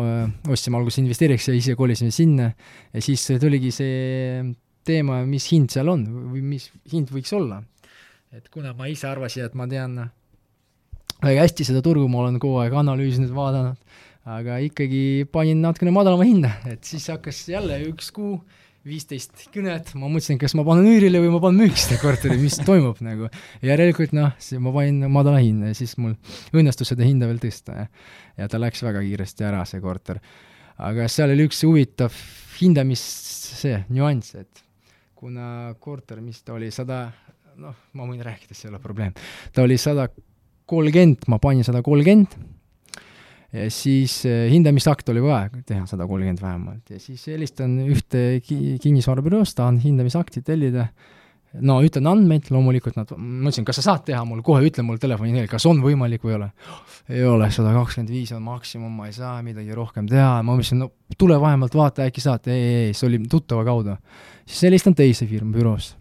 ostsime 0.49 0.81
alguses 0.81 1.05
investeeriks 1.05 1.53
ja 1.53 1.61
ise 1.61 1.77
kolisime 1.77 2.17
sinna 2.17 2.49
ja 2.49 3.05
siis 3.05 3.29
tuligi 3.45 3.77
see 3.77 4.49
teema, 4.87 5.21
mis 5.29 5.49
hind 5.53 5.73
seal 5.73 5.91
on 5.93 6.07
või 6.33 6.43
mis 6.55 6.71
hind 6.93 7.13
võiks 7.13 7.33
olla. 7.37 7.63
et 8.33 8.49
kuna 8.49 8.73
ma 8.79 8.87
ise 8.87 9.09
arvasin, 9.11 9.49
et 9.49 9.55
ma 9.59 9.67
tean 9.69 9.99
väga 11.21 11.45
hästi 11.45 11.67
seda 11.69 11.83
turgu, 11.85 12.07
ma 12.09 12.25
olen 12.25 12.39
kogu 12.43 12.61
aeg 12.63 12.75
analüüsinud, 12.81 13.33
vaadanud, 13.35 13.77
aga 14.31 14.61
ikkagi 14.65 15.29
panin 15.33 15.61
natukene 15.65 15.93
madalama 15.95 16.27
hinda, 16.29 16.55
et 16.71 16.85
siis 16.87 17.09
hakkas 17.13 17.43
jälle 17.51 17.81
üks 17.91 18.11
kuu, 18.15 18.39
viisteist 18.87 19.49
kõnet, 19.53 19.91
ma 20.01 20.09
mõtlesin, 20.09 20.39
kas 20.41 20.55
ma 20.57 20.65
panen 20.65 20.89
üürile 20.89 21.21
või 21.21 21.35
ma 21.35 21.41
panen 21.43 21.67
müüki 21.67 21.83
seda 21.83 21.99
korteri, 22.01 22.39
mis 22.41 22.57
toimub 22.65 23.03
nagu. 23.05 23.29
järelikult 23.67 24.15
noh, 24.17 24.33
ma 24.65 24.73
panin 24.73 25.05
madala 25.13 25.43
hinna 25.43 25.75
ja 25.75 25.77
siis 25.77 25.99
mul 26.01 26.15
õnnestus 26.57 26.95
seda 26.95 27.05
hinda 27.05 27.29
veel 27.29 27.43
tõsta 27.43 27.77
ja, 27.83 27.91
ja 28.41 28.49
ta 28.49 28.61
läks 28.63 28.81
väga 28.87 29.05
kiiresti 29.05 29.45
ära, 29.51 29.67
see 29.69 29.85
korter. 29.85 30.23
aga 30.81 31.11
seal 31.13 31.35
oli 31.35 31.45
üks 31.51 31.61
huvitav 31.69 32.17
hindamis, 32.61 33.05
see 33.61 33.83
nüanss, 33.93 34.39
et 34.41 34.65
kuna 35.21 35.75
korter, 35.81 36.23
mis 36.25 36.41
ta 36.43 36.57
oli, 36.57 36.71
sada, 36.73 37.05
noh, 37.61 37.77
ma 37.93 38.09
võin 38.09 38.23
rääkida, 38.25 38.57
see 38.57 38.69
ei 38.69 38.73
ole 38.73 38.81
probleem, 38.83 39.13
ta 39.53 39.67
oli 39.67 39.77
sada 39.81 40.09
kolmkümmend, 40.71 41.29
ma 41.29 41.39
panin 41.43 41.67
sada 41.67 41.83
kolmkümmend, 41.85 42.39
ja 43.53 43.67
siis 43.75 44.21
eh, 44.29 44.47
hindamisakt 44.53 45.09
oli 45.13 45.23
vaja 45.25 45.51
teha 45.67 45.85
sada 45.91 46.07
kolmkümmend 46.09 46.41
vähemalt. 46.43 46.93
Ja 46.95 47.01
siis 47.03 47.27
helistan 47.29 47.77
ühte 47.85 48.25
kinnisvarabüroost, 48.47 49.59
tahan 49.59 49.81
hindamisakti 49.83 50.45
tellida 50.47 50.89
no 51.59 51.79
ütlen 51.85 52.07
andmeid, 52.11 52.51
loomulikult 52.55 52.99
nad, 52.99 53.11
ma 53.17 53.49
ütlesin, 53.51 53.67
kas 53.69 53.81
sa 53.81 53.87
saad 53.89 54.05
teha 54.07 54.21
mul, 54.29 54.43
kohe 54.47 54.63
ütle 54.67 54.85
mulle 54.87 55.03
telefoni 55.03 55.35
teel, 55.35 55.49
kas 55.51 55.67
on 55.71 55.81
võimalik 55.85 56.25
või 56.27 56.35
ei 56.35 56.39
ole. 56.39 56.51
ei 57.11 57.25
ole, 57.27 57.49
sada 57.55 57.73
kakskümmend 57.75 58.13
viis 58.15 58.33
on 58.37 58.45
maksimum, 58.47 58.93
ma 58.95 59.09
ei 59.11 59.17
saa 59.17 59.39
midagi 59.47 59.75
rohkem 59.77 60.09
teha, 60.11 60.41
ma 60.43 60.55
mõtlesin, 60.55 60.85
no 60.85 60.93
tule 61.19 61.41
vähemalt 61.43 61.75
vaata, 61.75 62.07
äkki 62.07 62.23
saad, 62.23 62.47
ei, 62.51 62.61
ei, 62.61 62.85
ei, 62.85 62.93
see 62.95 63.09
oli 63.11 63.23
tuttava 63.31 63.65
kaudu. 63.67 63.97
siis 64.47 64.63
helistan 64.69 64.95
teise 64.95 65.27
firma 65.27 65.53
büroos, 65.57 65.95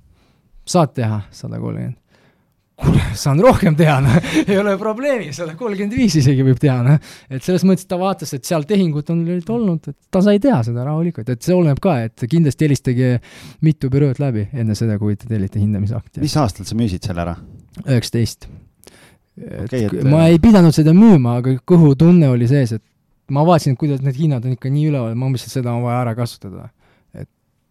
saad 0.69 0.93
teha 0.97 1.23
sada 1.31 1.59
kolmkümmend 1.61 1.97
kuule, 2.79 3.01
saan 3.17 3.41
rohkem 3.43 3.75
teha, 3.79 3.97
noh, 4.03 4.17
ei 4.49 4.57
ole 4.59 4.75
probleemi, 4.79 5.31
sada 5.35 5.55
kolmkümmend 5.59 5.95
viis 5.97 6.15
isegi 6.21 6.45
võib 6.45 6.59
teha, 6.61 6.77
noh. 6.85 7.11
et 7.29 7.45
selles 7.45 7.65
mõttes 7.67 7.87
ta 7.89 7.99
vaatas, 7.99 8.33
et 8.37 8.47
seal 8.47 8.65
tehingud 8.69 9.11
on 9.13 9.23
nüüd 9.27 9.51
olnud, 9.53 9.91
et 9.91 9.97
ta 10.13 10.23
sai 10.25 10.41
teha 10.43 10.61
seda 10.67 10.85
rahulikult, 10.87 11.29
et 11.31 11.45
see 11.45 11.55
oleneb 11.55 11.81
ka, 11.83 11.99
et 12.07 12.25
kindlasti 12.29 12.67
helistage 12.67 13.11
mitu 13.65 13.91
bürood 13.93 14.21
läbi 14.21 14.47
enne 14.53 14.77
seda, 14.79 14.99
kui 15.01 15.17
te 15.19 15.29
tellite 15.29 15.61
hindamisakti. 15.61 16.23
mis 16.23 16.37
aastal 16.39 16.67
sa 16.69 16.79
müüsid 16.79 17.05
selle 17.09 17.25
ära? 17.27 17.37
üheksateist. 17.85 18.49
Okay, 19.39 19.85
et 19.87 20.03
ma 20.09 20.25
ei 20.27 20.39
pidanud 20.41 20.75
seda 20.75 20.91
müüma, 20.91 21.37
aga 21.39 21.53
kõhutunne 21.69 22.27
oli 22.27 22.49
sees, 22.49 22.73
et 22.75 22.83
ma 23.31 23.45
vaatasin, 23.47 23.77
kuidas 23.79 24.01
need 24.03 24.17
hinnad 24.19 24.43
on 24.43 24.57
ikka 24.57 24.71
nii 24.73 24.89
üleval, 24.89 25.15
ma 25.15 25.29
mõtlesin, 25.29 25.47
et 25.51 25.59
seda 25.61 25.71
on 25.71 25.85
vaja 25.85 26.01
ära 26.01 26.15
kasutada 26.17 26.67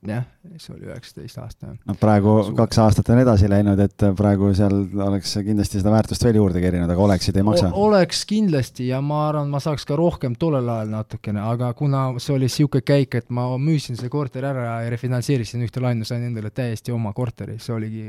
jah, 0.06 0.26
see 0.62 0.74
oli 0.76 0.86
üheksateist 0.86 1.40
aasta. 1.42 1.72
no 1.86 1.94
praegu 1.98 2.34
Suur. 2.46 2.54
kaks 2.60 2.78
aastat 2.84 3.08
on 3.10 3.18
edasi 3.22 3.48
läinud, 3.50 3.80
et 3.82 4.04
praegu 4.16 4.52
seal 4.54 4.76
oleks 5.04 5.32
kindlasti 5.44 5.80
seda 5.80 5.90
väärtust 5.94 6.22
veel 6.24 6.38
juurde 6.38 6.62
kerinud, 6.62 6.90
aga 6.90 7.02
oleksid 7.08 7.36
ei 7.38 7.46
maksa? 7.46 7.72
oleks 7.74 8.22
kindlasti 8.28 8.88
ja 8.92 9.00
ma 9.02 9.24
arvan, 9.28 9.50
ma 9.50 9.60
saaks 9.62 9.86
ka 9.88 9.98
rohkem 9.98 10.36
tollel 10.38 10.70
ajal 10.74 10.92
natukene, 10.94 11.42
aga 11.42 11.72
kuna 11.78 12.04
see 12.22 12.36
oli 12.36 12.46
niisugune 12.46 12.86
käik, 12.86 13.18
et 13.18 13.34
ma 13.34 13.48
müüsin 13.58 13.98
selle 13.98 14.12
korteri 14.12 14.46
ära 14.46 14.68
ja 14.84 14.94
refinantseerisin 14.94 15.66
ühte 15.66 15.82
laenu, 15.82 16.06
sain 16.06 16.22
endale 16.30 16.54
täiesti 16.54 16.94
oma 16.94 17.12
korteri, 17.16 17.58
see 17.62 17.74
oligi 17.74 18.06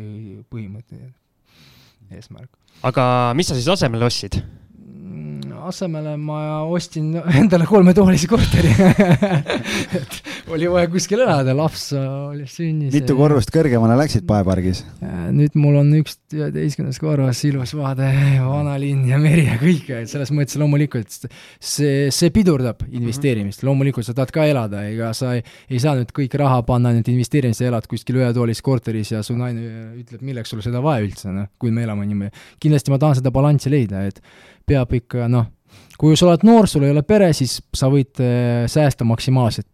põhimõte, 0.52 1.02
eesmärk. 2.13 2.54
aga 2.86 3.10
mis 3.38 3.49
sa 3.49 3.58
siis 3.58 3.71
asemele 3.80 4.06
ostsid? 4.06 4.43
Asemele 5.67 6.15
ma 6.17 6.39
ostsin 6.69 7.12
endale 7.39 7.67
kolmetoalise 7.69 8.30
korteri 8.30 8.72
et 10.00 10.17
oli 10.54 10.69
vaja 10.72 10.89
kuskil 10.91 11.22
elada, 11.24 11.54
laps 11.58 11.89
oli 11.95 12.45
sünnis. 12.50 12.93
mitu 12.95 13.15
korrust 13.17 13.52
kõrgemale 13.54 13.98
läksid 14.00 14.26
Paepargis? 14.30 14.84
nüüd 15.36 15.56
mul 15.60 15.80
on 15.82 15.91
üksteistkümnes 16.00 17.00
korrus, 17.02 17.43
ilus 17.48 17.74
vaade, 17.78 18.08
vanalinn 18.43 19.06
ja 19.10 19.19
meri 19.22 19.45
ja 19.48 19.58
kõike, 19.62 20.04
et 20.04 20.12
selles 20.12 20.32
mõttes 20.36 20.60
loomulikult 20.62 21.12
see, 21.12 22.10
see 22.13 22.34
pidurdab 22.36 22.86
investeerimist, 22.89 23.63
loomulikult 23.67 24.08
sa 24.08 24.15
tahad 24.17 24.34
ka 24.36 24.48
elada, 24.50 24.86
ega 24.89 25.12
sa 25.17 25.36
ei, 25.38 25.43
ei 25.69 25.82
saa 25.82 25.95
nüüd 26.00 26.13
kõik 26.15 26.38
raha 26.39 26.62
panna 26.67 26.93
nüüd 26.95 27.12
investeerimisse, 27.13 27.67
elad 27.69 27.88
kuskil 27.89 28.22
ühetoalises 28.22 28.65
korteris 28.65 29.13
ja 29.15 29.24
su 29.26 29.38
naine 29.38 29.93
ütleb, 30.00 30.24
milleks 30.26 30.54
sul 30.54 30.63
seda 30.65 30.84
vaja 30.86 31.06
üldse, 31.06 31.34
noh, 31.34 31.50
kui 31.62 31.74
me 31.76 31.86
elame 31.86 32.08
niimoodi. 32.10 32.48
kindlasti 32.62 32.93
ma 32.93 33.02
tahan 33.02 33.19
seda 33.22 33.34
balanssi 33.36 33.72
leida, 33.74 34.06
et 34.10 34.22
peab 34.69 34.93
ikka 34.93 35.30
noh, 35.32 35.48
kui 35.99 36.15
sa 36.15 36.29
oled 36.29 36.45
noor, 36.47 36.69
sul 36.71 36.85
ei 36.88 36.93
ole 36.93 37.03
pere, 37.03 37.33
siis 37.35 37.59
sa 37.75 37.89
võid 37.91 38.21
äh, 38.23 38.63
säästa 38.71 39.07
maksimaalselt 39.07 39.67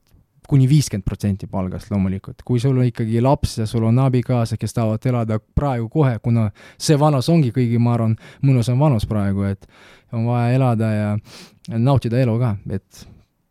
kuni 0.45 0.67
viiskümmend 0.69 1.05
protsenti 1.05 1.47
palgast 1.49 1.89
loomulikult. 1.91 2.43
kui 2.45 2.59
sul 2.61 2.77
on 2.77 2.85
ikkagi 2.85 3.21
laps 3.21 3.57
ja 3.57 3.65
sul 3.69 3.83
on 3.87 3.99
abikaasa, 3.99 4.57
kes 4.61 4.73
tahavad 4.73 5.05
elada 5.09 5.39
praegu 5.39 5.89
kohe, 5.89 6.19
kuna 6.23 6.49
see 6.77 6.97
vanus 6.99 7.29
ongi 7.33 7.51
kõigi, 7.55 7.79
ma 7.81 7.95
arvan, 7.95 8.15
mõnusam 8.45 8.79
vanus 8.79 9.07
praegu, 9.09 9.47
et 9.49 9.65
on 10.13 10.27
vaja 10.29 10.53
elada 10.55 10.91
ja 10.93 11.09
nautida 11.77 12.21
elu 12.21 12.37
ka, 12.41 12.55
et 12.69 13.05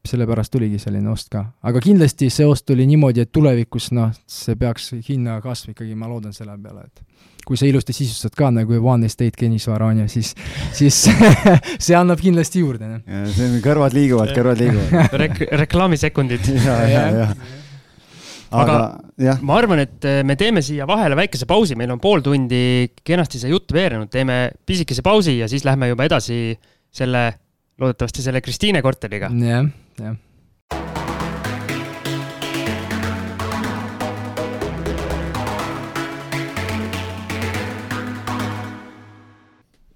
sellepärast 0.05 0.53
tuligi 0.53 0.79
selline 0.83 1.09
ost 1.11 1.31
ka. 1.33 1.47
aga 1.62 1.81
kindlasti 1.81 2.29
see 2.33 2.47
ost 2.47 2.67
tuli 2.69 2.87
niimoodi, 2.88 3.25
et 3.25 3.33
tulevikus 3.33 3.90
noh, 3.97 4.12
see 4.27 4.57
peaks 4.61 4.93
hinnakasv 5.09 5.73
ikkagi, 5.73 5.97
ma 5.99 6.11
loodan 6.11 6.37
selle 6.37 6.57
peale, 6.61 6.87
et 6.87 7.05
kui 7.45 7.59
sa 7.61 7.69
ilusti 7.69 7.93
sisustad 7.93 8.33
ka 8.37 8.49
nagu 8.55 8.79
One 8.81 9.07
Estate 9.07 9.37
kinnisvara 9.37 9.90
on 9.93 10.05
ju, 10.05 10.07
siis, 10.09 10.33
siis 10.73 11.03
see 11.85 11.97
annab 11.97 12.23
kindlasti 12.23 12.62
juurde. 12.64 12.88
Noh. 12.88 13.29
see 13.35 13.61
kõrvad 13.64 13.97
liiguvad, 13.97 14.33
kõrvad 14.37 14.62
liiguvad 14.62 15.19
Rek-, 15.25 15.45
reklaamisekundid 15.64 16.49
ja, 16.69 16.79
ja, 16.88 17.05
ja 17.19 17.29
aga, 18.55 18.75
aga 18.75 19.27
jah. 19.29 19.40
ma 19.45 19.59
arvan, 19.59 19.83
et 19.85 20.09
äh, 20.09 20.21
me 20.27 20.37
teeme 20.40 20.62
siia 20.64 20.87
vahele 20.88 21.17
väikese 21.19 21.49
pausi, 21.51 21.77
meil 21.79 21.93
on 21.95 22.03
pool 22.03 22.23
tundi 22.25 22.90
kenasti 23.07 23.40
see 23.43 23.53
jutt 23.53 23.73
veerenud, 23.75 24.11
teeme 24.12 24.38
pisikese 24.67 25.05
pausi 25.07 25.38
ja 25.40 25.49
siis 25.51 25.67
lähme 25.67 25.90
juba 25.90 26.07
edasi 26.09 26.38
selle, 26.95 27.27
loodetavasti 27.80 28.22
selle 28.22 28.40
Kristiine 28.40 28.82
korteriga 28.82 29.30
ja,. 29.32 29.58
jah, 29.58 29.72
jah 30.02 30.16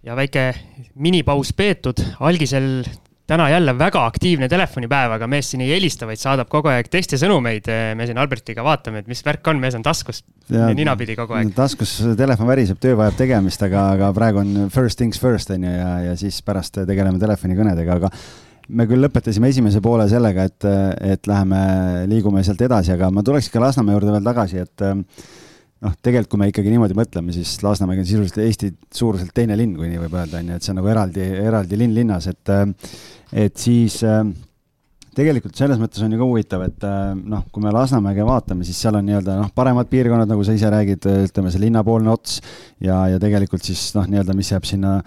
ja 0.08 0.16
väike 0.16 0.54
minipaus 0.96 1.52
peetud, 1.52 2.00
algisel 2.24 2.80
täna 3.28 3.48
jälle 3.52 3.74
väga 3.78 4.04
aktiivne 4.08 4.48
telefonipäev, 4.48 5.12
aga 5.18 5.28
mees 5.28 5.50
siin 5.52 5.62
ei 5.64 5.70
helista, 5.74 6.06
vaid 6.08 6.20
saadab 6.20 6.48
kogu 6.52 6.70
aeg 6.72 6.88
tekste, 6.92 7.18
sõnumeid. 7.20 7.68
me 7.96 8.08
siin 8.08 8.18
Albertiga 8.18 8.64
vaatame, 8.64 9.02
et 9.02 9.10
mis 9.10 9.20
värk 9.24 9.50
on, 9.52 9.60
mees 9.60 9.76
on 9.76 9.84
taskus 9.84 10.22
ja, 10.48 10.70
ninapidi 10.74 11.16
kogu 11.18 11.36
aeg. 11.36 11.52
taskus 11.56 11.98
telefon 12.16 12.48
väriseb, 12.48 12.80
töö 12.80 12.96
vajab 12.98 13.18
tegemist, 13.20 13.62
aga, 13.68 13.84
aga 13.96 14.12
praegu 14.16 14.40
on 14.42 14.68
first 14.72 15.00
things 15.00 15.20
first 15.20 15.52
on 15.52 15.66
ju 15.68 15.72
ja, 15.74 15.90
ja 16.08 16.14
siis 16.20 16.40
pärast 16.46 16.80
tegeleme 16.88 17.20
telefonikõnedega, 17.20 17.98
aga 18.00 18.12
me 18.68 18.88
küll 18.88 19.04
lõpetasime 19.04 19.52
esimese 19.52 19.82
poole 19.84 20.08
sellega, 20.08 20.48
et, 20.48 20.68
et 21.16 21.28
läheme, 21.28 21.60
liigume 22.08 22.44
sealt 22.44 22.64
edasi, 22.64 22.94
aga 22.96 23.12
ma 23.12 23.24
tuleks 23.24 23.50
ikka 23.50 23.62
Lasnamäe 23.64 23.96
juurde 23.96 24.16
veel 24.16 24.24
tagasi, 24.24 24.64
et 24.64 24.88
noh, 25.84 25.94
tegelikult 26.02 26.32
kui 26.32 26.42
me 26.42 26.50
ikkagi 26.50 26.72
niimoodi 26.72 26.96
mõtleme, 26.98 27.34
siis 27.36 27.54
Lasnamägi 27.64 28.02
on 28.02 28.08
sisuliselt 28.08 28.42
Eesti 28.44 28.72
suuruselt 28.94 29.32
teine 29.36 29.56
linn, 29.58 29.76
kui 29.78 29.90
nii 29.90 30.02
võib 30.06 30.18
öelda, 30.18 30.40
on 30.40 30.52
ju, 30.52 30.58
et 30.58 30.66
see 30.66 30.74
on 30.74 30.80
nagu 30.80 30.90
eraldi, 30.90 31.30
eraldi 31.44 31.80
linn 31.80 31.96
linnas, 31.96 32.28
et 32.32 32.54
et 33.38 33.60
siis 33.60 34.00
äh, 34.08 34.22
tegelikult 35.18 35.58
selles 35.58 35.80
mõttes 35.80 36.02
on 36.04 36.14
ju 36.14 36.20
ka 36.20 36.28
huvitav, 36.28 36.64
et 36.66 36.86
äh, 36.86 37.12
noh, 37.18 37.44
kui 37.52 37.62
me 37.64 37.72
Lasnamäge 37.74 38.26
vaatame, 38.26 38.66
siis 38.66 38.80
seal 38.82 38.98
on 38.98 39.06
nii-öelda 39.06 39.38
noh, 39.40 39.50
paremad 39.54 39.90
piirkonnad, 39.90 40.30
nagu 40.30 40.46
sa 40.46 40.56
ise 40.56 40.70
räägid, 40.72 41.08
ütleme 41.28 41.52
see 41.54 41.62
linnapoolne 41.66 42.12
ots 42.12 42.38
ja, 42.84 43.04
ja 43.14 43.22
tegelikult 43.22 43.66
siis 43.66 43.90
noh, 43.98 44.08
nii-öelda, 44.10 44.36
mis 44.38 44.52
jääb 44.54 44.66
sinna 44.68 44.98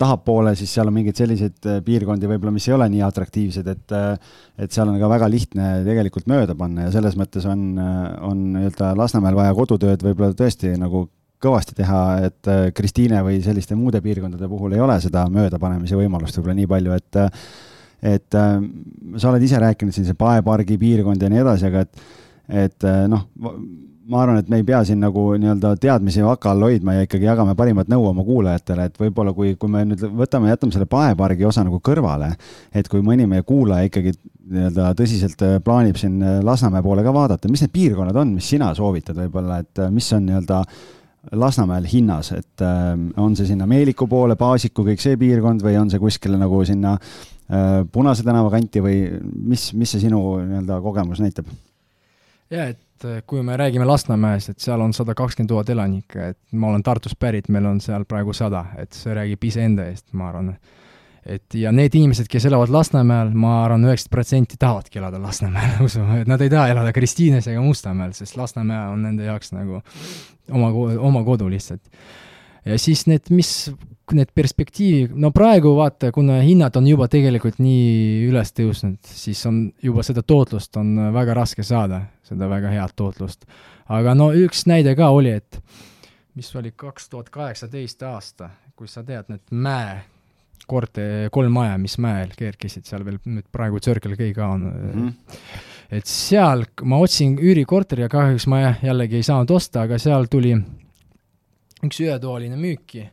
tahapoole, 0.00 0.54
siis 0.58 0.72
seal 0.76 0.90
on 0.90 0.96
mingeid 0.96 1.18
selliseid 1.18 1.68
äh, 1.68 1.82
piirkondi 1.84 2.30
võib-olla, 2.30 2.54
mis 2.54 2.68
ei 2.68 2.76
ole 2.76 2.88
nii 2.92 3.04
atraktiivsed, 3.06 3.68
et 3.72 3.96
et 4.56 4.72
seal 4.72 4.88
on 4.88 4.98
ka 5.00 5.10
väga 5.10 5.28
lihtne 5.30 5.68
tegelikult 5.86 6.26
mööda 6.30 6.56
panna 6.58 6.86
ja 6.86 6.94
selles 6.94 7.16
mõttes 7.18 7.44
on, 7.48 7.76
on 8.24 8.42
nii-öelda 8.56 8.94
Lasnamäel 8.96 9.36
vaja 9.36 9.54
kodutööd 9.56 10.02
võib-olla 10.06 10.36
tõesti 10.36 10.72
nagu 10.80 11.06
kõvasti 11.42 11.76
teha, 11.76 12.02
et 12.30 12.48
Kristiine 12.74 13.20
või 13.22 13.42
selliste 13.44 13.76
muude 13.76 14.00
piirkondade 14.00 14.48
puhul 14.48 14.72
ei 14.72 14.80
ole 14.80 14.96
seda 15.04 15.26
möödapanemise 15.28 15.98
võimalust 15.98 16.38
võib-olla 16.38 16.56
nii 16.56 16.70
palju, 16.70 16.96
et 16.96 17.20
et 18.02 18.36
äh, 18.36 18.60
sa 19.16 19.30
oled 19.30 19.44
ise 19.44 19.60
rääkinud 19.60 19.94
siin 19.94 20.06
see 20.08 20.18
paepargi 20.18 20.78
piirkond 20.80 21.22
ja 21.22 21.30
nii 21.32 21.42
edasi, 21.42 21.68
aga 21.70 21.84
et, 21.86 22.06
et 22.64 22.88
äh, 22.88 23.04
noh, 23.10 23.26
ma 24.06 24.22
arvan, 24.22 24.38
et 24.38 24.50
me 24.50 24.60
ei 24.60 24.64
pea 24.66 24.80
siin 24.86 25.00
nagu 25.02 25.22
nii-öelda 25.40 25.72
teadmisi 25.82 26.22
vaka 26.24 26.52
all 26.52 26.66
hoidma 26.68 26.94
ja 26.94 27.06
ikkagi 27.06 27.26
jagame 27.26 27.56
parimat 27.58 27.88
nõu 27.90 28.06
oma 28.10 28.24
kuulajatele, 28.26 28.86
et 28.86 29.00
võib-olla 29.00 29.32
kui, 29.34 29.54
kui 29.58 29.72
me 29.72 29.82
nüüd 29.88 30.04
võtame, 30.20 30.50
jätame 30.52 30.74
selle 30.74 30.86
paepargi 30.90 31.46
osa 31.48 31.64
nagu 31.66 31.80
kõrvale, 31.84 32.30
et 32.76 32.90
kui 32.92 33.02
mõni 33.06 33.26
meie 33.30 33.42
kuulaja 33.46 33.88
ikkagi 33.88 34.14
nii-öelda 34.46 34.92
tõsiselt 34.98 35.42
äh, 35.42 35.56
plaanib 35.64 35.98
siin 35.98 36.20
äh, 36.22 36.38
Lasnamäe 36.46 36.84
poole 36.86 37.02
ka 37.06 37.14
vaadata, 37.14 37.50
mis 37.50 37.64
need 37.64 37.74
piirkonnad 37.74 38.20
on, 38.22 38.36
mis 38.38 38.50
sina 38.54 38.70
soovitad 38.78 39.18
võib-olla, 39.24 39.58
et 39.64 39.82
äh, 39.82 39.90
mis 39.94 40.12
on 40.14 40.28
nii-öelda 40.28 40.62
Lasnamäel 41.34 41.88
hinnas, 41.90 42.30
et 42.36 42.62
äh, 42.62 42.92
on 43.18 43.34
see 43.38 43.50
sinna 43.50 43.66
Meeliku 43.66 44.06
poole, 44.10 44.38
Paasiku, 44.38 44.86
kõik 44.86 45.02
see 45.02 45.18
piirkond 45.18 45.66
või 45.66 45.74
on 45.80 45.90
see 45.90 46.02
kuskile 46.02 46.38
nagu 46.38 46.62
sinna 46.68 46.94
äh, 46.94 47.82
Punase 47.90 48.22
tänava 48.26 48.54
kanti 48.54 48.84
või 48.84 49.00
mis, 49.34 49.72
mis 49.74 49.96
see 49.96 50.06
sinu 50.06 50.22
nii-öelda 50.44 50.78
kogemus 50.84 51.22
näitab? 51.24 51.50
jaa, 52.54 52.70
et 52.70 52.78
äh, 53.04 53.20
kui 53.26 53.42
me 53.42 53.56
räägime 53.56 53.86
Lasnamäes, 53.86 54.48
et 54.50 54.62
seal 54.62 54.80
on 54.80 54.94
sada 54.96 55.14
kakskümmend 55.14 55.50
tuhat 55.52 55.70
elanikku, 55.70 56.18
et 56.30 56.38
ma 56.52 56.70
olen 56.70 56.82
Tartust 56.86 57.18
pärit, 57.18 57.50
meil 57.52 57.66
on 57.68 57.80
seal 57.80 58.06
praegu 58.08 58.34
sada, 58.36 58.66
et 58.78 58.96
see 58.96 59.14
räägib 59.16 59.44
iseenda 59.44 59.88
eest, 59.90 60.08
ma 60.12 60.30
arvan. 60.30 60.56
et 61.26 61.54
ja 61.58 61.72
need 61.74 61.94
inimesed, 61.94 62.28
kes 62.30 62.44
elavad 62.46 62.70
Lasnamäel, 62.70 63.32
ma 63.34 63.64
arvan, 63.64 63.84
üheksakümmend 63.88 64.14
protsenti 64.14 64.56
tahavadki 64.58 64.98
elada 64.98 65.22
Lasnamäel, 65.22 65.80
usume, 65.88 66.20
et 66.22 66.30
nad 66.30 66.40
ei 66.40 66.52
taha 66.52 66.68
elada 66.74 66.92
Kristiines 66.94 67.48
ega 67.50 67.62
Mustamäel, 67.62 68.14
sest 68.14 68.36
Lasnamäe 68.36 68.92
on 68.92 69.02
nende 69.02 69.26
jaoks 69.26 69.52
nagu 69.56 69.82
oma, 70.50 70.70
oma 70.98 71.24
kodu 71.26 71.50
lihtsalt 71.50 71.82
ja 72.66 72.78
siis 72.78 73.06
need, 73.10 73.30
mis 73.34 73.50
need 74.14 74.30
perspektiivi, 74.34 75.10
no 75.18 75.32
praegu 75.34 75.72
vaata, 75.78 76.12
kuna 76.14 76.38
hinnad 76.44 76.76
on 76.78 76.86
juba 76.86 77.08
tegelikult 77.10 77.58
nii 77.62 78.26
üles 78.28 78.52
tõusnud, 78.54 78.98
siis 79.06 79.40
on 79.48 79.64
juba 79.82 80.04
seda 80.06 80.22
tootlust 80.26 80.78
on 80.78 80.94
väga 81.14 81.34
raske 81.34 81.66
saada, 81.66 82.04
seda 82.26 82.48
väga 82.50 82.72
head 82.74 82.96
tootlust. 82.96 83.46
aga 83.88 84.14
no 84.14 84.32
üks 84.34 84.66
näide 84.66 84.96
ka 84.98 85.08
oli, 85.14 85.30
et 85.40 85.60
mis 86.34 86.50
oli 86.56 86.72
kaks 86.76 87.08
tuhat 87.08 87.30
kaheksateist 87.30 88.02
aasta, 88.02 88.50
kui 88.76 88.88
sa 88.88 89.04
tead, 89.06 89.30
need 89.32 89.42
mäe 89.50 90.02
korte, 90.66 91.28
kolm 91.32 91.54
maja, 91.54 91.76
mis 91.78 91.96
mäel 92.02 92.32
kerkisid, 92.36 92.86
seal 92.88 93.04
veel 93.06 93.20
nüüd 93.24 93.46
praegu 93.54 93.80
Circle 93.82 94.16
K 94.18 94.32
ka 94.34 94.48
on 94.56 94.64
mm. 94.66 94.92
-hmm. 94.92 95.12
et 95.98 96.06
seal 96.10 96.64
ma 96.82 96.98
otsin 96.98 97.38
üürikorteri 97.38 98.02
ja 98.02 98.08
kahjuks 98.08 98.46
ma 98.50 98.60
jällegi 98.82 99.20
ei 99.20 99.22
saanud 99.22 99.50
osta, 99.50 99.86
aga 99.86 99.98
seal 99.98 100.26
tuli 100.30 100.56
üks 101.86 102.00
ühetoaline 102.02 102.56
müüki, 102.56 103.06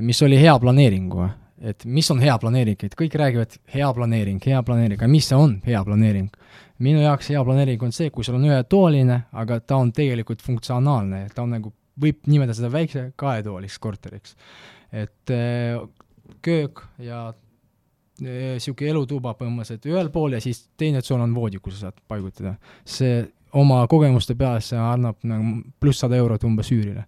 mis 0.00 0.22
oli 0.22 0.40
hea 0.40 0.58
planeeringuga. 0.58 1.30
Et 1.60 1.84
mis 1.84 2.10
on 2.10 2.20
hea 2.22 2.34
planeering, 2.38 2.84
et 2.84 2.94
kõik 2.98 3.14
räägivad 3.18 3.56
hea 3.74 3.88
planeering, 3.94 4.40
hea 4.44 4.60
planeering, 4.62 5.00
aga 5.00 5.10
mis 5.10 5.28
see 5.30 5.38
on 5.38 5.58
hea 5.66 5.82
planeering? 5.84 6.30
minu 6.84 7.00
jaoks 7.02 7.32
hea 7.32 7.40
planeering 7.42 7.82
on 7.82 7.92
see, 7.94 8.12
kui 8.14 8.26
sul 8.26 8.36
on 8.38 8.46
ühetoaline, 8.46 9.16
aga 9.42 9.58
ta 9.60 9.80
on 9.82 9.90
tegelikult 9.94 10.44
funktsionaalne, 10.46 11.24
ta 11.34 11.42
on 11.42 11.56
nagu, 11.56 11.72
võib 11.98 12.20
nimetada 12.30 12.54
seda 12.60 12.70
väikse 12.70 13.08
kahetoaliseks 13.18 13.82
korteriks. 13.82 14.36
et 14.92 15.34
äh, 15.34 15.80
köök 16.42 16.84
ja 17.02 17.32
niisugune 18.22 18.88
äh, 18.88 18.94
elutuba 18.94 19.34
põhimõtteliselt 19.34 19.90
ühel 19.90 20.12
pool 20.14 20.36
ja 20.36 20.40
siis 20.40 20.68
teine 20.78 21.02
tsoon 21.02 21.26
on 21.26 21.34
voodi, 21.34 21.58
kus 21.58 21.78
sa 21.78 21.88
saad 21.88 21.98
paigutada. 22.08 22.54
see 22.84 23.26
oma 23.52 23.86
kogemuste 23.90 24.34
peale, 24.34 24.60
see 24.60 24.78
annab 24.78 25.18
nagu 25.26 25.62
pluss 25.80 26.04
sada 26.04 26.16
eurot 26.16 26.44
umbes 26.44 26.70
üürile 26.72 27.04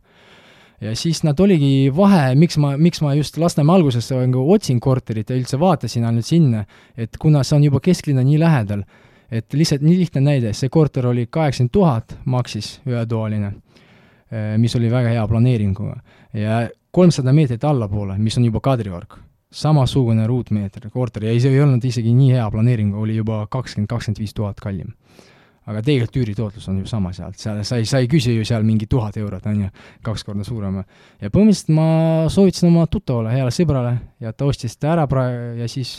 ja 0.80 0.94
siis 0.96 1.22
nad 1.26 1.40
oligi 1.40 1.90
vahe, 1.96 2.34
miks 2.38 2.58
ma, 2.60 2.74
miks 2.80 3.02
ma 3.04 3.14
just 3.14 3.38
Lasnamäe 3.38 3.78
alguses 3.78 4.10
nagu 4.16 4.44
otsin 4.54 4.80
korterit 4.80 5.30
ja 5.30 5.36
üldse 5.36 5.60
vaatasin 5.60 6.06
ainult 6.08 6.26
sinna, 6.26 6.64
et 6.96 7.16
kuna 7.20 7.44
see 7.44 7.58
on 7.58 7.66
juba 7.68 7.80
kesklinna 7.84 8.24
nii 8.26 8.38
lähedal, 8.40 8.84
et 9.30 9.52
lihtsalt 9.54 9.84
nii 9.86 9.98
lihtne 10.00 10.24
näide, 10.24 10.52
see 10.56 10.72
korter 10.72 11.10
oli 11.10 11.26
kaheksakümmend 11.30 11.74
tuhat, 11.74 12.16
maksis 12.24 12.78
ühetoaline, 12.88 13.54
eh, 14.32 14.54
mis 14.58 14.76
oli 14.76 14.90
väga 14.90 15.16
hea 15.16 15.26
planeeringuga. 15.28 15.96
ja 16.32 16.68
kolmsada 16.90 17.32
meetrit 17.32 17.64
allapoole, 17.64 18.18
mis 18.18 18.38
on 18.38 18.44
juba 18.44 18.60
Kadriorg, 18.60 19.18
samasugune 19.50 20.26
ruutmeeter 20.26 20.90
korter 20.90 21.24
ja 21.24 21.40
see 21.40 21.50
ei 21.50 21.60
olnud 21.60 21.84
isegi 21.84 22.14
nii 22.14 22.32
hea 22.32 22.50
planeering, 22.50 22.94
oli 22.94 23.16
juba 23.16 23.46
kakskümmend, 23.50 23.88
kakskümmend 23.90 24.18
viis 24.18 24.34
tuhat 24.34 24.60
kallim 24.60 24.94
aga 25.68 25.82
tegelikult 25.84 26.16
üüritootlus 26.22 26.68
on 26.72 26.80
ju 26.80 26.88
sama 26.88 27.12
sealt, 27.16 27.38
seal 27.40 27.60
sa 27.66 27.78
ei, 27.80 27.86
sa 27.88 28.00
ei 28.00 28.08
küsi 28.10 28.32
ju 28.34 28.44
seal 28.48 28.64
mingi 28.66 28.88
tuhat 28.90 29.18
eurot, 29.20 29.46
on 29.50 29.64
ju, 29.66 29.70
kaks 30.06 30.24
korda 30.26 30.46
suurem. 30.46 30.80
ja 31.20 31.30
põhimõtteliselt 31.30 31.72
ma 31.76 31.88
soovitasin 32.32 32.70
oma 32.70 32.86
tuttavale, 32.90 33.34
heale 33.34 33.52
sõbrale 33.54 33.94
ja 34.20 34.32
ta 34.32 34.48
ostis 34.48 34.76
ta 34.76 34.94
ära 34.94 35.06
praegu 35.10 35.60
ja 35.60 35.68
siis 35.70 35.98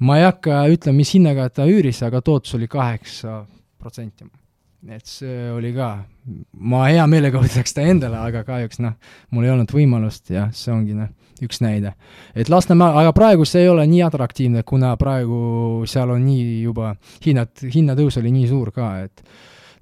ma 0.00 0.18
ei 0.18 0.26
hakka 0.26 0.64
ütlema, 0.72 0.96
mis 1.02 1.12
hinnaga 1.14 1.48
ta 1.50 1.66
üüris, 1.68 2.02
aga 2.06 2.22
tootlus 2.24 2.56
oli 2.58 2.68
kaheksa 2.70 3.42
protsenti. 3.78 4.24
et 4.88 5.06
see 5.06 5.50
oli 5.52 5.74
ka, 5.76 5.92
ma 6.58 6.86
hea 6.88 7.04
meelega 7.06 7.38
võtaks 7.42 7.76
ta 7.76 7.84
endale, 7.86 8.18
aga 8.18 8.42
kahjuks 8.48 8.80
noh, 8.82 8.96
mul 9.30 9.46
ei 9.46 9.52
olnud 9.54 9.70
võimalust 9.70 10.32
ja 10.32 10.48
see 10.56 10.72
ongi 10.74 10.96
noh 10.96 11.12
üks 11.42 11.60
näide. 11.62 11.94
et 12.34 12.48
Lasnamäe, 12.48 12.94
aga 13.02 13.12
praegu 13.16 13.46
see 13.48 13.64
ei 13.66 13.68
ole 13.72 13.86
nii 13.90 14.02
atraktiivne, 14.06 14.62
kuna 14.66 14.94
praegu 15.00 15.82
seal 15.90 16.10
on 16.14 16.24
nii 16.24 16.62
juba 16.62 16.94
hinnad, 17.26 17.52
hinnatõus 17.74 18.18
oli 18.20 18.32
nii 18.34 18.48
suur 18.50 18.72
ka, 18.74 18.92
et 19.06 19.24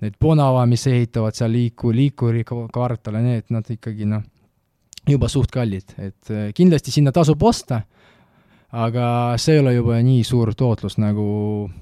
need 0.01 0.17
Bonava, 0.21 0.65
mis 0.67 0.87
ehitavad 0.89 1.37
seal 1.37 1.53
liiku, 1.53 1.93
liikuri 1.93 2.45
kvartale, 2.49 3.23
need, 3.25 3.49
nad 3.53 3.69
ikkagi 3.69 4.09
noh, 4.09 4.23
juba 5.09 5.29
suht 5.29 5.53
kallid, 5.53 5.97
et 5.99 6.31
eh, 6.33 6.51
kindlasti 6.57 6.95
sinna 6.95 7.13
tasub 7.13 7.43
osta, 7.43 7.83
aga 8.71 9.05
see 9.41 9.59
ei 9.59 9.65
ole 9.65 9.75
juba 9.75 9.99
nii 10.05 10.25
suur 10.25 10.55
tootlus 10.55 10.97
nagu 11.03 11.27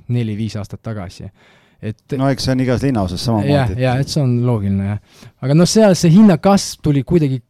neli-viis 0.08 0.56
aastat 0.56 0.80
tagasi 0.82 1.28
et 1.78 2.16
no 2.18 2.28
eks 2.32 2.48
see 2.48 2.54
on 2.54 2.62
igas 2.64 2.82
linnaosas 2.82 3.24
samamoodi. 3.24 3.52
jah, 3.52 3.74
ja 3.78 3.92
et 4.02 4.10
see 4.10 4.22
on 4.22 4.32
loogiline, 4.46 4.94
jah. 4.94 5.26
aga 5.44 5.54
noh, 5.54 5.68
seal 5.68 5.94
see 5.98 6.10
hinnakasv 6.16 6.82
tuli 6.82 7.04
kuidagi 7.06 7.40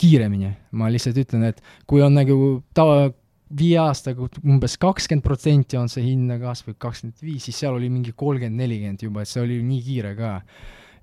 kiiremini. 0.00 0.52
ma 0.76 0.90
lihtsalt 0.92 1.18
ütlen, 1.22 1.46
et 1.50 1.62
kui 1.88 2.02
on 2.04 2.16
nagu 2.16 2.62
tava, 2.76 3.10
viie 3.56 3.78
aastaga 3.78 4.26
umbes 4.42 4.74
kakskümmend 4.82 5.24
protsenti 5.24 5.78
on 5.78 5.90
see 5.92 6.02
hinnakasv 6.08 6.72
või 6.72 6.80
kakskümmend 6.82 7.22
viis, 7.22 7.46
siis 7.46 7.60
seal 7.62 7.76
oli 7.76 7.90
mingi 7.92 8.14
kolmkümmend, 8.16 8.58
nelikümmend 8.58 9.06
juba, 9.06 9.22
et 9.22 9.30
see 9.30 9.44
oli 9.44 9.60
nii 9.62 9.84
kiire 9.86 10.14
ka 10.18 10.32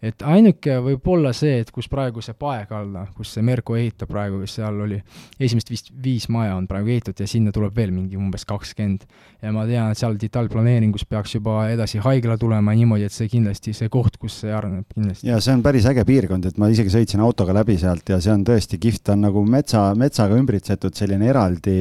et 0.03 0.23
ainuke 0.27 0.75
võib 0.83 1.05
olla 1.13 1.31
see, 1.35 1.61
et 1.63 1.69
kus 1.71 1.87
praegu 1.91 2.21
see 2.23 2.35
paekalla, 2.35 3.05
kus 3.15 3.31
see 3.35 3.45
Merko 3.45 3.77
ehitab 3.79 4.11
praegu, 4.11 4.41
seal 4.49 4.81
oli, 4.83 4.97
esimest 5.39 5.71
vist 5.71 5.91
viis 6.03 6.27
maja 6.33 6.57
on 6.57 6.67
praegu 6.67 6.91
ehitatud 6.91 7.23
ja 7.23 7.29
sinna 7.29 7.53
tuleb 7.55 7.75
veel 7.77 7.93
mingi 7.95 8.19
umbes 8.19 8.43
kakskümmend. 8.49 9.05
ja 9.43 9.51
ma 9.55 9.65
tean, 9.67 9.91
et 9.91 9.99
seal 9.99 10.17
detailplaneeringus 10.19 11.05
peaks 11.07 11.35
juba 11.37 11.69
edasi 11.71 12.01
haigla 12.03 12.37
tulema 12.39 12.75
niimoodi, 12.75 13.07
et 13.07 13.15
see 13.15 13.29
kindlasti, 13.31 13.73
see 13.75 13.91
koht, 13.91 14.17
kus 14.19 14.41
see 14.43 14.51
areneb 14.55 14.87
kindlasti. 14.91 15.27
ja 15.27 15.39
see 15.43 15.55
on 15.55 15.63
päris 15.63 15.87
äge 15.87 16.03
piirkond, 16.07 16.49
et 16.51 16.59
ma 16.59 16.67
isegi 16.71 16.91
sõitsin 16.91 17.23
autoga 17.23 17.55
läbi 17.55 17.77
sealt 17.79 18.11
ja 18.11 18.19
see 18.23 18.33
on 18.35 18.43
tõesti 18.47 18.79
kihvt, 18.83 19.05
ta 19.07 19.15
on 19.15 19.23
nagu 19.29 19.45
metsa, 19.47 19.85
metsaga 19.99 20.35
ümbritsetud 20.39 20.95
selline 20.99 21.31
eraldi 21.31 21.77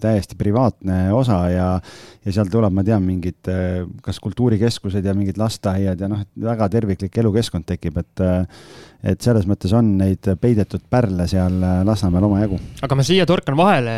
täiesti 0.00 0.40
privaatne 0.40 1.08
osa 1.16 1.42
ja 1.52 1.68
ja 2.24 2.32
seal 2.34 2.50
tuleb, 2.52 2.74
ma 2.76 2.84
tean, 2.84 3.04
mingid 3.04 3.48
kas 4.04 4.18
kultuurikeskused 4.20 5.04
ja 5.04 5.14
mingid 5.16 5.38
lasteaiad 5.40 6.00
ja 6.00 6.08
noh, 6.10 6.24
väga 6.44 6.68
terviklik 6.72 7.16
elukeskkond 7.22 7.57
keskkond 7.58 7.66
tekib, 7.66 7.98
et 7.98 8.24
et 8.98 9.22
selles 9.22 9.44
mõttes 9.46 9.70
on 9.78 9.92
neid 9.94 10.26
peidetud 10.42 10.82
pärle 10.90 11.28
seal 11.30 11.54
Lasnamäel 11.86 12.24
omajagu. 12.26 12.58
aga 12.82 12.96
ma 12.98 13.04
siia 13.06 13.24
torkan 13.26 13.56
vahele, 13.56 13.92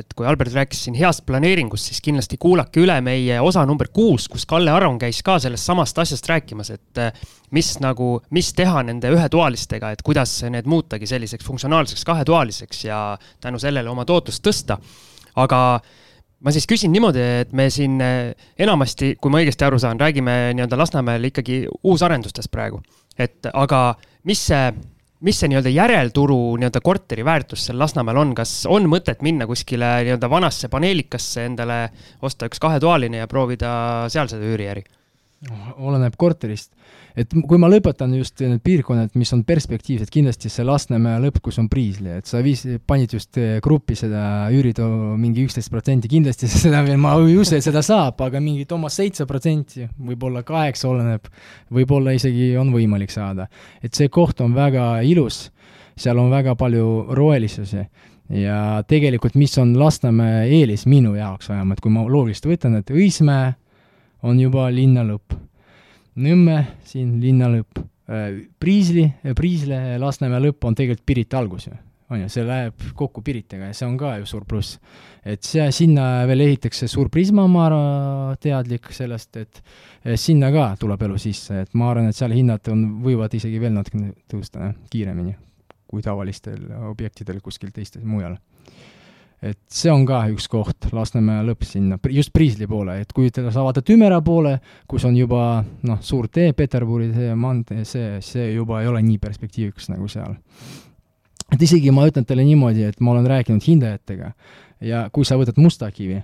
et 0.00 0.14
kui 0.14 0.26
Albert 0.26 0.52
rääkis 0.52 0.82
siin 0.84 0.96
heast 0.98 1.22
planeeringust, 1.24 1.86
siis 1.86 2.00
kindlasti 2.02 2.36
kuulake 2.36 2.82
üle 2.82 2.96
meie 3.00 3.38
osa 3.40 3.62
number 3.64 3.88
kuus, 3.94 4.26
kus 4.28 4.46
Kalle 4.46 4.72
Aron 4.72 4.98
käis 4.98 5.22
ka 5.22 5.38
sellest 5.38 5.64
samast 5.64 5.98
asjast 5.98 6.26
rääkimas, 6.26 6.72
et 6.74 7.02
mis 7.54 7.76
nagu, 7.78 8.20
mis 8.30 8.50
teha 8.52 8.82
nende 8.82 9.14
ühetoalistega, 9.14 9.92
et 9.92 10.02
kuidas 10.02 10.40
need 10.50 10.66
muutagi 10.66 11.06
selliseks 11.06 11.46
funktsionaalseks 11.46 12.04
kahetoaliseks 12.04 12.84
ja 12.84 13.00
tänu 13.40 13.58
sellele 13.62 13.90
oma 13.90 14.04
tootlust 14.04 14.42
tõsta. 14.42 14.80
aga 15.36 15.80
ma 16.40 16.50
siis 16.50 16.66
küsin 16.66 16.90
niimoodi, 16.90 17.22
et 17.44 17.52
me 17.52 17.68
siin 17.70 18.00
enamasti, 18.00 19.14
kui 19.20 19.32
ma 19.32 19.42
õigesti 19.44 19.66
aru 19.66 19.78
saan, 19.78 20.00
räägime 20.00 20.56
nii-öelda 20.56 20.78
Lasnamäel 20.80 21.30
ikkagi 21.30 21.66
uusarendustest 21.84 22.50
praegu. 22.50 22.80
Et 23.20 23.50
aga 23.52 23.80
mis 24.28 24.40
see, 24.50 24.70
mis 25.26 25.40
see 25.40 25.50
nii-öelda 25.52 25.72
järelturu 25.74 26.38
nii-öelda 26.60 26.82
korteri 26.84 27.24
väärtus 27.26 27.66
seal 27.68 27.80
Lasnamäel 27.80 28.20
on, 28.22 28.34
kas 28.38 28.54
on 28.70 28.88
mõtet 28.90 29.24
minna 29.26 29.48
kuskile 29.50 29.98
nii-öelda 30.06 30.30
vanasse 30.32 30.70
paneelikasse 30.72 31.44
endale, 31.50 31.82
osta 32.22 32.48
üks 32.50 32.62
kahetoaline 32.62 33.22
ja 33.22 33.28
proovida 33.30 33.72
seal 34.12 34.32
seda 34.32 34.48
üüriäri? 34.48 34.84
oleneb 35.80 36.18
korterist 36.20 36.74
et 37.18 37.32
kui 37.34 37.58
ma 37.60 37.68
lõpetan 37.70 38.12
just 38.16 38.40
need 38.42 38.62
piirkonnad, 38.64 39.12
mis 39.18 39.32
on 39.34 39.42
perspektiivsed, 39.46 40.10
kindlasti 40.12 40.50
see 40.52 40.66
Lasnamäe 40.66 41.20
lõpp, 41.24 41.40
kus 41.44 41.58
on 41.62 41.68
Priisli, 41.70 42.12
et 42.20 42.30
sa 42.30 42.42
viis, 42.44 42.64
panid 42.86 43.14
just 43.16 43.38
eh, 43.40 43.58
gruppi 43.64 43.96
seda 43.98 44.22
üüritoo 44.54 45.16
mingi 45.20 45.44
üksteist 45.46 45.72
protsenti, 45.72 46.10
kindlasti 46.10 46.50
seda 46.66 46.82
veel, 46.86 47.00
ma 47.02 47.16
ei 47.20 47.36
usu, 47.40 47.56
et 47.58 47.66
seda 47.66 47.82
saab, 47.86 48.20
aga 48.26 48.42
mingit 48.42 48.72
oma 48.76 48.90
seitse 48.92 49.26
protsenti, 49.30 49.86
võib-olla 50.10 50.44
kaheksa, 50.46 50.88
oleneb, 50.90 51.30
võib-olla 51.74 52.14
isegi 52.16 52.52
on 52.60 52.72
võimalik 52.74 53.12
saada. 53.14 53.48
et 53.82 53.94
see 53.94 54.08
koht 54.08 54.40
on 54.40 54.54
väga 54.54 55.00
ilus, 55.06 55.48
seal 55.98 56.18
on 56.18 56.30
väga 56.30 56.54
palju 56.58 57.14
rohelisusi 57.16 57.84
ja 58.40 58.82
tegelikult, 58.88 59.34
mis 59.34 59.56
on 59.58 59.74
Lasnamäe 59.78 60.46
eelis 60.48 60.86
minu 60.86 61.14
jaoks 61.18 61.50
vähemalt, 61.50 61.80
kui 61.80 61.92
ma 61.92 62.06
loogiliselt 62.06 62.46
võtan, 62.52 62.78
et 62.78 62.90
Õismäe 62.94 63.54
on 64.22 64.40
juba 64.40 64.68
linna 64.72 65.02
lõpp 65.06 65.49
Nõmme, 66.20 66.56
siin 66.84 67.14
linna 67.22 67.50
lõpp. 67.52 67.84
Äh, 68.10 68.40
Priisli, 68.58 69.04
Priisle, 69.36 69.78
Lasnamäe 70.02 70.42
lõpp 70.48 70.66
on 70.66 70.74
tegelikult 70.74 71.06
Pirita 71.06 71.38
algus 71.38 71.68
ju, 71.68 71.76
on 72.10 72.24
ju, 72.24 72.30
see 72.32 72.42
läheb 72.46 72.88
kokku 72.98 73.22
Piritaga 73.22 73.68
ja 73.68 73.76
see 73.76 73.86
on 73.86 73.94
ka 74.00 74.16
ju 74.18 74.26
suur 74.26 74.44
pluss. 74.48 74.80
et 75.24 75.44
see, 75.46 75.68
sinna 75.72 76.26
veel 76.26 76.42
ehitatakse 76.48 76.88
suur 76.90 77.10
Prisma, 77.12 77.46
ma 77.46 77.66
arvan, 77.68 78.40
teadlik 78.42 78.90
sellest, 78.96 79.36
et 79.36 79.62
sinna 80.18 80.50
ka 80.50 80.72
tuleb 80.80 81.06
elu 81.06 81.20
sisse, 81.22 81.62
et 81.62 81.78
ma 81.78 81.92
arvan, 81.92 82.10
et 82.10 82.16
seal 82.16 82.34
hinnad 82.34 82.72
on, 82.72 82.86
võivad 83.04 83.34
isegi 83.38 83.62
veel 83.62 83.76
natukene 83.76 84.14
tõusta 84.30 84.72
kiiremini 84.90 85.36
kui 85.90 86.02
tavalistel 86.06 86.68
objektidel 86.86 87.40
kuskil 87.42 87.72
teistes 87.74 88.04
mujal 88.06 88.36
et 89.40 89.58
see 89.72 89.88
on 89.92 90.04
ka 90.08 90.20
üks 90.32 90.46
koht, 90.52 90.90
Lasnamäe 90.92 91.44
lõpp 91.48 91.64
sinna, 91.64 91.96
just 92.12 92.32
Priisli 92.36 92.68
poole, 92.68 92.98
et 93.00 93.12
kui 93.16 93.30
te 93.32 93.44
sa 93.48 93.64
vaatad 93.64 93.88
Ümera 93.94 94.20
poole, 94.24 94.58
kus 94.88 95.06
on 95.08 95.16
juba 95.16 95.62
noh, 95.88 96.00
suur 96.04 96.28
tee, 96.32 96.52
Peterburi 96.56 97.08
tee, 97.14 97.32
maantee, 97.34 97.86
see, 97.88 98.18
see 98.24 98.50
juba 98.52 98.82
ei 98.82 98.90
ole 98.90 99.02
nii 99.06 99.20
perspektiivikas 99.22 99.88
nagu 99.94 100.08
seal. 100.12 100.36
et 101.50 101.62
isegi 101.62 101.90
ma 101.90 102.04
ütlen 102.08 102.28
teile 102.28 102.44
niimoodi, 102.44 102.84
et 102.90 103.00
ma 103.00 103.14
olen 103.14 103.26
rääkinud 103.32 103.64
hindajatega 103.64 104.34
ja 104.86 105.06
kui 105.12 105.24
sa 105.24 105.40
võtad 105.40 105.56
Mustakivi, 105.60 106.20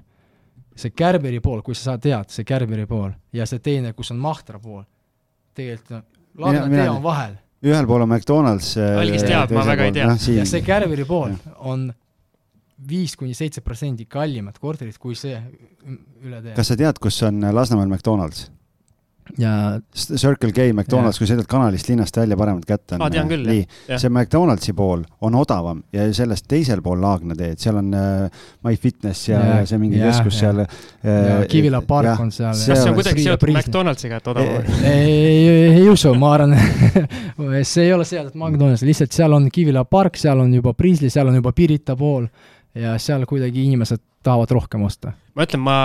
see 0.77 0.93
Kärberi 0.93 1.41
pool, 1.41 1.65
kui 1.65 1.75
sa 1.75 1.97
tead, 1.99 2.29
see 2.29 2.45
Kärberi 2.45 2.85
pool 2.87 3.11
ja 3.33 3.49
see 3.49 3.65
teine, 3.65 3.97
kus 3.97 4.13
on 4.13 4.21
Mahtra 4.21 4.61
pool, 4.61 4.85
tegelikult 5.57 6.05
Ladna 6.37 6.69
tee 6.69 6.91
on 6.91 7.01
vahel. 7.01 7.39
ühel 7.65 7.87
pool 7.89 8.03
on 8.05 8.11
McDonalds. 8.11 8.75
algis 8.77 9.25
teab, 9.25 9.55
ma 9.57 9.65
väga 9.65 9.87
ei 9.89 9.95
tea. 9.97 10.17
ja 10.37 10.45
see 10.45 10.61
Kärberi 10.61 11.09
pool 11.09 11.33
on 11.57 11.89
viis 12.89 13.17
kuni 13.17 13.35
seitse 13.35 13.63
protsenti 13.65 14.05
kallimat 14.11 14.59
korterit 14.61 14.99
kui 15.01 15.17
see 15.17 15.39
üle 16.25 16.43
tee. 16.43 16.55
kas 16.57 16.73
sa 16.73 16.77
tead, 16.79 17.01
kus 17.03 17.23
on 17.25 17.41
Lasnamäel 17.55 17.89
McDonalds? 17.89 18.51
ja 19.39 19.81
Circle 19.95 20.53
K, 20.53 20.71
McDonalds, 20.73 21.19
kui 21.19 21.27
sõidad 21.29 21.49
kanalist 21.51 21.89
linnast 21.91 22.17
välja, 22.17 22.37
paremat 22.39 22.67
kätte 22.69 22.97
on. 22.97 23.03
ma 23.03 23.09
tean 23.11 23.29
küll, 23.31 23.49
jah. 23.51 23.99
see 23.99 24.11
McDonaldsi 24.11 24.75
pool 24.77 25.03
on 25.27 25.39
odavam 25.39 25.83
ja 25.95 26.07
sellest 26.15 26.47
teisel 26.51 26.83
pool 26.85 27.01
Laagna 27.03 27.35
teed, 27.39 27.59
seal 27.63 27.81
on 27.81 27.91
äh, 27.97 28.47
MyFitness 28.67 29.29
ja, 29.29 29.43
ja, 29.51 29.59
see 29.69 29.81
mingi 29.83 29.99
ja, 30.01 30.13
keskus 30.13 30.39
ja, 30.39 30.53
seal 30.53 30.63
äh,. 30.63 31.45
Kivila 31.51 31.83
park 31.87 32.13
ja, 32.13 32.17
on 32.23 32.33
seal. 32.35 32.55
kas 32.55 32.83
see 32.83 32.91
on 32.93 32.99
kuidagi 33.01 33.27
seotud 33.27 33.53
McDonaldsiga, 33.53 34.21
et 34.23 34.33
odavam 34.33 34.61
on? 34.61 34.89
ei, 34.93 35.17
ei, 35.35 35.71
ei 35.83 35.89
usu, 35.91 36.15
ma 36.19 36.35
arvan 36.39 36.57
see 37.73 37.89
ei 37.89 37.95
ole 37.97 38.07
seotud 38.09 38.37
McDonaldsi, 38.39 38.89
lihtsalt 38.89 39.17
seal 39.17 39.37
on 39.37 39.51
Kivila 39.53 39.85
park, 39.91 40.21
seal 40.21 40.45
on 40.45 40.55
juba 40.55 40.77
Priisli, 40.79 41.11
seal 41.13 41.33
on 41.33 41.41
juba 41.41 41.55
Pirita 41.57 41.99
pool 41.99 42.31
ja 42.77 42.97
seal 43.03 43.25
kuidagi 43.29 43.65
inimesed 43.67 44.03
tahavad 44.27 44.51
rohkem 44.51 44.85
osta. 44.87 45.15
ma 45.37 45.45
ütlen, 45.47 45.63
ma, 45.63 45.79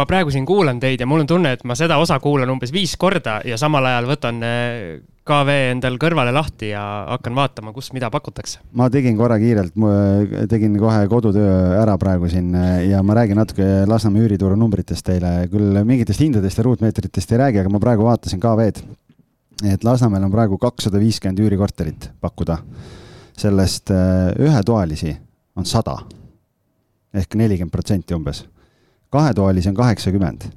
ma 0.00 0.06
praegu 0.08 0.32
siin 0.34 0.46
kuulan 0.48 0.80
teid 0.82 1.02
ja 1.02 1.08
mul 1.08 1.22
on 1.22 1.30
tunne, 1.30 1.54
et 1.56 1.64
ma 1.68 1.76
seda 1.78 1.98
osa 2.02 2.18
kuulan 2.22 2.50
umbes 2.50 2.72
viis 2.74 2.96
korda 3.00 3.40
ja 3.46 3.58
samal 3.60 3.86
ajal 3.90 4.08
võtan 4.08 4.40
eh, 4.46 5.02
KV 5.24 5.54
endal 5.72 5.96
kõrvale 6.00 6.34
lahti 6.36 6.70
ja 6.72 6.82
hakkan 7.14 7.36
vaatama, 7.36 7.72
kus 7.76 7.92
mida 7.96 8.10
pakutakse. 8.12 8.60
ma 8.76 8.90
tegin 8.92 9.16
korra 9.20 9.38
kiirelt, 9.40 9.76
tegin 10.50 10.76
kohe 10.80 11.06
kodutöö 11.08 11.54
ära 11.80 11.96
praegu 12.00 12.28
siin 12.32 12.50
eh, 12.58 12.88
ja 12.90 13.02
ma 13.06 13.16
räägin 13.20 13.40
natuke 13.40 13.68
Lasnamäe 13.90 14.26
üürituru 14.26 14.58
numbritest 14.58 15.06
teile, 15.06 15.36
küll 15.52 15.80
mingitest 15.84 16.24
hindadest 16.24 16.60
ja 16.60 16.66
ruutmeetritest 16.66 17.32
ei 17.36 17.42
räägi, 17.44 17.62
aga 17.62 17.72
ma 17.72 17.82
praegu 17.82 18.08
vaatasin 18.08 18.42
KV-d. 18.42 18.84
et 19.70 19.86
Lasnamäel 19.86 20.26
on 20.26 20.34
praegu 20.34 20.58
kakssada 20.58 21.00
viiskümmend 21.00 21.40
üürikorterit 21.46 22.10
pakkuda. 22.20 22.58
sellest 23.38 23.90
eh, 23.90 24.34
ühetoalisi 24.48 25.16
on 25.56 25.66
sada 25.66 25.98
ehk 27.14 27.34
nelikümmend 27.34 27.72
protsenti 27.72 28.14
umbes. 28.14 28.44
kahetoalisi 29.10 29.68
on 29.68 29.74
kaheksakümmend 29.74 30.50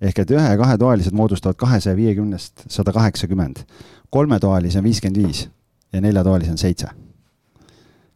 ehk 0.00 0.20
et 0.22 0.34
ühe 0.34 0.44
ja 0.44 0.58
kahetoalised 0.60 1.16
moodustavad 1.16 1.58
kahesaja 1.60 1.96
viiekümnest 1.96 2.66
sada 2.68 2.92
kaheksakümmend. 2.92 3.64
kolmetoalisi 4.10 4.78
on 4.78 4.84
viiskümmend 4.84 5.24
viis 5.24 5.48
ja 5.92 6.00
neljatoalisi 6.00 6.50
on 6.50 6.58
seitse. 6.58 6.88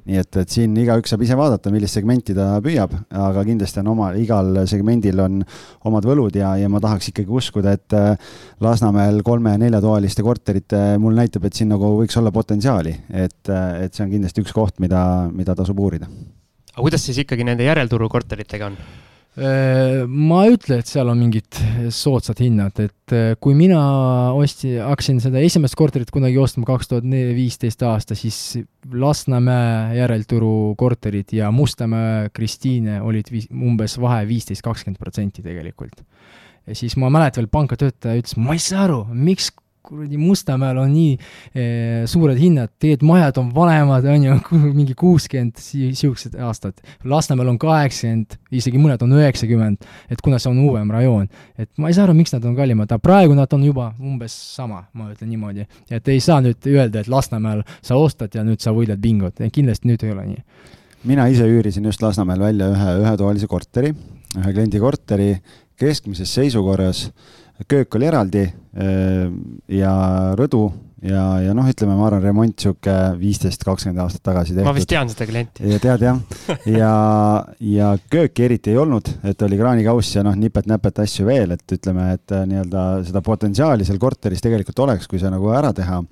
nii 0.05 0.16
et, 0.16 0.36
et 0.36 0.49
siin 0.49 0.74
igaüks 0.80 1.12
saab 1.12 1.22
ise 1.22 1.36
vaadata, 1.36 1.70
millist 1.70 1.95
segmenti 1.95 2.34
ta 2.34 2.55
püüab, 2.64 2.95
aga 3.14 3.45
kindlasti 3.45 3.82
on 3.82 3.91
oma, 3.93 4.09
igal 4.16 4.62
segmendil 4.66 5.20
on 5.20 5.43
omad 5.86 6.09
võlud 6.09 6.38
ja, 6.41 6.55
ja 6.57 6.70
ma 6.72 6.80
tahaks 6.80 7.12
ikkagi 7.12 7.30
uskuda, 7.43 7.76
et 7.76 7.95
äh, 7.95 8.34
Lasnamäel 8.64 9.20
kolme- 9.22 9.53
ja 9.55 9.61
neljatoaliste 9.61 10.24
korterite 10.24 10.82
mul 10.99 11.14
näitab, 11.20 11.45
et 11.47 11.61
siin 11.61 11.70
nagu 11.74 11.93
võiks 12.01 12.16
olla 12.18 12.32
potentsiaali, 12.32 12.97
et, 13.12 13.43
äh, 13.53 13.84
et 13.84 13.95
see 13.95 14.09
on 14.09 14.12
kindlasti 14.16 14.43
üks 14.43 14.57
koht, 14.57 14.80
mida, 14.80 15.03
mida 15.36 15.55
tasub 15.55 15.84
uurida 15.84 16.09
aga 16.75 16.83
kuidas 16.83 17.07
siis 17.07 17.23
ikkagi 17.25 17.47
nende 17.47 17.66
järelturu 17.66 18.09
korteritega 18.12 18.71
on? 18.71 18.77
Äh, 19.39 20.03
ma 20.11 20.41
ei 20.43 20.57
ütle, 20.57 20.81
et 20.83 20.89
seal 20.91 21.07
on 21.12 21.21
mingid 21.23 21.55
soodsad 21.95 22.41
hinnad, 22.43 22.81
et 22.83 23.14
äh, 23.14 23.37
kui 23.39 23.55
mina 23.55 23.79
osti, 24.35 24.73
hakkasin 24.83 25.21
seda 25.23 25.39
esimest 25.39 25.79
korterit 25.79 26.11
kunagi 26.11 26.41
ostma 26.43 26.66
kaks 26.66 26.91
tuhat 26.91 27.07
viisteist 27.07 27.85
aasta, 27.87 28.18
siis 28.18 28.59
Lasnamäe 28.91 30.01
järelturu 30.01 30.75
korterid 30.81 31.31
ja 31.37 31.53
Mustamäe 31.55 32.33
Kristiine 32.35 32.99
olid 33.07 33.31
viis, 33.31 33.47
umbes 33.55 33.95
vahe 34.03 34.27
viisteist, 34.27 34.64
kakskümmend 34.66 34.99
protsenti 34.99 35.47
tegelikult. 35.47 36.03
ja 36.66 36.75
siis 36.75 36.99
ma 36.99 37.09
mäletan 37.09 37.45
veel 37.45 37.53
pangatöötaja 37.55 38.18
ütles, 38.18 38.35
ma 38.37 38.59
ei 38.59 38.62
saa 38.66 38.89
aru, 38.89 39.05
miks 39.14 39.53
kuradi 39.91 40.18
Mustamäel 40.20 40.78
on 40.78 40.93
nii 40.95 41.12
eh, 41.16 42.07
suured 42.11 42.38
hinnad, 42.38 42.72
tegelikult 42.78 43.09
majad 43.11 43.41
on 43.43 43.51
vanemad, 43.55 44.07
on 44.12 44.26
ju, 44.26 44.38
mingi 44.78 44.95
kuuskümmend 44.99 45.61
siuksed 45.61 46.38
aastad. 46.41 46.78
Lasnamäel 47.05 47.53
on 47.53 47.59
kaheksakümmend, 47.61 48.38
isegi 48.55 48.80
mõned 48.80 49.03
on 49.05 49.16
üheksakümmend, 49.18 49.88
et 50.11 50.24
kuna 50.24 50.41
see 50.41 50.53
on 50.53 50.62
uuem 50.64 50.91
rajoon. 50.95 51.28
et 51.59 51.70
ma 51.78 51.91
ei 51.91 51.97
saa 51.97 52.07
aru, 52.09 52.16
miks 52.16 52.34
nad 52.34 52.45
on 52.47 52.57
kallimad, 52.59 52.91
aga 52.91 53.03
praegu 53.03 53.36
nad 53.36 53.53
on 53.57 53.64
juba 53.66 53.91
umbes 53.99 54.34
sama, 54.57 54.84
ma 54.95 55.11
ütlen 55.12 55.32
niimoodi. 55.32 55.66
et 55.91 56.09
ei 56.09 56.20
saa 56.20 56.41
nüüd 56.45 56.70
öelda, 56.70 57.03
et 57.03 57.09
Lasnamäel 57.09 57.64
sa 57.82 57.99
ostad 57.99 58.34
ja 58.34 58.45
nüüd 58.47 58.62
sa 58.62 58.74
võidad 58.76 59.01
bingot, 59.03 59.43
kindlasti 59.53 59.91
nüüd 59.91 60.07
ei 60.07 60.14
ole 60.14 60.28
nii 60.34 60.45
mina 61.05 61.26
ise 61.32 61.47
üürisin 61.49 61.84
just 61.88 62.03
Lasnamäel 62.03 62.41
välja 62.41 62.70
ühe 62.74 62.95
ühetoalise 63.01 63.49
korteri, 63.49 63.95
ühe 64.36 64.53
kliendi 64.53 64.80
korteri 64.80 65.30
keskmises 65.80 66.34
seisukorras. 66.34 67.09
Köök 67.68 67.98
oli 67.98 68.08
eraldi 68.08 68.44
ja 69.68 69.92
rõdu 70.38 70.68
ja, 71.04 71.22
ja 71.44 71.54
noh, 71.56 71.68
ütleme, 71.70 71.94
ma 71.96 72.06
arvan, 72.08 72.22
remont 72.24 72.61
sihuke 72.61 72.94
viisteist, 73.20 73.64
kakskümmend 73.66 74.02
aastat 74.04 74.22
tagasi 74.26 74.54
tehtud. 74.54 74.68
ma 74.68 74.74
vist 74.76 74.90
tean 74.90 75.11
seda 75.12 75.26
klienti. 75.28 75.64
ja 75.70 75.80
tead 75.82 76.04
jah, 76.04 76.20
ja, 76.68 76.92
ja 77.64 77.90
kööki 78.12 78.46
eriti 78.46 78.74
ei 78.74 78.80
olnud, 78.80 79.08
et 79.30 79.46
oli 79.46 79.58
kraanikauss 79.61 80.18
ja 80.18 80.24
noh, 80.26 80.36
nipet-näpet 80.40 81.02
asju 81.06 81.26
veel, 81.28 81.56
et 81.56 81.76
ütleme, 81.78 82.11
et 82.18 82.36
äh, 82.36 82.44
nii-öelda 82.50 82.84
seda 83.08 83.24
potentsiaali 83.24 83.88
seal 83.88 84.00
korteris 84.02 84.44
tegelikult 84.44 84.84
oleks, 84.86 85.08
kui 85.11 85.22
see 85.22 85.32
nagu 85.32 85.52
ära 85.56 85.72
teha 85.76 86.02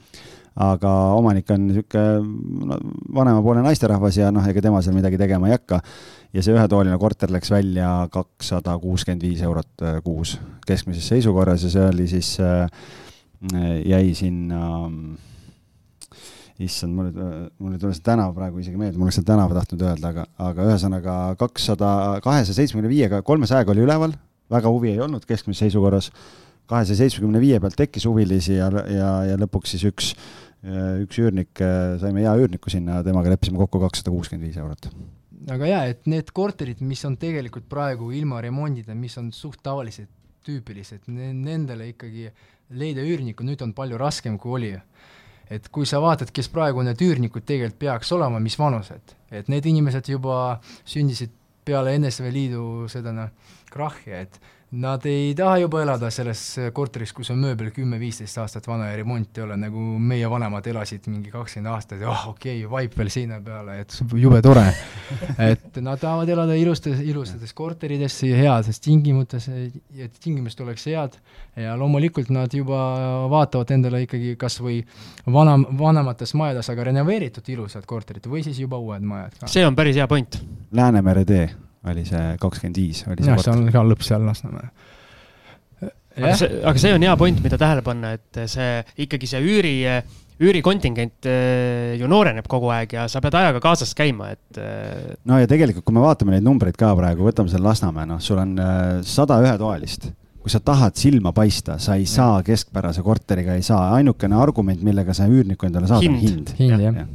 aga 0.59 0.93
omanik 1.15 1.51
on 1.55 1.69
niisugune 1.69 2.67
no, 2.67 2.79
vanemapoolne 3.15 3.63
naisterahvas 3.63 4.19
ja 4.19 4.33
noh, 4.35 4.47
ega 4.51 4.63
tema 4.65 4.81
seal 4.83 4.97
midagi 4.97 5.21
tegema 5.21 5.47
ei 5.49 5.55
hakka. 5.55 5.81
ja 6.35 6.43
see 6.45 6.57
ühetoaline 6.57 6.99
korter 6.99 7.31
läks 7.33 7.53
välja 7.55 7.93
kakssada 8.13 8.75
kuuskümmend 8.83 9.23
viis 9.23 9.43
eurot 9.47 9.87
äh, 9.87 10.01
kuus 10.05 10.37
keskmises 10.67 11.07
seisukorras 11.15 11.65
ja 11.67 11.73
see 11.73 11.87
oli 11.93 12.09
siis 12.11 12.35
äh,, 12.43 12.67
jäi 13.87 14.15
sinna 14.19 14.61
issand, 16.59 16.95
mul 16.95 17.13
nüüd, 17.13 17.19
mul 17.63 17.77
ei 17.77 17.81
tule 17.83 17.95
see 17.95 18.05
tänav 18.07 18.35
praegu 18.35 18.59
isegi 18.59 18.79
meelde, 18.81 18.99
ma 18.99 19.07
oleks 19.07 19.21
seda 19.21 19.33
tänava 19.35 19.61
tahtnud 19.61 19.85
öelda, 19.87 20.11
aga, 20.11 20.25
aga 20.43 20.67
ühesõnaga 20.73 21.15
kakssada, 21.39 21.91
kahesaja 22.25 22.57
seitsmekümne 22.57 22.91
viiega, 22.91 23.23
kolmesajaga 23.27 23.75
oli 23.75 23.85
üleval, 23.87 24.17
väga 24.51 24.73
huvi 24.75 24.91
ei 24.97 25.03
olnud 25.05 25.27
keskmises 25.29 25.63
seisukorras, 25.67 26.11
kahesaja 26.69 27.05
seitsmekümne 27.05 27.41
viie 27.43 27.61
pealt 27.63 27.79
tekkis 27.79 28.09
huvilisi 28.09 28.59
ja, 28.59 28.73
ja, 28.91 29.13
ja 29.31 29.39
lõpuks 29.39 29.77
siis 29.77 29.87
üks 29.89 30.11
üks 30.65 31.21
üürnik, 31.23 31.61
saime 32.03 32.25
hea 32.25 32.35
üürniku 32.41 32.71
sinna, 32.73 32.99
temaga 33.07 33.31
leppisime 33.31 33.61
kokku 33.61 33.81
kakssada 33.85 34.11
kuuskümmend 34.11 34.49
viis 34.49 34.59
eurot. 34.59 34.91
aga 35.55 35.71
jaa, 35.71 35.83
et 35.93 36.07
need 36.11 36.33
korterid, 36.35 36.81
mis 36.83 37.05
on 37.07 37.17
tegelikult 37.17 37.69
praegu 37.71 38.11
ilma 38.13 38.41
remondita, 38.43 38.95
mis 38.95 39.17
on 39.19 39.31
suht 39.33 39.63
tavalised, 39.63 40.11
tüüpilised, 40.49 41.07
nendele 41.09 41.91
ikkagi 41.93 42.31
leida 42.79 43.05
üürnikku 43.05 43.47
nüüd 43.47 43.63
on 43.65 43.73
palju 43.77 43.99
raskem, 44.01 44.39
kui 44.39 44.57
oli. 44.59 44.75
et 45.49 45.69
kui 45.73 45.87
sa 45.89 45.97
vaatad, 46.03 46.29
kes 46.35 46.51
praegu 46.53 46.83
need 46.85 47.01
üürnikud 47.01 47.47
tegelikult 47.49 47.79
peaks 47.81 48.11
olema, 48.13 48.41
mis 48.43 48.59
vanused, 48.59 49.15
et 49.31 49.49
need 49.49 49.65
inimesed 49.65 50.11
juba 50.11 50.59
sündisid 50.85 51.33
peale 51.65 51.95
NSV 51.99 52.33
Liidu 52.33 52.65
seda 52.93 53.15
noh, 53.17 53.31
krahhi, 53.73 54.13
et 54.13 54.37
Nad 54.71 55.05
ei 55.09 55.31
taha 55.33 55.63
juba 55.63 55.81
elada 55.81 56.11
selles 56.13 56.43
korteris, 56.77 57.15
kus 57.17 57.31
on 57.33 57.39
mööbel 57.41 57.71
kümme-viisteist 57.73 58.37
aastat 58.43 58.67
vana 58.69 58.91
ja 58.91 58.99
remonti 58.99 59.41
ei 59.41 59.45
ole, 59.47 59.55
nagu 59.57 59.81
meie 59.97 60.29
vanemad 60.29 60.67
elasid 60.69 61.07
mingi 61.09 61.31
kakskümmend 61.33 61.71
aastat 61.73 62.03
ja 62.05 62.11
oh, 62.13 62.27
okei 62.35 62.59
okay,, 62.59 62.69
vaip 62.69 62.99
veel 63.01 63.09
seina 63.09 63.39
peale, 63.41 63.79
et 63.81 63.95
jube 64.21 64.43
tore. 64.45 64.67
et 65.51 65.79
nad 65.81 65.97
tahavad 66.03 66.29
elada 66.35 66.57
ilustes, 66.61 67.01
ilusates 67.01 67.57
korterides, 67.57 68.19
heades 68.37 68.83
tingimustes, 68.85 69.47
et 69.97 70.19
tingimused 70.21 70.61
oleks 70.61 70.85
head 70.91 71.17
ja 71.57 71.73
loomulikult 71.81 72.29
nad 72.37 72.53
juba 72.53 72.83
vaatavad 73.33 73.73
endale 73.73 74.03
ikkagi 74.05 74.35
kas 74.37 74.59
või 74.61 74.83
vana, 75.33 75.57
vanemates 75.81 76.35
majades, 76.37 76.69
aga 76.75 76.91
renoveeritud 76.91 77.49
ilusad 77.57 77.89
korterid 77.89 78.29
või 78.29 78.45
siis 78.45 78.61
juba 78.61 78.77
uued 78.77 79.01
majad 79.01 79.41
ka. 79.41 79.49
see 79.49 79.65
on 79.65 79.81
päris 79.81 79.97
hea 79.97 80.09
point. 80.13 80.43
Läänemere 80.77 81.25
tee 81.25 81.49
oli 81.87 82.05
see 82.09 82.37
kakskümmend 82.43 82.81
viis, 82.81 83.05
oli 83.07 83.23
see 83.23 83.31
jah, 83.33 83.43
see 83.45 83.55
on 83.55 83.69
ka 83.73 83.85
lõpp 83.87 84.07
seal 84.07 84.25
Lasnamäel 84.27 84.73
aga 86.19 86.39
see, 86.39 86.63
aga 86.71 86.83
see 86.83 86.95
on 86.95 87.05
hea 87.07 87.19
point, 87.21 87.43
mida 87.45 87.59
tähele 87.61 87.85
panna, 87.87 88.15
et 88.19 88.41
see 88.51 88.81
ikkagi 89.05 89.29
see 89.31 89.43
üüri, 89.45 89.75
üürikontingent 90.39 91.29
eh, 91.31 91.97
ju 91.99 92.09
nooreneb 92.11 92.47
kogu 92.51 92.71
aeg 92.75 92.95
ja 92.95 93.09
sa 93.11 93.23
pead 93.25 93.37
ajaga 93.41 93.63
kaasas 93.63 93.95
käima, 93.99 94.33
et. 94.37 94.61
Eh, 94.61 95.13
no 95.29 95.41
ja 95.41 95.51
tegelikult, 95.51 95.87
kui 95.87 95.97
me 95.97 96.05
vaatame 96.05 96.37
neid 96.37 96.47
numbreid 96.47 96.79
ka 96.79 96.93
praegu, 96.99 97.27
võtame 97.27 97.51
selle 97.53 97.67
Lasnamäe, 97.67 98.09
noh, 98.11 98.23
sul 98.23 98.41
on 98.43 98.57
eh, 98.63 98.89
sada 99.07 99.41
ühetoalist. 99.45 100.11
kui 100.39 100.53
sa 100.55 100.61
tahad 100.65 100.95
silma 100.97 101.33
paista, 101.35 101.81
sa 101.83 101.97
ei 101.99 102.07
saa 102.07 102.39
keskpärase 102.47 103.03
korteriga, 103.05 103.57
ei 103.59 103.65
saa, 103.67 103.91
ainukene 103.99 104.39
argument, 104.39 104.85
millega 104.87 105.13
sa 105.13 105.27
üürnikku 105.29 105.67
endale 105.67 105.91
saad, 105.91 106.07
on 106.07 106.21
hind. 106.23 106.55
hind, 106.57 106.79
jah 106.79 107.01
ja 107.03 107.09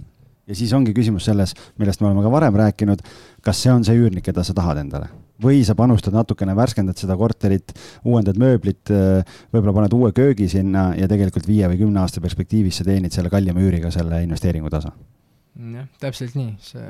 ja 0.44 0.56
siis 0.60 0.74
ongi 0.76 0.92
küsimus 0.92 1.24
selles, 1.30 1.54
millest 1.80 2.02
me 2.02 2.10
oleme 2.10 2.24
ka 2.26 2.32
varem 2.34 2.58
rääkinud, 2.60 3.00
kas 3.44 3.60
see 3.64 3.74
on 3.74 3.86
see 3.86 4.00
üürnik, 4.00 4.26
keda 4.26 4.46
sa 4.46 4.56
tahad 4.58 4.82
endale? 4.82 5.10
Või 5.44 5.64
sa 5.68 5.76
panustad 5.76 6.16
natukene, 6.16 6.54
värskendad 6.56 7.00
seda 7.00 7.18
korterit, 7.20 7.74
uuendad 8.08 8.38
mööblit, 8.40 8.92
võib-olla 9.52 9.74
paned 9.80 9.96
uue 9.98 10.12
köögi 10.16 10.48
sinna 10.52 10.92
ja 10.96 11.10
tegelikult 11.12 11.50
viie 11.50 11.68
või 11.72 11.82
kümne 11.82 12.04
aasta 12.04 12.22
perspektiivis 12.24 12.80
sa 12.80 12.86
teenid 12.88 13.16
selle 13.16 13.34
kallima 13.34 13.64
üüriga 13.64 13.92
selle 13.92 14.22
investeeringu 14.24 14.72
tasa. 14.72 14.94
jah, 15.74 15.90
täpselt 16.00 16.38
nii, 16.38 16.54
see 16.64 16.86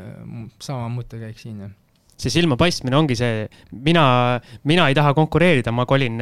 sama 0.63 0.91
mõttekäik 0.93 1.39
siin, 1.39 1.63
jah. 1.65 1.73
See 2.19 2.29
silmapaistmine 2.29 2.95
ongi 2.95 3.15
see, 3.17 3.47
mina, 3.73 4.05
mina 4.69 4.85
ei 4.87 4.95
taha 4.95 5.15
konkureerida, 5.17 5.73
ma 5.73 5.87
kolin 5.89 6.21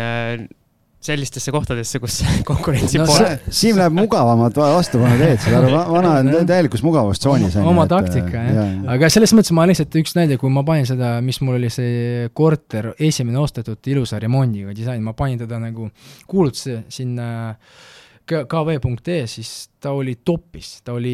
sellistesse 1.02 1.52
kohtadesse, 1.54 2.00
kus 2.02 2.20
konkurentsi 2.50 3.02
no, 3.02 3.08
pole. 3.10 3.34
Siim 3.50 3.80
läheb 3.80 3.96
mugavamat 3.98 4.58
vastupanu 4.62 5.18
teed, 5.22 5.40
saad 5.44 5.58
aru, 5.60 5.72
vana 5.96 6.16
on 6.22 6.32
täielikus 6.52 6.84
mugavustsoonis. 6.86 7.58
oma 7.62 7.88
taktika, 7.90 8.46
jah. 8.48 8.74
aga 8.96 9.12
selles 9.14 9.34
mõttes 9.38 9.56
ma 9.58 9.66
lihtsalt 9.70 9.98
üks 10.02 10.18
näide, 10.18 10.38
kui 10.42 10.54
ma 10.54 10.66
panin 10.68 10.86
seda, 10.90 11.16
mis 11.26 11.42
mul 11.42 11.58
oli 11.60 11.72
see 11.74 12.28
korter, 12.38 12.92
esimene 13.02 13.42
ostetud 13.42 13.92
ilusa 13.94 14.22
remondiga 14.22 14.76
disain, 14.78 15.02
ma 15.06 15.16
panin 15.18 15.42
teda 15.42 15.62
nagu 15.62 15.90
kuulutuse 16.30 16.84
sinna 16.94 17.32
äh, 17.50 17.90
kv.ee, 18.32 19.28
siis 19.28 19.70
ta 19.80 19.92
oli 19.96 20.18
topis, 20.26 20.82
ta 20.86 20.96
oli 20.96 21.14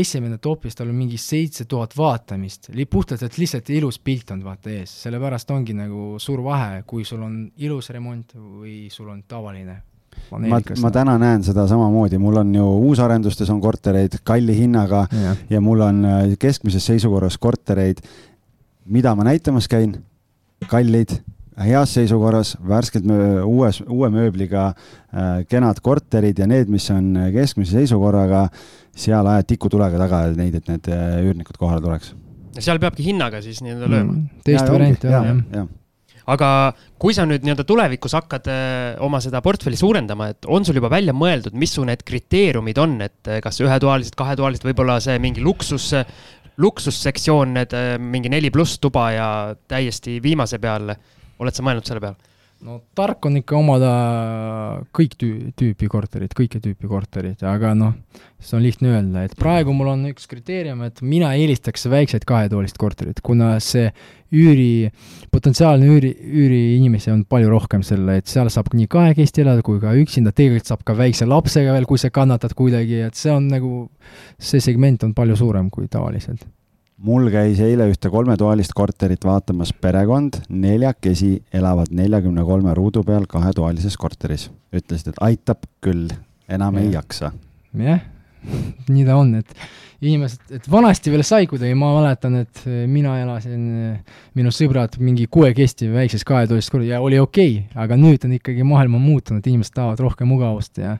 esimene 0.00 0.38
topis, 0.42 0.76
tal 0.76 0.88
oli 0.88 0.96
mingi 0.96 1.18
seitse 1.20 1.64
tuhat 1.70 1.96
vaatamist, 1.96 2.70
puhtalt, 2.90 3.22
et 3.22 3.38
lihtsalt 3.38 3.70
ilus 3.74 3.98
pilt 3.98 4.30
on 4.34 4.44
vaata 4.44 4.72
ees, 4.72 4.92
sellepärast 5.04 5.50
ongi 5.54 5.76
nagu 5.76 6.14
suur 6.22 6.42
vahe, 6.44 6.82
kui 6.86 7.04
sul 7.04 7.22
on 7.26 7.42
ilus 7.56 7.90
remont 7.94 8.36
või 8.36 8.86
sul 8.92 9.10
on 9.12 9.22
tavaline 9.28 9.80
ma, 10.30 10.60
ma 10.82 10.90
täna 10.94 11.16
näen 11.20 11.44
seda 11.46 11.66
samamoodi, 11.68 12.18
mul 12.22 12.40
on 12.42 12.54
ju 12.54 12.66
uusarendustes 12.88 13.50
on 13.52 13.60
kortereid 13.62 14.20
kalli 14.26 14.56
hinnaga 14.58 15.04
ja, 15.10 15.34
ja 15.50 15.60
mul 15.64 15.84
on 15.84 16.04
äh, 16.08 16.22
keskmises 16.40 16.86
seisukorras 16.86 17.38
kortereid, 17.38 18.02
mida 18.84 19.14
ma 19.14 19.26
näitamas 19.26 19.68
käin, 19.70 19.98
kallid 20.70 21.18
heas 21.62 21.94
seisukorras, 21.94 22.54
värskelt 22.66 23.06
uues, 23.46 23.80
uue 23.86 24.10
mööbliga 24.10 24.70
äh, 24.72 25.44
kenad 25.50 25.78
korterid 25.84 26.40
ja 26.42 26.48
need, 26.50 26.72
mis 26.72 26.88
on 26.94 27.12
keskmise 27.34 27.78
seisukorraga, 27.78 28.48
seal 28.96 29.26
ajad 29.30 29.48
tikutulega 29.54 30.00
taga 30.00 30.24
neid, 30.34 30.58
et 30.58 30.68
need 30.70 30.90
äh, 30.90 31.22
üürnikud 31.22 31.58
kohale 31.60 31.82
tuleks. 31.84 32.12
seal 32.58 32.78
peabki 32.82 33.06
hinnaga 33.06 33.42
siis 33.42 33.62
nii-öelda 33.64 33.88
lööma 33.90 34.12
mm,? 34.12 34.44
teist 34.46 34.70
varianti 34.70 35.10
jah, 35.10 35.30
jah 35.30 35.56
ja. 35.60 35.64
aga 36.34 36.50
kui 37.02 37.14
sa 37.16 37.26
nüüd 37.26 37.46
nii-öelda 37.46 37.66
tulevikus 37.66 38.14
hakkad 38.18 38.50
äh, 38.50 39.00
oma 39.06 39.22
seda 39.22 39.42
portfelli 39.44 39.78
suurendama, 39.78 40.30
et 40.34 40.50
on 40.50 40.66
sul 40.66 40.78
juba 40.78 40.90
välja 40.90 41.14
mõeldud, 41.14 41.54
mis 41.58 41.74
su 41.78 41.86
need 41.86 42.02
kriteeriumid 42.06 42.82
on, 42.82 43.00
et 43.06 43.30
äh, 43.30 43.42
kas 43.44 43.62
ühetoalised, 43.62 44.18
kahetoalised, 44.18 44.66
võib-olla 44.66 45.00
see 45.02 45.18
mingi 45.22 45.42
luksus, 45.42 45.92
luksussektsioon, 46.62 47.58
need 47.58 47.74
mingi 47.98 48.30
neli 48.30 48.50
pluss 48.54 48.78
tuba 48.78 49.08
ja 49.10 49.28
täiesti 49.70 50.20
viimase 50.22 50.62
peal 50.62 50.94
oled 51.42 51.56
sa 51.56 51.66
mõelnud 51.66 51.88
selle 51.88 52.04
peale? 52.04 52.34
no 52.64 52.78
tark 52.96 53.26
on 53.28 53.36
ikka 53.40 53.56
omada 53.58 53.90
kõik 54.96 55.16
tüü-, 55.20 55.52
tüüpi 55.58 55.88
korterit, 55.90 56.32
kõike 56.36 56.60
tüüpi 56.64 56.88
korterit, 56.88 57.42
aga 57.46 57.74
noh, 57.76 57.92
see 58.40 58.56
on 58.58 58.64
lihtne 58.64 58.92
öelda, 58.94 59.24
et 59.26 59.34
praegu 59.38 59.74
mul 59.76 59.90
on 59.92 60.06
üks 60.08 60.28
kriteerium, 60.30 60.80
et 60.86 61.02
mina 61.04 61.34
eelistaks 61.36 61.88
väikseid 61.92 62.24
kahetoalist 62.28 62.78
korterit, 62.80 63.20
kuna 63.24 63.54
see 63.64 63.90
üüri, 64.34 64.90
potentsiaalne 65.34 65.90
üüri, 65.92 66.14
üüriinimesi 66.14 67.12
on 67.12 67.22
palju 67.28 67.52
rohkem 67.52 67.84
selle, 67.86 68.18
et 68.22 68.30
seal 68.30 68.50
saab 68.52 68.72
nii 68.74 68.88
kahekesti 68.90 69.44
elada 69.44 69.64
kui 69.66 69.82
ka 69.82 69.94
üksinda, 70.00 70.32
tegelikult 70.34 70.72
saab 70.72 70.88
ka 70.88 70.96
väikse 70.98 71.28
lapsega 71.28 71.76
veel, 71.76 71.88
kui 71.90 72.00
sa 72.00 72.10
kannatad 72.14 72.56
kuidagi, 72.56 73.04
et 73.10 73.18
see 73.18 73.34
on 73.34 73.50
nagu, 73.52 73.76
see 74.40 74.62
segment 74.64 75.04
on 75.06 75.14
palju 75.16 75.38
suurem 75.44 75.70
kui 75.74 75.90
tavaliselt 75.90 76.46
mul 77.02 77.28
käis 77.32 77.60
eile 77.62 77.86
ühte 77.90 78.10
kolmetoalist 78.12 78.74
korterit 78.76 79.24
vaatamas 79.26 79.72
perekond, 79.80 80.40
neljakesi 80.48 81.36
elavad 81.54 81.90
neljakümne 81.94 82.44
kolme 82.46 82.74
ruudu 82.76 83.02
peal 83.06 83.26
kahetoalises 83.30 83.96
korteris. 83.98 84.50
ütlesid, 84.74 85.12
et 85.14 85.22
aitab 85.22 85.66
küll, 85.84 86.10
enam 86.48 86.78
ja. 86.78 86.84
ei 86.84 86.92
jaksa. 86.94 87.32
jah, 87.78 88.04
nii 88.88 89.04
ta 89.06 89.16
on, 89.18 89.34
et 89.40 89.50
inimesed, 90.04 90.46
et 90.58 90.70
vanasti 90.70 91.10
veel 91.10 91.24
sai 91.26 91.48
kuidagi, 91.50 91.74
ma 91.78 91.90
mäletan, 91.96 92.38
et 92.44 92.64
mina 92.90 93.16
elasin, 93.22 93.66
minu 94.36 94.54
sõbrad 94.54 94.98
mingi 95.02 95.26
kuuekesti 95.32 95.90
väikses 95.92 96.26
kahetoalises 96.28 96.70
korteris 96.70 96.94
ja 96.94 97.02
oli 97.02 97.18
okei 97.18 97.58
okay,, 97.58 97.84
aga 97.86 97.98
nüüd 97.98 98.26
on 98.28 98.38
ikkagi 98.38 98.66
maailm 98.68 98.98
on 99.00 99.06
muutunud, 99.06 99.46
inimesed 99.46 99.74
tahavad 99.74 100.02
rohkem 100.04 100.30
mugavust 100.30 100.82
ja 100.82 100.98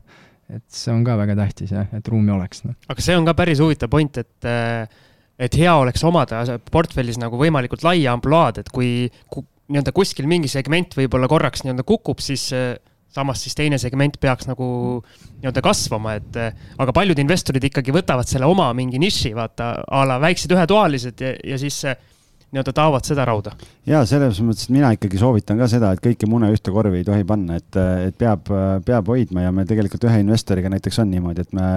et 0.51 0.65
see 0.69 0.93
on 0.93 1.05
ka 1.07 1.17
väga 1.17 1.37
tähtis 1.39 1.73
jah, 1.73 1.89
et 1.97 2.09
ruumi 2.09 2.35
oleks 2.35 2.67
no.. 2.67 2.75
aga 2.89 3.05
see 3.05 3.17
on 3.17 3.25
ka 3.25 3.37
päris 3.37 3.63
huvitav 3.63 3.93
point, 3.93 4.19
et 4.21 4.49
äh 4.49 5.13
et 5.39 5.59
hea 5.59 5.75
oleks 5.77 6.05
omada 6.07 6.45
portfellis 6.71 7.19
nagu 7.21 7.39
võimalikult 7.41 7.85
laia 7.87 8.15
ampluaad, 8.15 8.63
et 8.63 8.73
kui 8.73 9.11
ku, 9.31 9.45
nii-öelda 9.73 9.95
kuskil 9.97 10.29
mingi 10.31 10.51
segment 10.53 10.95
võib-olla 10.99 11.29
korraks 11.31 11.65
nii-öelda 11.65 11.87
kukub, 11.89 12.23
siis 12.23 12.51
äh, 12.55 12.75
samas 13.15 13.43
siis 13.45 13.55
teine 13.59 13.79
segment 13.79 14.17
peaks 14.21 14.49
nagu 14.51 14.67
nii-öelda 15.43 15.63
kasvama, 15.65 16.17
et 16.19 16.41
aga 16.83 16.95
paljud 16.95 17.21
investorid 17.23 17.71
ikkagi 17.71 17.95
võtavad 17.95 18.29
selle 18.29 18.49
oma 18.51 18.71
mingi 18.77 18.99
niši, 19.03 19.35
vaata 19.37 19.77
a 19.87 20.03
la 20.09 20.19
väiksed 20.23 20.55
ühetoalised 20.55 21.23
ja, 21.23 21.35
ja 21.55 21.61
siis 21.61 21.81
nii-öelda 22.55 22.75
taovad 22.75 23.07
seda 23.07 23.27
rauda. 23.27 23.55
ja 23.87 24.05
selles 24.07 24.39
mõttes, 24.43 24.69
et 24.69 24.75
mina 24.75 24.93
ikkagi 24.95 25.19
soovitan 25.21 25.59
ka 25.59 25.69
seda, 25.71 25.93
et 25.95 26.03
kõiki 26.03 26.29
mune 26.31 26.51
ühte 26.55 26.75
korvi 26.75 27.03
ei 27.03 27.07
tohi 27.07 27.27
panna, 27.27 27.59
et, 27.63 27.81
et 28.09 28.19
peab, 28.19 28.51
peab 28.87 29.11
hoidma 29.11 29.47
ja 29.47 29.55
me 29.55 29.67
tegelikult 29.69 30.07
ühe 30.11 30.23
investoriga 30.23 30.71
näiteks 30.73 31.03
on 31.03 31.11
niimoodi, 31.11 31.47
et 31.47 31.57
me, 31.57 31.71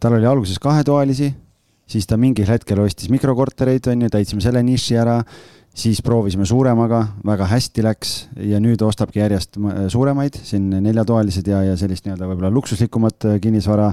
tal 0.00 0.18
oli 0.18 0.28
alguses 0.28 0.60
kahetoalisi, 0.62 1.32
siis 1.92 2.08
ta 2.08 2.16
mingil 2.20 2.48
hetkel 2.48 2.80
ostis 2.80 3.10
mikrokortereid, 3.12 3.90
on 3.92 4.06
ju, 4.06 4.12
täitsime 4.12 4.44
selle 4.44 4.62
niši 4.64 4.96
ära 5.02 5.20
siis 5.74 6.02
proovisime 6.04 6.44
suuremaga, 6.46 7.00
väga 7.24 7.46
hästi 7.48 7.84
läks 7.86 8.12
ja 8.44 8.60
nüüd 8.60 8.82
ostabki 8.84 9.22
järjest 9.22 9.56
suuremaid, 9.92 10.36
siin 10.44 10.68
neljatoalised 10.84 11.48
ja, 11.48 11.62
ja 11.70 11.78
sellist 11.80 12.04
nii-öelda 12.04 12.28
võib-olla 12.28 12.52
luksuslikumat 12.52 13.28
äh, 13.28 13.40
kinnisvara. 13.42 13.92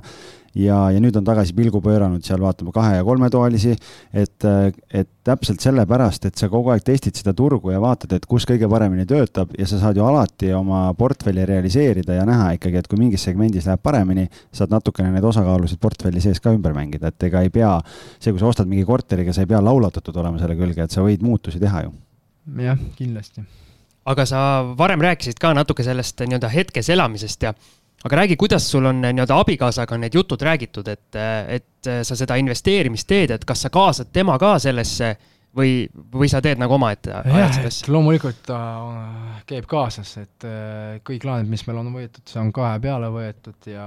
Ja, 0.58 0.88
ja 0.90 0.98
nüüd 0.98 1.14
on 1.14 1.24
tagasi 1.24 1.54
pilgu 1.54 1.78
pööranud 1.86 2.26
seal 2.26 2.42
vaatama 2.42 2.72
kahe- 2.74 2.96
ja 2.98 3.04
kolmetoalisi, 3.06 3.76
et, 4.18 4.29
et 4.46 5.10
täpselt 5.26 5.64
sellepärast, 5.64 6.26
et 6.30 6.40
sa 6.40 6.50
kogu 6.52 6.72
aeg 6.74 6.84
testid 6.86 7.18
seda 7.20 7.34
turgu 7.38 7.74
ja 7.74 7.82
vaatad, 7.82 8.14
et 8.16 8.26
kus 8.30 8.48
kõige 8.50 8.70
paremini 8.72 9.06
töötab 9.10 9.54
ja 9.58 9.68
sa 9.70 9.80
saad 9.82 10.00
ju 10.00 10.06
alati 10.06 10.52
oma 10.56 10.88
portfelli 10.98 11.46
realiseerida 11.50 12.18
ja 12.18 12.26
näha 12.30 12.54
ikkagi, 12.58 12.82
et 12.82 12.90
kui 12.92 13.00
mingis 13.02 13.26
segmendis 13.28 13.68
läheb 13.70 13.84
paremini, 13.84 14.28
saad 14.56 14.74
natukene 14.74 15.12
neid 15.14 15.28
osakaalusid 15.30 15.82
portfelli 15.82 16.24
sees 16.24 16.42
ka 16.44 16.54
ümber 16.56 16.76
mängida, 16.78 17.14
et 17.14 17.30
ega 17.30 17.44
ei 17.46 17.54
pea, 17.54 17.76
see, 18.18 18.34
kui 18.34 18.42
sa 18.42 18.52
ostad 18.52 18.70
mingi 18.72 18.88
korteriga, 18.88 19.36
sa 19.36 19.46
ei 19.46 19.52
pea 19.52 19.62
laulatatud 19.64 20.22
olema 20.24 20.42
selle 20.42 20.58
külge, 20.60 20.86
et 20.86 20.96
sa 20.96 21.06
võid 21.06 21.26
muutusi 21.26 21.62
teha 21.62 21.88
ju. 21.88 21.96
jah, 22.64 22.80
kindlasti 22.98 23.44
aga 24.10 24.26
sa 24.26 24.40
varem 24.78 25.02
rääkisid 25.04 25.38
ka 25.42 25.52
natuke 25.54 25.84
sellest 25.86 26.22
nii-öelda 26.24 26.50
hetkes 26.50 26.90
elamisest 26.90 27.44
ja 27.46 27.54
aga 28.06 28.22
räägi, 28.22 28.38
kuidas 28.40 28.70
sul 28.72 28.86
on 28.86 29.02
nii-öelda 29.04 29.40
abikaasaga 29.44 29.98
need 30.00 30.16
jutud 30.16 30.42
räägitud, 30.42 30.88
et, 30.88 31.20
et 31.48 31.90
sa 32.04 32.16
seda 32.16 32.38
investeerimist 32.40 33.08
teed, 33.08 33.34
et 33.36 33.46
kas 33.46 33.66
sa 33.66 33.74
kaasad 33.74 34.14
tema 34.16 34.38
ka 34.40 34.56
sellesse 34.60 35.16
või, 35.56 35.74
või 36.14 36.30
sa 36.32 36.42
teed 36.44 36.62
nagu 36.62 36.76
omaette, 36.78 37.14
ajad 37.24 37.68
asja? 37.68 37.92
loomulikult 37.92 38.42
ta 38.48 38.60
äh, 38.80 39.44
käib 39.50 39.68
kaasas, 39.70 40.16
et 40.22 40.48
äh, 40.48 41.00
kõik 41.06 41.26
laenud, 41.28 41.52
mis 41.52 41.66
meil 41.68 41.82
on 41.82 41.92
võetud, 41.96 42.24
see 42.30 42.42
on 42.42 42.52
kahe 42.56 42.80
peale 42.84 43.12
võetud 43.14 43.70
ja 43.72 43.86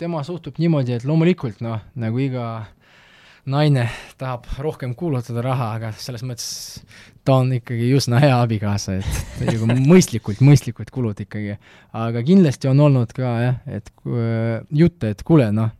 tema 0.00 0.24
suhtub 0.26 0.58
niimoodi, 0.58 0.96
et 0.98 1.06
loomulikult 1.08 1.62
noh, 1.64 1.84
nagu 2.00 2.20
iga 2.22 2.48
naine 3.50 3.88
tahab 4.18 4.48
rohkem 4.58 4.94
kulutada 4.98 5.44
raha, 5.44 5.72
aga 5.78 5.92
selles 6.00 6.24
mõttes 6.26 6.48
ta 7.24 7.38
on 7.40 7.52
ikkagi 7.56 7.88
üsna 7.96 8.20
hea 8.22 8.34
abikaasa, 8.36 8.98
et 9.00 9.46
nagu 9.48 9.68
mõistlikult, 9.88 10.42
mõistlikud 10.44 10.90
kulud 10.92 11.24
ikkagi. 11.24 11.56
aga 11.96 12.22
kindlasti 12.26 12.68
on 12.68 12.84
olnud 12.84 13.14
ka 13.16 13.32
jah, 13.42 13.56
et 13.66 13.90
jutte, 14.70 15.14
et 15.14 15.24
kuule, 15.24 15.48
noh, 15.54 15.72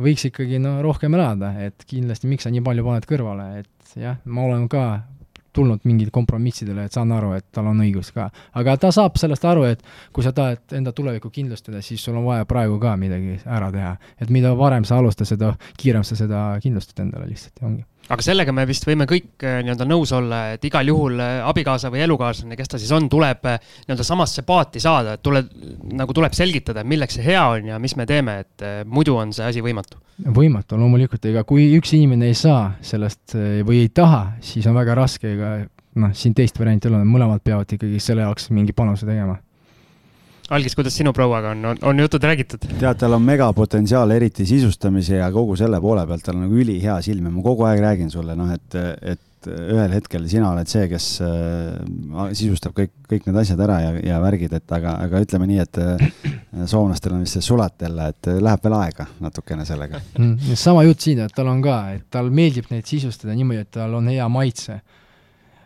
võiks 0.00 0.28
ikkagi 0.28 0.60
no 0.62 0.76
rohkem 0.84 1.16
elada, 1.16 1.54
et 1.64 1.88
kindlasti 1.88 2.28
miks 2.28 2.46
sa 2.46 2.52
nii 2.52 2.64
palju 2.66 2.84
paned 2.84 3.08
kõrvale, 3.08 3.48
et 3.62 3.98
jah, 4.00 4.20
ma 4.24 4.44
olen 4.48 4.68
ka 4.68 4.84
tulnud 5.54 5.84
mingid 5.86 6.10
kompromissidele, 6.10 6.88
et 6.88 6.96
saan 6.96 7.12
aru, 7.14 7.30
et 7.38 7.46
tal 7.54 7.68
on 7.70 7.80
õigus 7.84 8.10
ka. 8.14 8.26
aga 8.58 8.76
ta 8.82 8.90
saab 8.92 9.16
sellest 9.20 9.44
aru, 9.46 9.68
et 9.70 9.82
kui 10.12 10.26
sa 10.26 10.34
tahad 10.34 10.74
enda 10.74 10.92
tulevikku 10.92 11.30
kindlustada, 11.30 11.82
siis 11.82 12.02
sul 12.02 12.18
on 12.18 12.26
vaja 12.26 12.44
praegu 12.50 12.80
ka 12.82 12.96
midagi 12.98 13.38
ära 13.46 13.70
teha. 13.72 13.96
et 14.20 14.30
mida 14.34 14.54
varem 14.58 14.84
sa 14.84 14.98
alustad, 14.98 15.30
seda 15.30 15.54
kiirem 15.78 16.04
sa 16.04 16.18
seda 16.18 16.46
kindlustad 16.62 17.06
endale 17.06 17.30
lihtsalt 17.30 17.62
ja 17.62 17.68
ongi 17.70 17.84
aga 18.12 18.24
sellega 18.24 18.52
me 18.54 18.64
vist 18.68 18.86
võime 18.86 19.06
kõik 19.08 19.44
äh, 19.44 19.60
nii-öelda 19.64 19.86
nõus 19.88 20.12
olla, 20.16 20.40
et 20.54 20.64
igal 20.68 20.88
juhul 20.90 21.20
äh, 21.22 21.36
abikaasa 21.46 21.90
või 21.92 22.02
elukaaslane, 22.04 22.56
kes 22.58 22.72
ta 22.72 22.80
siis 22.80 22.92
on, 22.96 23.08
tuleb 23.12 23.46
äh, 23.48 23.60
nii-öelda 23.86 24.06
samasse 24.06 24.44
paati 24.46 24.82
saada, 24.82 25.16
et 25.16 25.24
tuleb, 25.24 25.48
nagu 25.96 26.16
tuleb 26.16 26.36
selgitada, 26.36 26.84
milleks 26.84 27.18
see 27.18 27.26
hea 27.26 27.44
on 27.54 27.70
ja 27.72 27.78
mis 27.82 27.96
me 27.96 28.06
teeme, 28.08 28.38
et 28.44 28.66
muidu 28.90 29.16
on 29.20 29.32
see 29.36 29.46
asi 29.46 29.64
võimatu. 29.64 30.00
võimatu 30.24 30.78
loomulikult, 30.80 31.24
ega 31.30 31.44
kui 31.48 31.70
üks 31.78 31.94
inimene 31.96 32.28
ei 32.32 32.38
saa 32.38 32.74
sellest 32.84 33.36
või 33.66 33.84
ei 33.84 33.90
taha, 33.94 34.36
siis 34.44 34.66
on 34.70 34.76
väga 34.76 34.98
raske, 34.98 35.34
ega 35.34 35.56
noh, 36.00 36.14
siin 36.16 36.36
teist 36.36 36.58
varianti 36.60 36.90
ei 36.90 36.94
ole, 36.94 37.04
mõlemad 37.08 37.42
peavad 37.44 37.76
ikkagi 37.76 38.00
selle 38.02 38.26
jaoks 38.26 38.50
mingi 38.54 38.76
panuse 38.76 39.08
tegema 39.08 39.38
algis, 40.52 40.74
kuidas 40.76 40.96
sinu 40.96 41.12
prouaga 41.16 41.52
on, 41.54 41.64
on, 41.72 41.78
on 41.90 42.00
jutud 42.04 42.24
räägitud? 42.24 42.66
tead, 42.78 42.98
tal 43.00 43.16
on 43.16 43.22
megapotentsiaal, 43.24 44.10
eriti 44.16 44.46
sisustamise 44.48 45.20
ja 45.20 45.30
kogu 45.32 45.56
selle 45.56 45.80
poole 45.80 46.04
pealt, 46.08 46.24
tal 46.26 46.38
on 46.38 46.48
nagu 46.48 46.58
ülihea 46.64 46.98
silm 47.04 47.30
ja 47.30 47.36
ma 47.36 47.44
kogu 47.44 47.68
aeg 47.68 47.80
räägin 47.84 48.10
sulle, 48.12 48.36
noh, 48.38 48.50
et, 48.52 48.76
et 49.14 49.22
ühel 49.50 49.92
hetkel 49.92 50.24
sina 50.30 50.50
oled 50.54 50.68
see, 50.70 50.86
kes 50.88 51.08
äh, 51.24 52.30
sisustab 52.36 52.74
kõik, 52.76 52.92
kõik 53.10 53.28
need 53.28 53.38
asjad 53.42 53.60
ära 53.64 53.78
ja, 53.82 53.92
ja 54.12 54.20
värgid, 54.22 54.54
et 54.56 54.74
aga, 54.76 54.96
aga 55.04 55.20
ütleme 55.24 55.48
nii, 55.50 55.60
et 55.64 55.80
äh, 55.82 56.08
soomlastel 56.70 57.16
on 57.16 57.24
vist 57.24 57.38
see 57.38 57.44
sulatella, 57.44 58.10
et 58.12 58.32
läheb 58.40 58.64
veel 58.64 58.76
aega 58.78 59.08
natukene 59.24 59.66
sellega 59.68 60.00
mm,. 60.18 60.56
sama 60.60 60.84
jutt 60.88 61.08
siin, 61.08 61.24
et 61.26 61.36
tal 61.36 61.50
on 61.52 61.62
ka, 61.64 61.78
et 61.98 62.08
tal 62.12 62.32
meeldib 62.34 62.68
neid 62.72 62.88
sisustada 62.88 63.36
niimoodi, 63.36 63.64
et 63.66 63.72
tal 63.80 63.96
on 64.00 64.12
hea 64.12 64.28
maitse. 64.32 64.80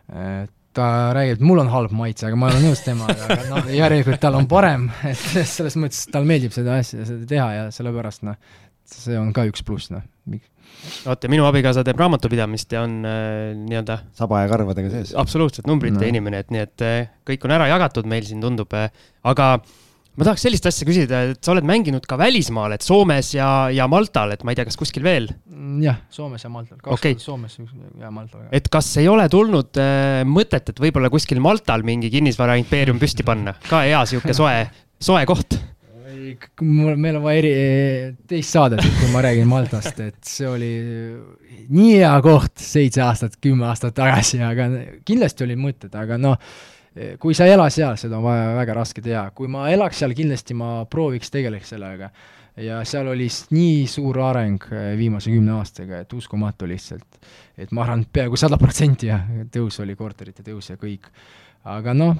et 0.08 0.54
ta 0.78 0.88
räägib, 1.16 1.38
et 1.38 1.46
mul 1.50 1.62
on 1.62 1.70
halb 1.72 1.94
maitse, 1.96 2.28
aga 2.28 2.38
ma 2.38 2.50
olen 2.52 2.68
nõus 2.68 2.84
temaga, 2.86 3.16
aga 3.26 3.48
noh, 3.50 3.72
järelikult 3.82 4.20
tal 4.22 4.38
on 4.38 4.46
parem, 4.50 4.88
et 5.08 5.18
selles 5.18 5.78
mõttes 5.80 6.04
tal 6.12 6.28
meeldib 6.28 6.54
seda 6.54 6.78
asja, 6.82 7.06
seda 7.08 7.26
teha 7.28 7.48
ja 7.54 7.66
sellepärast 7.74 8.24
noh, 8.28 8.38
see 8.88 9.18
on 9.18 9.32
ka 9.36 9.46
üks 9.48 9.64
pluss, 9.66 9.90
noh. 9.94 10.04
vot 11.04 11.24
ja 11.24 11.32
minu 11.32 11.48
abikaasa 11.48 11.84
teeb 11.86 11.98
raamatupidamist 12.00 12.72
ja 12.76 12.84
on 12.86 13.00
äh, 13.08 13.50
nii-öelda 13.58 14.00
saba 14.16 14.44
ja 14.44 14.52
karvadega 14.52 14.92
sees. 14.92 15.14
absoluutselt 15.18 15.68
numbrite 15.70 16.00
no. 16.00 16.08
inimene, 16.08 16.44
et 16.44 16.54
nii 16.54 16.64
et 16.64 16.86
äh, 16.86 17.12
kõik 17.28 17.48
on 17.48 17.56
ära 17.58 17.68
jagatud 17.72 18.08
meil 18.08 18.26
siin 18.28 18.44
tundub 18.44 18.72
äh,, 18.78 18.90
aga 19.26 19.56
ma 20.18 20.26
tahaks 20.26 20.42
sellist 20.48 20.66
asja 20.66 20.86
küsida, 20.88 21.22
et 21.30 21.40
sa 21.44 21.52
oled 21.54 21.66
mänginud 21.68 22.06
ka 22.08 22.18
välismaal, 22.18 22.74
et 22.74 22.84
Soomes 22.84 23.30
ja, 23.36 23.48
ja 23.74 23.86
Maltal, 23.90 24.34
et 24.34 24.42
ma 24.42 24.52
ei 24.52 24.58
tea, 24.58 24.66
kas 24.66 24.78
kuskil 24.80 25.06
veel? 25.06 25.30
Mm, 25.46 25.78
jah, 25.84 26.00
Soomes 26.12 26.42
ja 26.42 26.50
Maltal, 26.50 26.80
kaks 26.82 26.94
okay. 26.96 27.18
Soomes 27.22 27.54
ja 28.00 28.10
Maltal. 28.14 28.48
et 28.54 28.68
kas 28.72 28.90
ei 28.98 29.08
ole 29.10 29.28
tulnud 29.30 29.78
äh, 29.78 30.24
mõtet, 30.28 30.72
et 30.72 30.82
võib-olla 30.82 31.10
kuskil 31.12 31.42
Maltal 31.44 31.86
mingi 31.86 32.10
kinnisvara 32.12 32.58
impeerium 32.58 32.98
püsti 33.02 33.26
panna, 33.26 33.54
ka 33.68 33.84
hea 33.86 34.02
sihuke 34.10 34.34
soe, 34.36 34.62
soe 34.98 35.26
koht? 35.30 35.60
mul, 36.60 36.96
meil 36.98 37.18
on 37.20 37.22
vaja 37.22 37.42
eri, 37.42 37.52
teist 38.28 38.56
saadet, 38.56 38.82
kui 38.82 39.12
ma 39.12 39.22
räägin 39.24 39.46
Maltast, 39.48 40.00
et 40.02 40.18
see 40.26 40.48
oli 40.50 40.72
nii 41.68 41.92
hea 42.00 42.16
koht 42.24 42.58
seitse 42.62 43.04
aastat, 43.04 43.38
kümme 43.44 43.68
aastat 43.70 43.94
tagasi, 43.98 44.42
aga 44.44 44.66
kindlasti 45.06 45.46
olid 45.46 45.62
mõtted, 45.62 45.94
aga 45.94 46.18
noh 46.20 46.36
kui 47.20 47.36
sa 47.36 47.46
ei 47.46 47.54
ela 47.54 47.68
seal, 47.72 47.96
seda 48.00 48.18
on 48.18 48.26
vaja 48.26 48.50
väga 48.56 48.76
raske 48.80 49.02
teha, 49.04 49.28
kui 49.36 49.50
ma 49.50 49.68
elaks 49.72 50.02
seal, 50.02 50.14
kindlasti 50.16 50.56
ma 50.58 50.70
prooviks, 50.90 51.30
tegeleks 51.34 51.74
sellega. 51.74 52.10
ja 52.58 52.80
seal 52.88 53.06
oli 53.06 53.28
nii 53.54 53.84
suur 53.86 54.18
areng 54.18 54.64
eh, 54.72 54.88
viimase 54.98 55.30
kümne 55.30 55.52
aastaga, 55.60 56.00
et 56.02 56.12
uskumatu 56.12 56.66
lihtsalt. 56.66 57.20
et 57.56 57.72
ma 57.72 57.84
arvan, 57.84 58.04
peaaegu 58.12 58.36
sada 58.36 58.58
protsenti 58.58 59.12
jah, 59.12 59.28
tõus 59.52 59.78
oli, 59.82 59.94
korterite 59.96 60.42
tõus 60.42 60.70
ja 60.70 60.76
kõik. 60.76 61.10
aga 61.64 61.94
noh, 61.94 62.16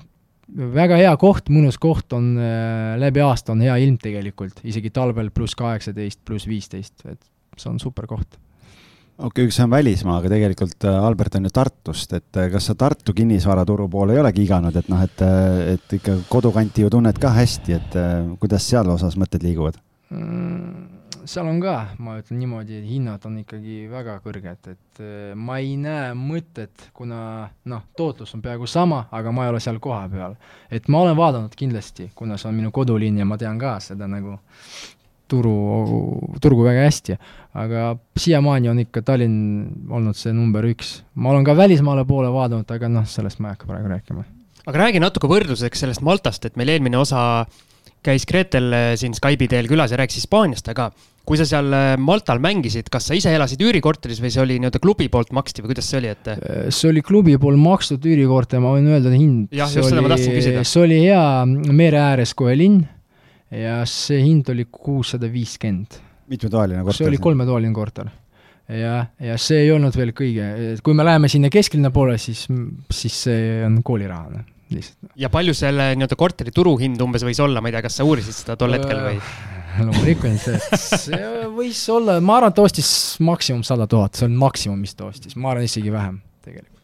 väga 0.57 0.97
hea 0.97 1.16
koht, 1.16 1.51
mõnus 1.51 1.79
koht 1.79 2.12
on 2.12 2.37
äh, 2.39 2.97
läbi 2.99 3.20
aasta 3.24 3.53
on 3.53 3.64
hea 3.66 3.76
ilm 3.85 3.99
tegelikult, 3.99 4.61
isegi 4.64 4.91
talvel 4.91 5.31
pluss 5.31 5.59
kaheksateist, 5.59 6.22
pluss 6.24 6.47
viisteist, 6.47 7.03
et 7.07 7.20
see 7.57 7.72
on 7.72 7.81
super 7.83 8.07
koht 8.07 8.39
okei 9.19 9.45
okay,, 9.45 9.49
üks 9.51 9.59
on 9.62 9.71
välismaa, 9.73 10.19
aga 10.21 10.31
tegelikult 10.33 10.87
äh, 10.87 10.99
Albert 11.05 11.39
on 11.39 11.49
ju 11.49 11.55
Tartust, 11.55 12.12
et 12.14 12.39
äh, 12.39 12.51
kas 12.53 12.71
sa 12.71 12.77
Tartu 12.79 13.14
kinnisvaraturu 13.16 13.89
poole 13.91 14.14
ei 14.14 14.23
olegi 14.23 14.45
iganud, 14.47 14.77
et 14.79 14.91
noh, 14.93 15.03
et, 15.03 15.25
äh, 15.27 15.75
et 15.75 15.97
ikka 15.99 16.21
kodukanti 16.31 16.87
ju 16.87 16.93
tunned 16.95 17.19
ka 17.21 17.33
hästi, 17.35 17.81
et 17.81 17.99
kuidas 18.39 18.69
seal 18.71 18.95
osas 18.95 19.19
mõtted 19.19 19.45
liiguvad 19.47 19.81
mm,? 20.14 20.95
seal 21.29 21.45
on 21.45 21.59
ka, 21.61 21.75
ma 22.01 22.14
ütlen 22.23 22.39
niimoodi, 22.41 22.79
hinnad 22.89 23.25
on 23.29 23.35
ikkagi 23.43 23.83
väga 23.91 24.14
kõrged, 24.25 24.71
et 24.71 25.01
ma 25.37 25.59
ei 25.61 25.75
näe 25.77 26.14
mõtet, 26.16 26.87
kuna 26.97 27.19
noh, 27.69 27.83
tootlus 27.99 28.33
on 28.39 28.41
peaaegu 28.41 28.64
sama, 28.71 29.03
aga 29.12 29.35
ma 29.37 29.45
ei 29.45 29.53
ole 29.53 29.61
seal 29.61 29.77
kohapeal. 29.83 30.39
et 30.73 30.89
ma 30.89 31.03
olen 31.03 31.19
vaadanud 31.19 31.53
kindlasti, 31.59 32.09
kuna 32.16 32.39
see 32.41 32.49
on 32.49 32.57
minu 32.57 32.73
kodulinn 32.73 33.21
ja 33.21 33.29
ma 33.29 33.37
tean 33.37 33.61
ka 33.61 33.75
seda 33.91 34.09
nagu 34.09 34.39
turu, 35.31 35.55
turgu 36.43 36.66
väga 36.66 36.87
hästi, 36.87 37.18
aga 37.59 37.93
siiamaani 38.18 38.72
on 38.72 38.83
ikka 38.85 39.05
Tallinn 39.07 39.93
olnud 39.93 40.18
see 40.18 40.35
number 40.37 40.66
üks. 40.68 40.99
ma 41.14 41.35
olen 41.35 41.47
ka 41.47 41.57
välismaale 41.59 42.07
poole 42.09 42.33
vaadanud, 42.35 42.68
aga 42.70 42.91
noh, 42.93 43.07
sellest 43.09 43.43
ma 43.43 43.53
ei 43.53 43.59
hakka 43.59 43.70
praegu 43.70 43.93
rääkima. 43.95 44.26
aga 44.66 44.85
räägi 44.85 45.03
natuke 45.05 45.31
võrdluseks 45.31 45.85
sellest 45.85 46.05
Maltast, 46.05 46.45
et 46.49 46.57
meil 46.61 46.76
eelmine 46.76 47.01
osa 47.01 47.47
käis 48.05 48.26
Gretel 48.29 48.72
eh, 48.72 48.91
siin 48.99 49.14
Skype'i 49.16 49.49
teel 49.51 49.68
külas 49.70 49.93
ja 49.93 49.99
rääkis 50.01 50.22
Hispaaniast, 50.22 50.68
aga 50.72 50.89
kui 51.29 51.39
sa 51.41 51.47
seal 51.49 51.72
eh, 51.74 51.95
Maltal 52.01 52.41
mängisid, 52.43 52.91
kas 52.93 53.09
sa 53.11 53.16
ise 53.18 53.33
elasid 53.35 53.62
üürikorteris 53.64 54.20
või 54.22 54.33
see 54.35 54.45
oli 54.45 54.59
nii-öelda 54.62 54.83
klubi 54.83 55.09
poolt 55.12 55.33
maksti 55.37 55.64
või 55.64 55.74
kuidas 55.74 55.91
see 55.91 56.01
oli, 56.03 56.12
et? 56.14 56.31
Eh, 56.35 56.68
see 56.74 56.93
oli 56.93 57.03
klubi 57.05 57.37
pool 57.41 57.59
makstud 57.61 58.07
üürikorter, 58.09 58.62
ma 58.64 58.76
võin 58.76 58.89
öelda 58.93 59.12
hind. 59.14 59.49
jah, 59.57 59.70
just 59.72 59.91
seda 59.91 60.05
ma 60.05 60.14
tahtsin 60.14 60.37
küsida. 60.37 60.64
see 60.68 60.85
oli 60.85 61.03
hea 61.07 61.24
mere 61.74 62.03
ääres 62.05 62.37
kohe 62.39 62.57
linn 62.59 62.87
ja 63.55 63.81
see 63.89 64.21
hind 64.23 64.49
oli 64.53 64.67
kuussada 64.71 65.31
viiskümmend. 65.33 66.01
mitmetoaline 66.29 66.83
korter? 66.83 66.99
see 67.01 67.09
oli 67.09 67.21
kolmetoaline 67.23 67.75
korter. 67.75 68.11
ja, 68.69 69.07
ja 69.21 69.39
see 69.41 69.65
ei 69.65 69.73
olnud 69.73 69.97
veel 69.97 70.13
kõige, 70.17 70.49
kui 70.85 70.97
me 70.97 71.07
läheme 71.07 71.31
sinna 71.33 71.51
kesklinna 71.53 71.91
poole, 71.95 72.19
siis, 72.21 72.47
siis 72.93 73.23
see 73.29 73.61
on 73.67 73.81
kooliraha, 73.83 74.43
lihtsalt. 74.75 75.13
ja 75.17 75.31
palju 75.33 75.55
selle 75.57 75.93
nii-öelda 75.97 76.19
korteri 76.19 76.55
turuhind 76.55 77.01
umbes 77.05 77.25
võis 77.27 77.41
olla, 77.45 77.63
ma 77.63 77.71
ei 77.71 77.79
tea, 77.79 77.87
kas 77.89 78.01
sa 78.01 78.09
uurisid 78.09 78.37
seda 78.37 78.59
tol 78.61 78.77
hetkel 78.77 79.01
või? 79.07 79.23
loomulikult, 79.79 80.49
et 80.53 80.81
see 80.81 81.19
võis 81.55 81.81
olla, 81.93 82.19
ma 82.25 82.39
arvan, 82.39 82.53
et 82.53 82.59
ta 82.59 82.65
ostis 82.67 82.91
maksimum 83.25 83.65
sada 83.67 83.87
tuhat, 83.91 84.19
see 84.19 84.27
on 84.29 84.37
maksimum, 84.41 84.81
mis 84.81 84.97
ta 84.99 85.09
ostis, 85.09 85.37
ma 85.39 85.53
arvan 85.53 85.69
isegi 85.69 85.93
vähem 85.95 86.19
tegelikult. 86.45 86.75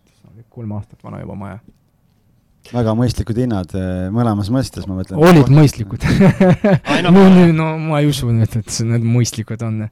kolm 0.55 0.77
aastat 0.77 1.01
vana 1.03 1.19
juba 1.19 1.35
maja. 1.39 1.59
Väga 2.73 2.95
mõistlikud 2.97 3.37
hinnad 3.43 3.75
eh, 3.77 4.07
mõlemas 4.15 4.49
mõistes, 4.55 4.87
ma 4.89 4.97
mõtlen. 5.01 5.19
olid 5.21 5.51
mõistlikud 5.53 6.05
no- 7.05 7.53
no, 7.53 7.67
ma 7.79 8.01
ei 8.01 8.09
usu 8.09 8.31
nüüd, 8.33 8.57
et 8.57 8.71
see- 8.73 8.87
need 8.89 9.05
mõistlikud 9.05 9.62
on. 9.67 9.89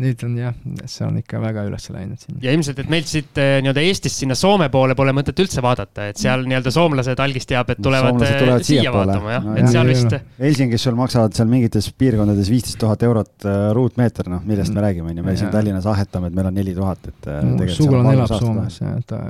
Nüüd 0.00 0.24
on 0.26 0.36
jah, 0.38 0.54
see 0.90 1.04
on 1.06 1.16
ikka 1.20 1.40
väga 1.42 1.64
üles 1.68 1.86
läinud 1.92 2.20
siin. 2.22 2.38
ja 2.42 2.52
ilmselt, 2.56 2.78
et 2.82 2.90
meilt 2.92 3.08
siit 3.10 3.38
eh, 3.40 3.58
nii-öelda 3.64 3.84
Eestist 3.86 4.20
sinna 4.22 4.34
Soome 4.38 4.68
poole 4.72 4.94
pole 4.98 5.12
mõtet 5.16 5.38
üldse 5.42 5.62
vaadata, 5.64 6.08
et 6.12 6.20
seal 6.20 6.44
nii-öelda 6.48 6.72
soomlased 6.74 7.20
algis 7.22 7.46
teab, 7.50 7.70
et 7.74 7.80
tulevad, 7.82 8.10
Soomlased 8.14 8.38
tulevad 8.38 8.46
tulevad 8.46 8.66
siia 8.68 8.82
siiapoole. 8.84 9.06
vaatama 9.14 9.32
jah 9.36 9.44
No 9.44 9.50
no,, 9.50 9.56
et 9.56 9.64
jah. 9.64 9.72
seal 9.72 9.86
Ei, 9.90 9.94
vist 9.94 10.12
ei, 10.16 10.20
Helsingis 10.46 10.84
sul 10.86 10.98
maksavad 10.98 11.36
seal 11.36 11.48
mingites 11.50 11.90
piirkondades 11.98 12.50
viisteist 12.52 12.78
tuhat 12.80 13.02
eurot 13.08 13.48
ruutmeeter, 13.74 14.28
noh, 14.30 14.42
millest 14.46 14.74
me 14.74 14.80
räägime, 14.84 15.10
on 15.10 15.16
ju, 15.22 15.24
me 15.26 15.36
siin. 15.36 15.50
Tallinnas 15.50 15.86
ahetame, 15.90 16.28
et 16.30 16.34
meil 16.36 16.50
on 16.50 16.54
neli 16.60 16.74
tuhat, 16.76 17.08
et 17.10 17.28
seal 17.30 17.74
sugulane 17.76 18.08
on 18.08 18.18
elab 18.18 18.34
Soomes 18.40 18.80
ja 18.80 18.94
ta, 19.06 19.20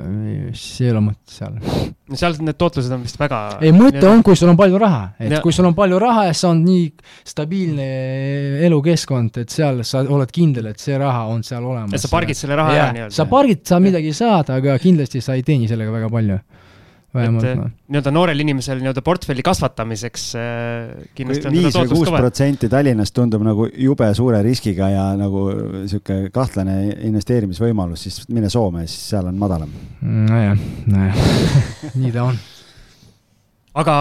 see 0.57 0.87
ei 0.87 0.91
ole 0.95 1.01
mõtet 1.07 1.35
seal. 1.37 1.55
no 2.11 2.19
seal 2.19 2.35
need 2.41 2.57
tootlused 2.59 2.91
on 2.95 3.03
vist 3.05 3.19
väga. 3.21 3.41
ei, 3.61 3.71
mõte 3.75 4.03
on, 4.09 4.21
kui 4.25 4.35
sul 4.39 4.49
on 4.51 4.57
palju 4.59 4.79
raha, 4.81 5.03
et 5.19 5.31
Ja- 5.31 5.41
kui 5.41 5.53
sul 5.55 5.65
on 5.69 5.75
palju 5.77 5.99
raha 6.01 6.25
ja 6.27 6.33
see 6.37 6.49
on 6.49 6.63
nii 6.65 6.91
stabiilne 7.25 7.87
elukeskkond, 8.67 9.37
et 9.41 9.49
seal 9.53 9.83
sa 9.87 10.01
oled 10.03 10.31
kindel, 10.31 10.40
et 10.71 10.81
see 10.81 10.97
raha 10.99 11.27
on 11.31 11.43
seal 11.45 11.65
olemas. 11.65 11.93
et 11.95 12.03
sa 12.03 12.09
pargid 12.11 12.37
selle 12.37 12.57
raha 12.59 12.73
ära 12.73 12.87
sa 12.87 12.95
nii-öelda. 12.97 13.27
pargid, 13.31 13.61
sa 13.67 13.79
midagi 13.83 14.13
saad, 14.15 14.51
aga 14.53 14.77
kindlasti 14.81 15.21
sa 15.23 15.37
ei 15.37 15.45
teeni 15.47 15.69
sellega 15.69 15.93
väga 15.93 16.09
palju. 16.11 16.39
vähemalt 17.11 17.47
et 17.49 17.57
noh. 17.59 17.71
nii-öelda 17.91 18.13
noorel 18.15 18.43
inimesel 18.43 18.79
nii-öelda 18.79 19.03
portfelli 19.03 19.43
kasvatamiseks 19.43 20.27
äh, 20.39 20.91
kindlasti 21.17 21.49
on 21.49 21.57
viis 21.57 21.67
seda 21.73 21.83
või 21.83 21.99
kuus 21.99 22.13
protsenti 22.15 22.69
Tallinnast 22.71 23.15
tundub 23.17 23.43
nagu 23.43 23.67
jube 23.67 24.07
suure 24.15 24.39
riskiga 24.45 24.91
ja 24.93 25.05
nagu 25.19 25.47
sihuke 25.91 26.29
kahtlane 26.33 26.77
investeerimisvõimalus, 27.09 28.07
siis 28.07 28.21
mine 28.31 28.49
Soome, 28.53 28.85
siis 28.87 29.11
seal 29.11 29.27
on 29.27 29.41
madalam. 29.41 29.73
nojah, 30.01 30.55
nojah, 30.87 31.21
nii 32.01 32.15
ta 32.15 32.29
on. 32.31 32.39
aga 33.83 33.99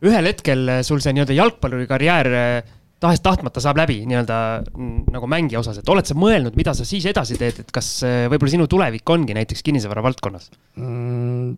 ühel 0.00 0.30
hetkel 0.32 0.76
sul 0.86 1.00
see 1.04 1.14
nii-öelda 1.14 1.38
jalgpalluri 1.38 1.88
karjäär 1.90 2.34
äh, 2.34 2.76
tahes-tahtmata 3.00 3.62
saab 3.64 3.80
läbi 3.80 4.02
nii-öelda 4.08 4.36
mm, 4.74 5.08
nagu 5.14 5.28
mängija 5.30 5.62
osas, 5.62 5.80
et 5.80 5.88
oled 5.92 6.06
sa 6.08 6.16
mõelnud, 6.18 6.56
mida 6.58 6.74
sa 6.76 6.86
siis 6.88 7.06
edasi 7.08 7.38
teed, 7.40 7.62
et 7.64 7.72
kas 7.74 7.88
äh, 8.06 8.26
võib-olla 8.30 8.54
sinu 8.56 8.68
tulevik 8.70 9.12
ongi 9.14 9.36
näiteks 9.36 9.64
kinnisvara 9.66 10.04
valdkonnas? 10.04 10.50
Mm, 10.80 11.54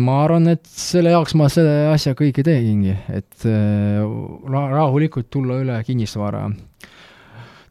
ma 0.00 0.16
arvan, 0.24 0.48
et 0.54 0.64
selle 0.68 1.12
jaoks 1.14 1.36
ma 1.38 1.50
selle 1.52 1.90
asja 1.92 2.16
kõike 2.18 2.44
teegingi, 2.46 2.96
et 3.12 3.48
äh, 3.48 4.00
ra- 4.48 4.68
rahulikult 4.74 5.30
tulla 5.32 5.60
üle 5.62 5.78
kinnisvara 5.86 6.46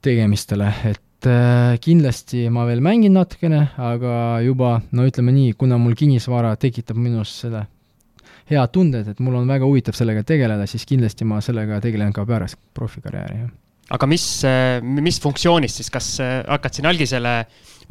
tegemistele, 0.05 0.70
et 0.91 1.30
äh, 1.30 1.78
kindlasti 1.84 2.45
ma 2.53 2.68
veel 2.70 2.84
mängin 2.86 3.18
natukene, 3.18 3.63
aga 3.82 4.13
juba 4.45 4.78
no 4.93 5.07
ütleme 5.09 5.34
nii, 5.34 5.57
kuna 5.57 5.82
mul 5.82 5.97
kinnisvara 5.97 6.53
tekitab 6.61 7.01
minus 7.01 7.34
selle 7.41 7.65
head 8.52 8.74
tunded, 8.74 9.08
et 9.12 9.24
mul 9.24 9.39
on 9.41 9.48
väga 9.50 9.68
huvitav 9.68 9.98
sellega 9.98 10.24
tegeleda, 10.28 10.68
siis 10.70 10.86
kindlasti 10.88 11.28
ma 11.28 11.41
sellega 11.43 11.82
tegelen 11.84 12.14
ka 12.16 12.26
pärast 12.28 12.60
profikarjääri, 12.78 13.39
jah. 13.43 13.56
aga 13.98 14.10
mis, 14.10 14.28
mis 14.84 15.22
funktsioonist 15.24 15.82
siis, 15.82 15.91
kas 15.93 16.14
äh, 16.24 16.39
hakkad 16.48 16.78
siin 16.78 16.89
algisele 16.89 17.39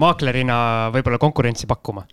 maaklerina 0.03 0.59
võib-olla 0.95 1.21
konkurentsi 1.23 1.69
pakkuma? 1.71 2.07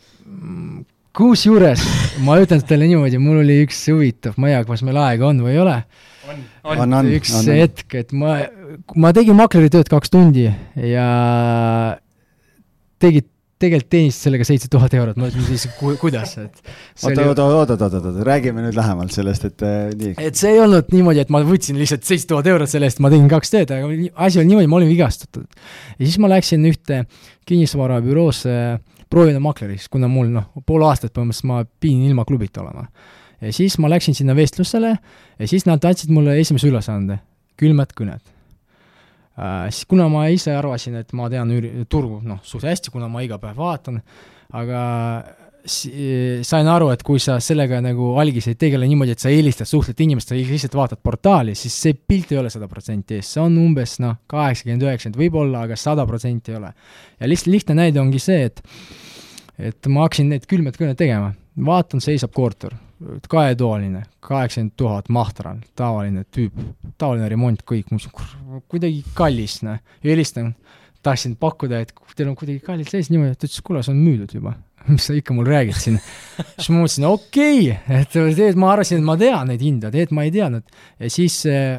kusjuures 1.14 1.84
ma 2.26 2.40
ütlen 2.42 2.64
teile 2.66 2.88
niimoodi, 2.90 3.20
mul 3.22 3.44
oli 3.44 3.60
üks 3.68 3.84
huvitav, 3.92 4.40
ma 4.42 4.50
ei 4.50 4.58
tea, 4.58 4.66
kas 4.72 4.86
meil 4.88 4.98
aega 5.04 5.30
on 5.30 5.44
või 5.46 5.54
ei 5.54 5.62
ole 5.62 5.78
on, 6.24 6.40
On, 6.64 6.96
on, 7.00 7.10
üks 7.12 7.34
on, 7.36 7.44
on. 7.44 7.60
hetk, 7.60 7.96
et 8.00 8.14
ma, 8.16 8.38
ma 8.96 9.12
tegin 9.16 9.38
makleritööd 9.38 9.92
kaks 9.92 10.14
tundi 10.14 10.48
ja 10.48 11.08
tegid, 13.04 13.28
tegelikult 13.64 13.92
teenisid 13.94 14.28
sellega 14.28 14.48
seitse 14.48 14.70
tuhat 14.72 14.94
eurot, 14.98 15.18
ma 15.20 15.30
ütlesin 15.30 15.58
siis 15.58 15.76
ku,, 15.78 15.94
kuidas, 16.02 16.36
et 16.42 16.60
oota, 17.04 17.26
oota, 17.26 17.46
oota, 17.46 17.78
oota, 17.78 18.02
oota, 18.02 18.14
räägime 18.28 18.66
nüüd 18.66 18.78
lähemalt 18.78 19.16
sellest, 19.16 19.48
et 19.50 19.66
äh, 19.66 19.92
nii. 20.00 20.16
et 20.30 20.40
see 20.40 20.54
ei 20.56 20.62
olnud 20.64 20.92
niimoodi, 20.94 21.24
et 21.24 21.34
ma 21.34 21.44
võtsin 21.48 21.80
lihtsalt 21.80 22.06
seitse 22.08 22.30
tuhat 22.30 22.50
eurot 22.52 22.72
selle 22.72 22.90
eest, 22.90 23.02
ma 23.04 23.12
tegin 23.14 23.30
kaks 23.32 23.54
tööd, 23.54 23.74
aga 23.76 23.90
asi 24.28 24.42
oli 24.42 24.52
niimoodi, 24.52 24.72
ma 24.72 24.80
olin 24.82 24.92
vigastatud. 24.92 25.48
ja 25.98 26.02
siis 26.04 26.20
ma 26.22 26.32
läksin 26.34 26.66
ühte 26.70 27.04
kinnisvarabüroosse 27.50 28.58
proovida 29.14 29.42
makleriks, 29.44 29.90
kuna 29.94 30.10
mul 30.12 30.32
noh, 30.34 30.50
pool 30.66 30.86
aastat 30.88 31.14
põhimõtteliselt 31.14 31.50
ma 31.52 31.64
pidin 31.64 32.08
ilma 32.10 32.28
klubita 32.28 32.64
olema. 32.66 32.88
ja 33.42 33.56
siis 33.56 33.78
ma 33.80 33.92
läksin 33.92 34.18
sinna 34.18 34.36
vestlusele 34.38 34.94
ja 34.94 35.50
siis 35.50 35.68
nad 35.70 35.84
andsid 35.86 36.14
mulle 36.14 36.40
esimese 36.42 36.72
ülesande, 36.72 37.22
külmad 37.60 37.94
kõned 37.98 38.22
äh,. 38.22 38.33
Siis 39.70 39.86
kuna 39.90 40.10
ma 40.14 40.28
ise 40.30 40.54
arvasin, 40.56 40.96
et 41.02 41.14
ma 41.18 41.30
tean 41.30 41.50
üüri- 41.50 41.86
turgu 41.90 42.20
noh, 42.24 42.40
suht 42.46 42.64
hästi, 42.68 42.92
kuna 42.94 43.08
ma 43.10 43.24
iga 43.26 43.40
päev 43.42 43.58
vaatan, 43.58 44.02
aga 44.54 44.82
si- 45.66 46.44
sain 46.44 46.68
aru, 46.68 46.90
et 46.94 47.02
kui 47.04 47.20
sa 47.24 47.40
sellega 47.40 47.80
nagu 47.82 48.14
algis 48.22 48.48
ei 48.52 48.56
tegele 48.60 48.86
niimoodi, 48.88 49.16
et 49.16 49.20
sa 49.24 49.32
helistad, 49.32 49.66
suhtled 49.70 50.00
inimestega, 50.06 50.44
lihtsalt 50.52 50.76
vaatad 50.78 51.02
portaali, 51.04 51.56
siis 51.56 51.74
see 51.86 51.94
pilt 51.94 52.32
ei 52.32 52.38
ole 52.42 52.52
sada 52.54 52.68
protsenti 52.68 53.16
ees, 53.18 53.32
see 53.34 53.42
on 53.42 53.58
umbes 53.58 53.98
noh, 54.04 54.18
kaheksakümmend, 54.28 54.84
üheksakümmend 54.84 55.22
võib-olla, 55.24 55.64
aga 55.68 55.78
sada 55.80 56.06
protsenti 56.06 56.52
ei 56.52 56.58
ole. 56.60 56.74
ja 57.20 57.28
lihtsalt 57.32 57.54
lihtne 57.56 57.80
näide 57.80 58.02
ongi 58.04 58.20
see, 58.20 58.44
et 58.52 58.62
et 59.60 59.88
ma 59.88 60.08
hakkasin 60.08 60.30
neid 60.34 60.46
külmad 60.50 60.76
kõned 60.76 60.98
tegema, 60.98 61.34
vaatan, 61.58 62.02
seisab 62.02 62.32
korter, 62.34 62.74
kahetoaline, 63.30 64.04
kaheksakümmend 64.24 64.76
tuhat 64.80 65.10
mahtral, 65.14 65.62
tavaline 65.80 66.26
tüüp, 66.34 66.58
tavaline 67.02 67.30
remont, 67.32 67.64
kõik, 67.68 67.90
kuidagi 68.72 69.04
kallis, 69.18 69.62
noh, 69.66 69.80
helistan, 70.06 70.54
tahtsin 71.04 71.36
pakkuda, 71.40 71.82
et 71.84 71.94
teil 72.16 72.30
on 72.32 72.38
kuidagi 72.40 72.62
kallis 72.64 72.92
sees 72.94 73.10
niimoodi, 73.12 73.36
ta 73.36 73.50
ütles, 73.50 73.64
kuule, 73.66 73.84
see 73.84 73.94
on 73.96 74.04
müüdud 74.04 74.38
juba. 74.38 74.56
mis 74.92 75.06
sa 75.08 75.16
ikka 75.16 75.36
mul 75.36 75.48
räägid 75.48 75.78
siin? 75.80 75.98
siis 76.58 76.70
ma 76.74 76.82
mõtlesin, 76.82 77.08
okei 77.08 77.60
okay., 77.72 78.02
et 78.02 78.14
tead, 78.14 78.60
ma 78.60 78.74
arvasin, 78.74 79.00
et 79.00 79.08
ma 79.08 79.16
tean 79.20 79.48
neid 79.48 79.64
hindu, 79.64 79.88
tegelikult 79.88 80.18
ma 80.18 80.26
ei 80.28 80.34
teadnud. 80.36 80.80
ja 81.00 81.12
siis 81.12 81.38
äh, 81.48 81.78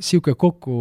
sihuke 0.00 0.34
kokku, 0.40 0.76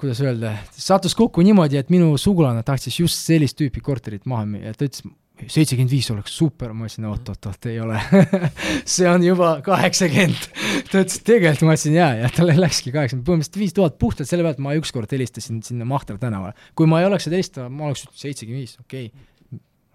kuidas 0.00 0.22
öelda, 0.22 0.56
sattus 0.74 1.14
kokku 1.18 1.42
niimoodi, 1.46 1.78
et 1.78 1.90
minu 1.92 2.16
sugulane 2.20 2.62
tahtis 2.66 2.98
just 3.00 3.22
sellist 3.22 3.58
tüüpi 3.58 3.82
korterit 3.84 4.26
maha 4.30 4.46
müüa, 4.48 4.74
ta 4.74 4.86
ütles, 4.88 5.06
seitsekümmend 5.50 5.92
viis 5.92 6.08
oleks 6.14 6.36
super, 6.36 6.72
ma 6.76 6.86
ütlesin 6.86 7.08
oot-oot-oot, 7.10 7.68
ei 7.70 7.80
ole 7.82 7.98
see 8.94 9.08
on 9.10 9.24
juba 9.24 9.54
kaheksakümmend. 9.64 10.46
ta 10.90 11.02
ütles, 11.02 11.18
tegelikult 11.26 11.66
ma 11.68 11.76
ütlesin 11.76 11.98
jaa, 11.98 12.12
ja 12.22 12.30
talle 12.34 12.56
läkski 12.58 12.94
kaheksakümmend, 12.94 13.26
põhimõtteliselt 13.28 13.60
viis 13.62 13.76
tuhat 13.76 13.98
puhtalt 14.02 14.30
selle 14.30 14.46
pealt, 14.46 14.62
ma 14.62 14.76
ükskord 14.78 15.12
helistasin 15.12 15.62
sinna 15.66 15.88
Mahtra 15.88 16.18
tänavale. 16.20 16.56
kui 16.78 16.90
ma 16.90 17.02
ei 17.02 17.08
oleks 17.08 17.28
seda 17.28 17.38
helistanud, 17.38 17.74
ma 17.76 17.90
oleks 17.90 18.06
ütelnud 18.06 18.24
seitsekümmend 18.24 18.62
viis, 18.62 18.78
okei 18.82 19.10
okay., 19.10 19.28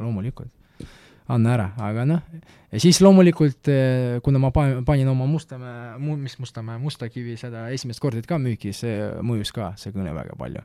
loomulikult, 0.03 0.51
anna 1.33 1.53
ära, 1.55 1.67
aga 1.83 2.05
noh, 2.07 2.39
ja 2.71 2.81
siis 2.81 2.99
loomulikult, 3.01 3.69
kuna 4.23 4.41
ma 4.41 4.51
panin, 4.55 4.83
panin 4.87 5.09
oma 5.11 5.27
Mustamäe, 5.29 5.95
mis 6.15 6.37
Mustamäe, 6.41 6.79
Mustakivi 6.81 7.37
seda 7.39 7.67
esimest 7.73 8.03
korterit 8.03 8.29
ka 8.29 8.39
müüki, 8.41 8.73
see 8.75 8.99
mõjus 9.25 9.53
ka, 9.55 9.73
see 9.79 9.95
kõne 9.95 10.13
väga 10.15 10.37
palju. 10.39 10.63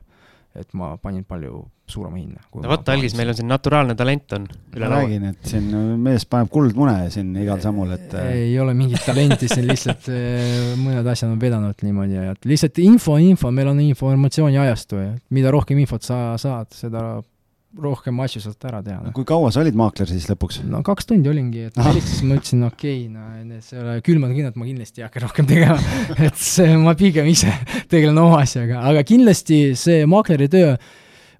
Et 0.59 0.69
ma 0.77 0.91
panin 1.01 1.23
palju 1.25 1.63
suurema 1.89 2.17
hinna. 2.17 2.41
no 2.53 2.69
vot, 2.69 2.89
Algis, 2.93 3.15
meil 3.17 3.31
on 3.31 3.37
siin 3.37 3.49
naturaalne 3.49 3.95
talent 3.97 4.35
on 4.37 4.45
üle 4.75 4.89
ma 4.89 4.99
räägin, 5.01 5.25
et 5.31 5.49
siin 5.49 5.67
mees 6.01 6.25
paneb 6.29 6.51
kuldmune 6.53 7.09
siin 7.13 7.33
igal 7.41 7.61
sammul, 7.63 7.91
et 7.97 8.13
äh, 8.19 8.29
ei 8.45 8.55
ole 8.61 8.75
mingit 8.77 9.03
talenti 9.05 9.49
siin 9.51 9.67
lihtsalt 9.67 10.07
eh, 10.13 10.73
mõned 10.79 11.09
asjad 11.13 11.33
on 11.33 11.41
vedanud 11.41 11.85
niimoodi 11.85 12.17
ja 12.19 12.35
et 12.35 12.49
lihtsalt 12.49 12.79
info 12.85 13.17
info, 13.21 13.51
meil 13.51 13.73
on 13.73 13.81
informatsiooni 13.83 14.61
ajastu 14.63 15.01
ja 15.01 15.11
mida 15.35 15.53
rohkem 15.53 15.81
infot 15.83 16.05
sa 16.05 16.21
saad, 16.41 16.71
seda 16.77 17.03
rohkem 17.81 18.19
asju 18.23 18.41
saad 18.43 18.67
ära 18.69 18.81
teha. 18.85 19.11
kui 19.15 19.25
kaua 19.27 19.51
sa 19.53 19.61
olid 19.63 19.77
maakler 19.77 20.09
siis 20.09 20.27
lõpuks? 20.29 20.61
no 20.69 20.83
kaks 20.85 21.09
tundi 21.09 21.29
olingi, 21.31 21.67
et 21.69 21.77
Ah. 21.77 21.89
helistasin, 21.89 22.29
ma 22.29 22.39
ütlesin 22.39 22.65
okei 22.67 23.05
okay,, 23.07 23.45
no 23.49 23.61
see 23.61 23.77
ei 23.77 23.83
ole 23.83 23.99
külmad 24.05 24.33
kõned, 24.35 24.57
ma 24.59 24.67
kindlasti 24.69 25.01
ei 25.01 25.07
hakka 25.07 25.23
rohkem 25.25 25.49
tegema, 25.49 25.77
et 26.27 26.35
see, 26.39 26.75
ma 26.77 26.95
pigem 26.99 27.29
ise 27.31 27.53
tegelen 27.93 28.17
oma 28.21 28.43
asjaga, 28.43 28.83
aga 28.89 29.05
kindlasti 29.07 29.63
see 29.79 30.03
maakleri 30.09 30.49
töö, 30.53 30.75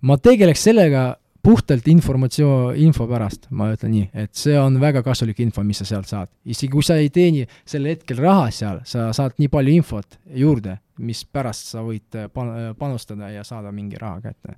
ma 0.02 0.18
tegeleks 0.18 0.66
sellega 0.70 1.12
puhtalt 1.44 1.88
informatsioon, 1.92 2.78
info 2.80 3.04
pärast, 3.10 3.50
ma 3.52 3.68
ütlen 3.74 3.92
nii, 3.92 4.06
et 4.24 4.32
see 4.40 4.56
on 4.56 4.78
väga 4.80 5.02
kasulik 5.04 5.42
info, 5.44 5.64
mis 5.68 5.82
sa 5.82 5.88
sealt 5.90 6.08
saad. 6.08 6.32
isegi 6.48 6.72
kui 6.72 6.86
sa 6.88 6.96
ei 6.96 7.10
teeni 7.12 7.44
sel 7.68 7.90
hetkel 7.90 8.22
raha 8.24 8.48
seal, 8.56 8.80
sa 8.88 9.10
saad 9.16 9.36
nii 9.42 9.52
palju 9.52 9.74
infot 9.76 10.18
juurde, 10.40 10.78
mis 11.04 11.26
pärast 11.26 11.74
sa 11.74 11.84
võid 11.84 12.16
eh, 12.16 12.30
pan-, 12.32 12.72
panustada 12.80 13.28
ja 13.34 13.44
saada 13.44 13.74
mingi 13.76 14.00
raha 14.00 14.22
kätte. 14.24 14.56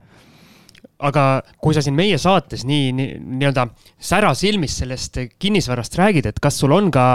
Aga 1.00 1.26
kui 1.62 1.76
sa 1.76 1.84
siin 1.84 1.96
meie 1.98 2.18
saates 2.22 2.66
nii, 2.68 2.92
nii 2.96 3.20
nii-öelda 3.42 3.68
särasilmis 4.00 4.80
sellest 4.82 5.20
kinnisvarast 5.40 5.98
räägid, 6.00 6.30
et 6.30 6.42
kas 6.44 6.60
sul 6.62 6.76
on 6.76 6.92
ka 6.94 7.06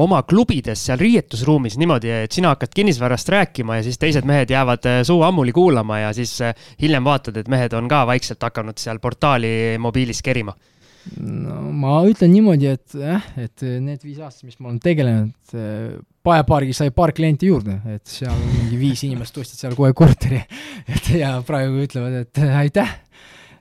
oma 0.00 0.22
klubides 0.28 0.86
seal 0.86 1.00
riietusruumis 1.00 1.76
niimoodi, 1.80 2.12
et 2.24 2.32
sina 2.32 2.54
hakkad 2.54 2.72
kinnisvarast 2.76 3.32
rääkima 3.34 3.80
ja 3.80 3.86
siis 3.86 4.00
teised 4.00 4.28
mehed 4.28 4.52
jäävad 4.52 4.88
äh, 4.88 5.00
suu 5.06 5.22
ammuli 5.26 5.52
kuulama 5.52 6.00
ja 6.06 6.12
siis 6.16 6.38
äh, 6.44 6.54
hiljem 6.82 7.04
vaatad, 7.04 7.36
et 7.36 7.48
mehed 7.52 7.76
on 7.76 7.88
ka 7.90 8.06
vaikselt 8.08 8.42
hakanud 8.48 8.80
seal 8.80 9.02
portaali 9.02 9.76
mobiilis 9.78 10.22
kerima? 10.24 10.56
no 11.20 11.60
ma 11.72 12.00
ütlen 12.08 12.32
niimoodi, 12.34 12.70
et 12.76 12.96
jah, 12.96 13.24
et 13.40 13.64
need 13.80 14.02
viis 14.04 14.20
aastat, 14.20 14.44
mis 14.48 14.58
ma 14.60 14.68
olen 14.68 14.80
tegelenud, 14.84 15.54
Paepaargi 16.20 16.74
sai 16.76 16.90
paar 16.92 17.14
klienti 17.16 17.48
juurde, 17.48 17.78
et 17.94 18.08
seal 18.08 18.36
mingi 18.52 18.76
viis 18.76 19.06
inimest 19.06 19.38
ostsid 19.40 19.62
seal 19.62 19.76
kohe 19.76 19.94
korteri. 19.96 20.40
et 20.92 21.14
ja 21.16 21.38
praegu 21.46 21.80
ütlevad, 21.86 22.26
et 22.26 22.42
aitäh. 22.64 22.98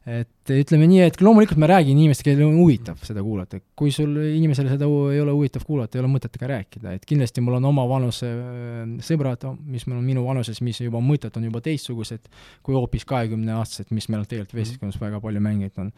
Et 0.09 0.51
ütleme 0.55 0.87
nii, 0.89 1.03
et 1.05 1.19
loomulikult 1.21 1.59
ma 1.61 1.67
räägin 1.69 1.99
inimestega, 1.99 2.31
kellel 2.31 2.47
on 2.47 2.55
huvitav 2.63 2.97
seda 3.05 3.21
kuulata, 3.21 3.59
kui 3.77 3.91
sul 3.93 4.15
inimesele 4.31 4.71
seda 4.71 4.87
ei 5.11 5.19
ole 5.21 5.35
huvitav 5.35 5.61
kuulata, 5.67 5.99
ei 5.99 6.01
ole 6.01 6.09
mõtet 6.09 6.39
ka 6.39 6.49
rääkida, 6.49 6.95
et 6.97 7.05
kindlasti 7.05 7.43
mul 7.45 7.59
on 7.59 7.67
oma 7.69 7.85
vanuse 7.85 8.31
äh, 8.31 8.79
sõbrad, 9.05 9.45
mis 9.69 9.85
mul 9.85 9.99
on 9.99 10.07
minu 10.07 10.23
vanuses, 10.25 10.63
mis 10.65 10.81
juba 10.81 11.03
mõtted 11.03 11.37
on 11.37 11.45
juba 11.51 11.61
teistsugused 11.67 12.25
kui 12.65 12.79
hoopis 12.79 13.05
kahekümneaastased, 13.11 13.93
mis 13.93 14.09
meil 14.09 14.25
tegelikult 14.25 14.57
vestluskonnas 14.63 14.97
väga 15.03 15.21
palju 15.21 15.45
mänginud 15.45 15.83
on. 15.83 15.93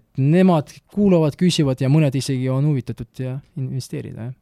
et 0.00 0.08
nemad 0.18 0.74
kuulavad, 0.90 1.38
küsivad 1.38 1.84
ja 1.84 1.92
mõned 1.92 2.18
isegi 2.18 2.50
on 2.50 2.66
huvitatud 2.72 3.22
ja 3.22 3.38
investeerida, 3.60 4.32
jah 4.32 4.38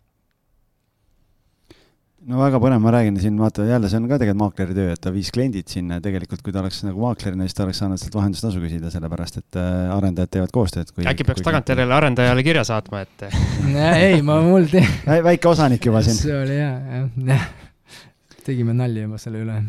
no 2.28 2.40
väga 2.40 2.60
põnev, 2.60 2.80
ma 2.84 2.92
räägin 2.94 3.16
siin, 3.20 3.38
vaata 3.40 3.64
jälle, 3.64 3.88
see 3.88 4.00
on 4.00 4.08
ka 4.10 4.18
tegelikult 4.20 4.42
maakleri 4.42 4.76
töö, 4.76 4.94
et 4.94 5.00
ta 5.02 5.12
viis 5.14 5.30
kliendid 5.34 5.70
sinna, 5.72 6.00
tegelikult 6.04 6.42
kui 6.44 6.52
ta 6.54 6.60
oleks 6.62 6.82
nagu 6.84 7.00
maaklerina, 7.04 7.46
siis 7.48 7.56
ta 7.56 7.64
oleks 7.64 7.80
saanud 7.80 8.02
sealt 8.02 8.18
vahendustasu 8.18 8.60
küsida, 8.62 8.92
sellepärast 8.92 9.40
et 9.40 9.60
äh, 9.60 9.94
arendajad 9.94 10.34
teevad 10.36 10.52
koostööd. 10.54 10.92
äkki 11.00 11.26
peaks 11.28 11.46
tagantjärele 11.46 11.96
arendajale 11.96 12.44
kirja 12.46 12.66
saatma, 12.68 13.04
et 13.06 13.26
ei, 14.04 14.20
ma 14.26 14.40
mul 14.44 14.68
te-. 14.72 14.84
väike 15.30 15.52
osanik 15.52 15.90
juba 15.90 16.04
siin. 16.04 16.20
see 16.26 16.36
oli 16.36 16.60
hea, 16.60 17.06
jah. 17.32 17.48
tegime 18.44 18.76
nalja 18.76 19.08
juba 19.08 19.20
selle 19.22 19.44
üle 19.46 19.62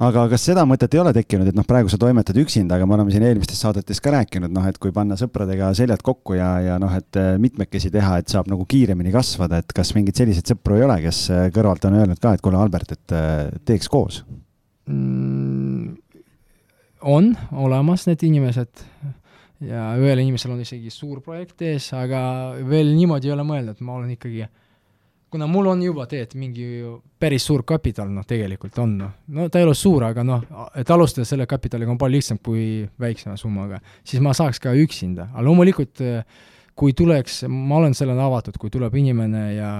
aga 0.00 0.24
kas 0.32 0.44
seda 0.48 0.64
mõtet 0.68 0.94
ei 0.96 1.00
ole 1.02 1.12
tekkinud, 1.16 1.50
et 1.50 1.56
noh, 1.56 1.66
praegu 1.68 1.90
sa 1.92 1.98
toimetad 2.00 2.38
üksinda, 2.40 2.78
aga 2.78 2.88
me 2.88 2.96
oleme 2.96 3.12
siin 3.12 3.24
eelmistes 3.28 3.60
saadetes 3.60 4.00
ka 4.02 4.14
rääkinud, 4.14 4.52
noh, 4.54 4.66
et 4.68 4.78
kui 4.80 4.94
panna 4.96 5.18
sõpradega 5.20 5.70
seljad 5.76 6.02
kokku 6.06 6.38
ja, 6.38 6.50
ja 6.64 6.78
noh, 6.80 6.92
et 6.96 7.20
äh, 7.20 7.34
mitmekesi 7.42 7.92
teha, 7.92 8.20
et 8.20 8.32
saab 8.32 8.48
nagu 8.50 8.64
kiiremini 8.70 9.12
kasvada, 9.14 9.60
et 9.60 9.74
kas 9.76 9.92
mingeid 9.96 10.22
selliseid 10.22 10.54
sõpru 10.54 10.78
ei 10.78 10.86
ole, 10.88 11.00
kes 11.04 11.22
äh, 11.34 11.48
kõrvalt 11.54 11.84
on 11.88 11.98
öelnud 12.00 12.22
ka, 12.22 12.34
et 12.34 12.44
kuule, 12.44 12.60
Albert, 12.60 12.96
et 12.96 13.16
äh, 13.16 13.48
teeks 13.68 13.90
koos 13.92 14.22
mm,? 14.88 15.98
on 17.00 17.30
olemas 17.56 18.04
need 18.08 18.20
inimesed 18.28 18.82
ja 19.64 19.86
ühel 20.00 20.20
inimesel 20.20 20.52
on 20.52 20.60
isegi 20.64 20.92
suur 20.92 21.20
projekt 21.24 21.62
ees, 21.64 21.90
aga 21.96 22.20
veel 22.68 22.92
niimoodi 22.96 23.28
ei 23.28 23.34
ole 23.34 23.44
mõeldud, 23.48 23.80
ma 23.84 23.96
olen 23.98 24.16
ikkagi 24.16 24.44
kuna 25.30 25.46
mul 25.46 25.70
on 25.70 25.82
juba 25.82 26.06
tead 26.10 26.34
mingi 26.38 26.66
päris 27.20 27.44
suur 27.46 27.62
kapital, 27.66 28.08
noh, 28.10 28.26
tegelikult 28.26 28.78
on, 28.82 28.96
noh, 28.98 29.12
no 29.36 29.48
ta 29.48 29.60
ei 29.60 29.66
ole 29.68 29.76
suur, 29.78 30.04
aga 30.08 30.24
noh, 30.26 30.46
et 30.78 30.90
alustada 30.90 31.28
selle 31.28 31.46
kapitaliga 31.50 31.92
on 31.92 32.00
palju 32.00 32.18
lihtsam 32.18 32.40
kui 32.42 32.64
väiksema 33.00 33.36
summaga, 33.40 33.80
siis 34.04 34.22
ma 34.24 34.34
saaks 34.36 34.62
ka 34.62 34.74
üksinda, 34.74 35.28
aga 35.30 35.46
loomulikult 35.46 36.02
kui 36.80 36.96
tuleks, 36.96 37.44
ma 37.50 37.78
olen 37.80 37.94
sellele 37.96 38.22
avatud, 38.24 38.56
kui 38.60 38.72
tuleb 38.72 38.94
inimene 38.96 39.44
ja 39.54 39.70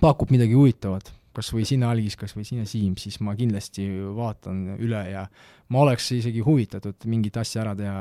pakub 0.00 0.32
midagi 0.34 0.56
huvitavat, 0.56 1.10
kas 1.34 1.50
või 1.54 1.66
sina, 1.68 1.90
Algis, 1.90 2.16
kas 2.18 2.34
või 2.36 2.46
sina, 2.46 2.66
Siim, 2.68 2.94
siis 3.00 3.18
ma 3.24 3.34
kindlasti 3.38 3.88
vaatan 4.14 4.76
üle 4.78 5.02
ja 5.10 5.26
ma 5.74 5.82
oleks 5.82 6.12
isegi 6.14 6.44
huvitatud 6.46 7.08
mingit 7.10 7.36
asja 7.42 7.64
ära 7.64 7.74
teha 7.78 7.98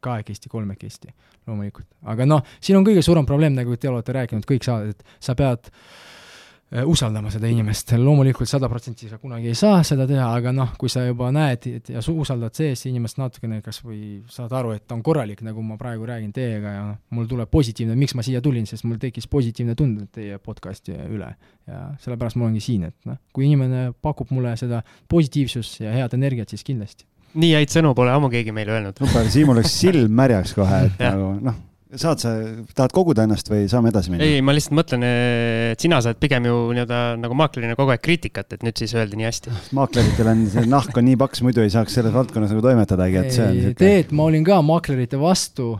kahekesti, 0.00 0.50
kolmekesti, 0.52 1.14
loomulikult. 1.46 1.88
aga 2.04 2.26
noh, 2.26 2.42
siin 2.60 2.78
on 2.80 2.86
kõige 2.86 3.04
suurem 3.04 3.26
probleem, 3.26 3.56
nagu 3.56 3.76
te 3.76 3.90
olete 3.90 4.14
rääkinud 4.16 4.48
kõik 4.48 4.66
saadet, 4.66 5.00
et 5.00 5.24
sa 5.24 5.34
pead 5.38 5.70
äh, 5.70 6.82
usaldama 6.86 7.30
seda 7.30 7.46
inimest, 7.50 7.92
loomulikult 8.00 8.50
sada 8.50 8.68
protsenti 8.68 9.08
sa 9.08 9.20
kunagi 9.22 9.52
ei 9.52 9.58
saa 9.58 9.82
seda 9.86 10.06
teha, 10.08 10.26
aga 10.34 10.50
noh, 10.54 10.72
kui 10.78 10.90
sa 10.90 11.04
juba 11.06 11.30
näed 11.34 11.68
ja 11.92 12.02
sa 12.02 12.12
usaldad 12.12 12.58
sees 12.58 12.82
inimest 12.90 13.20
natukene, 13.20 13.60
kas 13.62 13.78
või 13.84 14.20
saad 14.32 14.52
aru, 14.58 14.74
et 14.74 14.86
ta 14.86 14.96
on 14.98 15.04
korralik, 15.06 15.44
nagu 15.46 15.62
ma 15.62 15.78
praegu 15.80 16.08
räägin 16.10 16.32
teiega 16.34 16.74
ja 16.74 16.84
noh, 16.90 17.00
mul 17.14 17.30
tuleb 17.30 17.50
positiivne, 17.52 17.94
miks 17.98 18.16
ma 18.18 18.26
siia 18.26 18.42
tulin, 18.42 18.66
sest 18.66 18.86
mul 18.88 18.98
tekkis 19.02 19.30
positiivne 19.30 19.78
tunne 19.78 20.08
teie 20.12 20.40
podcast'i 20.42 20.96
üle. 21.06 21.34
ja 21.66 21.82
sellepärast 22.02 22.38
ma 22.38 22.46
olengi 22.46 22.62
siin, 22.62 22.86
et 22.90 22.96
noh, 23.06 23.18
kui 23.34 23.46
inimene 23.46 23.92
pakub 24.02 24.30
mulle 24.34 24.56
seda 24.58 24.82
positiivsust 25.10 25.80
ja 25.86 25.94
head 25.94 26.18
energiat, 26.18 26.50
siis 26.50 26.66
kindlasti 26.66 27.06
nii 27.34 27.54
häid 27.58 27.72
sõnu 27.72 27.94
pole 27.96 28.12
ammu 28.14 28.30
keegi 28.32 28.54
meile 28.54 28.76
öelnud. 28.76 28.98
super, 29.00 29.30
Siimul 29.32 29.60
läks 29.60 29.78
silm 29.80 30.12
märjaks 30.16 30.54
kohe, 30.56 30.82
et 30.88 31.00
nagu 31.10 31.32
noh, 31.44 31.56
saad 31.94 32.22
sa, 32.22 32.32
tahad 32.76 32.94
koguda 32.94 33.24
ennast 33.26 33.48
või 33.50 33.66
saame 33.70 33.92
edasi 33.92 34.12
minna? 34.12 34.26
ei, 34.26 34.42
ma 34.44 34.54
lihtsalt 34.56 34.76
mõtlen, 34.78 35.04
et 35.06 35.82
sina 35.82 36.00
saad 36.04 36.18
pigem 36.22 36.48
ju 36.48 36.56
nii-öelda 36.76 37.00
nagu 37.22 37.38
maaklerina 37.38 37.76
kogu 37.78 37.94
aeg 37.94 38.02
kriitikat, 38.04 38.56
et 38.56 38.66
nüüd 38.66 38.78
siis 38.80 38.94
öeldi 38.96 39.20
nii 39.20 39.28
hästi. 39.28 39.54
maakleritel 39.78 40.32
on, 40.32 40.42
see 40.52 40.66
nahk 40.70 40.98
on 40.98 41.08
nii 41.08 41.20
paks, 41.20 41.44
muidu 41.46 41.64
ei 41.64 41.72
saaks 41.72 41.98
selles 41.98 42.14
valdkonnas 42.16 42.52
nagu 42.54 42.64
toimetadagi, 42.64 43.22
et 43.22 43.36
see 43.36 43.46
on 43.46 43.62
siuke. 43.62 43.78
tead, 43.82 44.12
ma 44.16 44.28
olin 44.30 44.46
ka 44.46 44.60
maaklerite 44.66 45.20
vastu, 45.20 45.72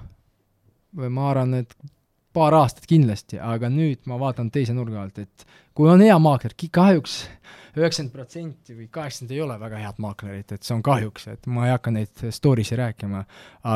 ma 1.07 1.31
arvan, 1.33 1.59
et 1.63 1.77
paar 2.37 2.55
aastat 2.59 2.87
kindlasti, 2.89 3.41
aga 3.41 3.71
nüüd 3.73 4.03
ma 4.11 4.21
vaatan 4.21 4.51
teise 4.53 4.77
nurga 4.77 5.03
alt, 5.07 5.25
et 5.25 5.47
kui 5.77 5.89
on 5.91 6.03
hea 6.05 6.17
maakler, 6.23 6.55
kahjuks 6.55 7.25
üheksakümmend 7.77 8.13
protsenti 8.13 8.77
või 8.77 8.89
kaheksakümmend 8.93 9.35
ei 9.37 9.41
ole 9.45 9.57
väga 9.61 9.81
head 9.83 10.01
maaklerit, 10.03 10.53
et 10.57 10.67
see 10.67 10.75
on 10.77 10.83
kahjuks, 10.87 11.29
et 11.33 11.49
ma 11.53 11.67
ei 11.69 11.75
hakka 11.75 11.93
neid 11.95 12.27
story'si 12.39 12.79
rääkima, 12.79 13.23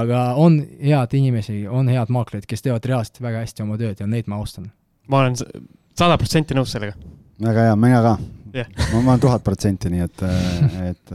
aga 0.01 0.23
on 0.41 0.61
head 0.81 1.17
inimesi, 1.19 1.63
on 1.69 1.91
head 1.93 2.13
maaklerid, 2.13 2.49
kes 2.49 2.65
teevad 2.65 2.87
reaalselt 2.89 3.21
väga 3.23 3.45
hästi 3.45 3.65
oma 3.67 3.79
tööd 3.81 4.01
ja 4.01 4.09
neid 4.11 4.31
ma 4.31 4.41
austan. 4.41 4.71
ma 5.09 5.25
olen 5.25 5.37
sada 5.39 6.17
protsenti 6.19 6.57
nõus 6.57 6.73
sellega. 6.73 6.97
väga 7.45 7.67
hea, 7.69 7.77
mina 7.77 8.03
ka 8.05 8.15
yeah.. 8.55 8.71
ma, 8.93 9.01
ma 9.01 9.15
olen 9.15 9.27
tuhat 9.27 9.45
protsenti, 9.45 9.93
nii 9.93 10.07
et, 10.07 10.25
et 10.93 11.15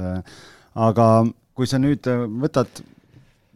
aga 0.76 1.08
kui 1.56 1.70
sa 1.70 1.80
nüüd 1.82 2.06
võtad, 2.42 2.84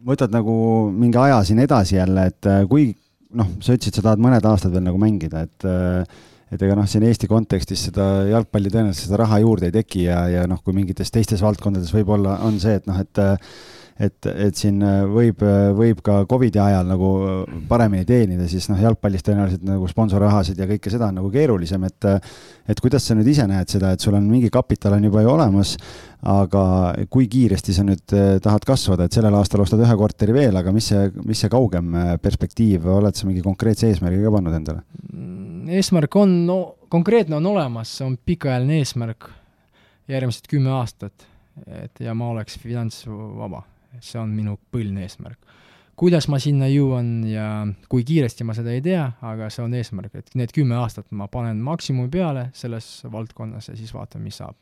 võtad 0.06 0.34
nagu 0.34 0.54
mingi 0.90 1.20
aja 1.20 1.42
siin 1.44 1.62
edasi 1.62 2.00
jälle, 2.00 2.26
et 2.32 2.50
kui 2.70 2.90
noh, 3.36 3.54
sa 3.62 3.76
ütlesid, 3.76 3.94
sa 3.94 4.08
tahad 4.08 4.22
mõned 4.22 4.46
aastad 4.48 4.74
veel 4.74 4.86
nagu 4.86 4.98
mängida, 5.00 5.44
et 5.46 5.68
et 6.50 6.62
ega 6.62 6.76
noh, 6.78 6.86
siin 6.90 7.04
Eesti 7.06 7.28
kontekstis 7.30 7.86
seda 7.88 8.06
jalgpalli 8.30 8.72
tõenäoliselt 8.72 9.08
seda 9.08 9.20
raha 9.22 9.40
juurde 9.42 9.70
ei 9.70 9.76
teki 9.80 10.06
ja, 10.08 10.22
ja 10.30 10.46
noh, 10.50 10.62
kui 10.64 10.74
mingites 10.76 11.12
teistes 11.14 11.42
valdkondades 11.44 11.92
võib-olla 11.94 12.40
on 12.46 12.58
see, 12.62 12.78
et 12.80 12.88
noh, 12.90 12.98
et 13.00 13.22
et, 14.00 14.26
et 14.30 14.56
siin 14.56 14.80
võib, 15.12 15.42
võib 15.76 16.00
ka 16.04 16.22
Covidi 16.30 16.60
ajal 16.62 16.88
nagu 16.88 17.10
paremini 17.68 18.06
teenida, 18.08 18.46
siis 18.48 18.70
noh, 18.70 18.80
jalgpallis 18.80 19.24
tõenäoliselt 19.26 19.64
nagu 19.68 19.88
sponsorrahasid 19.90 20.60
ja 20.60 20.68
kõike 20.70 20.92
seda 20.92 21.10
on 21.10 21.20
nagu 21.20 21.32
keerulisem, 21.32 21.84
et 21.88 22.08
et 22.70 22.80
kuidas 22.80 23.04
sa 23.06 23.16
nüüd 23.18 23.28
ise 23.28 23.44
näed 23.50 23.68
seda, 23.72 23.92
et 23.92 24.02
sul 24.02 24.14
on 24.16 24.26
mingi 24.30 24.50
kapital 24.52 24.94
on 24.96 25.04
juba 25.08 25.24
ju 25.24 25.32
olemas, 25.32 25.74
aga 26.30 26.62
kui 27.10 27.26
kiiresti 27.30 27.74
sa 27.74 27.84
nüüd 27.86 28.14
tahad 28.44 28.66
kasvada, 28.68 29.08
et 29.08 29.16
sellel 29.16 29.34
aastal 29.38 29.64
ostad 29.64 29.82
ühe 29.82 29.96
korteri 29.98 30.36
veel, 30.36 30.56
aga 30.60 30.72
mis 30.74 30.90
see, 30.92 31.08
mis 31.26 31.40
see 31.42 31.50
kaugem 31.52 31.96
perspektiiv, 32.22 32.86
oled 33.00 33.16
sa 33.16 33.28
mingi 33.28 33.42
konkreetse 33.44 33.90
eesmärgi 33.90 34.22
ka 34.24 34.34
pannud 34.36 34.56
endale? 34.60 34.84
eesmärk 35.70 36.16
on 36.18 36.32
no, 36.48 36.60
konkreetne 36.90 37.36
on 37.38 37.50
olemas, 37.52 37.92
see 37.98 38.06
on 38.06 38.16
pikaajaline 38.26 38.80
eesmärk, 38.80 39.28
järgmised 40.10 40.48
kümme 40.50 40.72
aastat, 40.74 41.26
et 41.66 42.00
ja 42.02 42.14
ma 42.16 42.30
oleks 42.32 42.58
finantsvaba, 42.62 43.62
see 43.98 44.20
on 44.20 44.30
minu 44.34 44.56
põhiline 44.72 45.02
eesmärk. 45.06 45.38
kuidas 46.00 46.30
ma 46.32 46.38
sinna 46.40 46.68
jõuan 46.70 47.26
ja 47.28 47.66
kui 47.92 48.04
kiiresti 48.08 48.44
ma 48.44 48.54
seda 48.56 48.72
ei 48.72 48.80
tea, 48.80 49.04
aga 49.20 49.50
see 49.52 49.64
on 49.64 49.74
eesmärk, 49.76 50.14
et 50.14 50.34
need 50.34 50.54
kümme 50.56 50.78
aastat 50.80 51.10
ma 51.12 51.28
panen 51.28 51.60
maksimumi 51.60 52.08
peale 52.08 52.48
selles 52.56 53.02
valdkonnas 53.12 53.68
ja 53.68 53.76
siis 53.76 53.92
vaatame, 53.94 54.30
mis 54.30 54.40
saab 54.40 54.56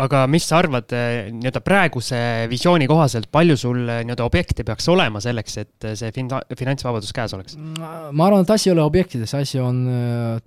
aga 0.00 0.22
mis 0.30 0.46
sa 0.48 0.56
arvad 0.62 0.92
eh, 0.96 1.28
nii-öelda 1.34 1.60
praeguse 1.64 2.18
visiooni 2.48 2.86
kohaselt, 2.88 3.28
palju 3.32 3.58
sul 3.60 3.82
eh, 3.82 4.00
nii-öelda 4.06 4.24
objekte 4.24 4.64
peaks 4.64 4.88
olema 4.88 5.20
selleks, 5.20 5.56
et 5.60 5.86
eh, 5.88 5.96
see 6.00 6.12
fin-, 6.16 6.30
finantsvabadus 6.58 7.12
käes 7.12 7.34
oleks? 7.36 7.58
ma 7.60 8.26
arvan, 8.28 8.46
et 8.46 8.52
asi 8.54 8.70
ei 8.70 8.74
ole 8.74 8.86
objektides, 8.86 9.34
asi 9.36 9.60
on 9.60 9.82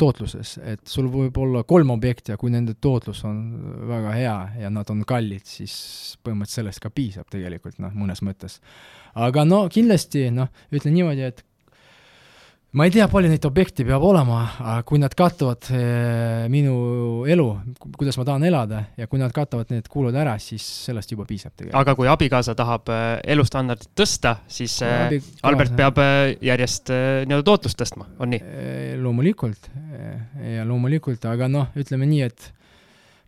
tootluses, 0.02 0.56
et 0.66 0.82
sul 0.89 1.12
võib 1.14 1.38
olla 1.41 1.62
kolm 1.68 1.93
objekti 1.93 2.34
ja 2.34 2.41
kui 2.41 2.54
nende 2.54 2.74
tootlus 2.82 3.22
on 3.30 3.41
väga 3.91 4.16
hea 4.18 4.38
ja 4.66 4.74
nad 4.74 4.89
on 4.93 5.06
kallid, 5.08 5.46
siis 5.46 5.76
põhimõtteliselt 6.26 6.54
sellest 6.56 6.82
ka 6.82 6.93
piisab 6.93 7.30
tegelikult 7.30 7.78
noh, 7.84 7.93
mõnes 7.93 8.24
mõttes. 8.26 8.62
aga 9.14 9.46
no 9.46 9.66
kindlasti 9.70 10.32
noh, 10.34 10.50
ütlen 10.74 10.98
niimoodi, 10.98 11.30
et 11.30 11.46
ma 12.76 12.84
ei 12.84 12.91
tea, 12.91 13.05
palju 13.07 13.30
neid 13.32 13.45
objekte 13.47 13.86
peab 13.88 14.03
olema, 14.03 14.41
aga 14.59 14.82
kui 14.88 14.99
nad 14.99 15.13
katavad 15.15 15.69
eh, 15.71 16.45
minu 16.51 17.23
elu, 17.32 17.45
kuidas 17.95 18.17
ma 18.19 18.26
tahan 18.28 18.43
elada 18.49 18.82
ja 18.99 19.07
kui 19.07 19.21
nad 19.21 19.32
katavad 19.36 19.71
need 19.71 19.88
kulud 19.91 20.15
ära, 20.19 20.36
siis 20.43 20.65
sellest 20.89 21.13
juba 21.13 21.23
piisab 21.30 21.53
tegelikult. 21.55 21.78
aga 21.80 21.95
kui 21.95 22.09
abikaasa 22.11 22.55
tahab 22.59 22.91
eh, 22.91 23.05
elustandardit 23.36 23.93
tõsta, 23.95 24.36
siis 24.51 24.76
eh, 24.84 25.05
abikaasa... 25.05 25.45
Albert 25.47 25.78
peab 25.80 26.01
järjest 26.43 26.91
nii-öelda 26.91 27.47
tootlust 27.47 27.80
tõstma, 27.80 28.09
on 28.19 28.34
nii? 28.36 28.43
loomulikult 28.99 29.71
ja 30.55 30.67
loomulikult, 30.67 31.23
aga 31.32 31.47
noh, 31.51 31.71
ütleme 31.80 32.07
nii, 32.09 32.28
et 32.28 32.51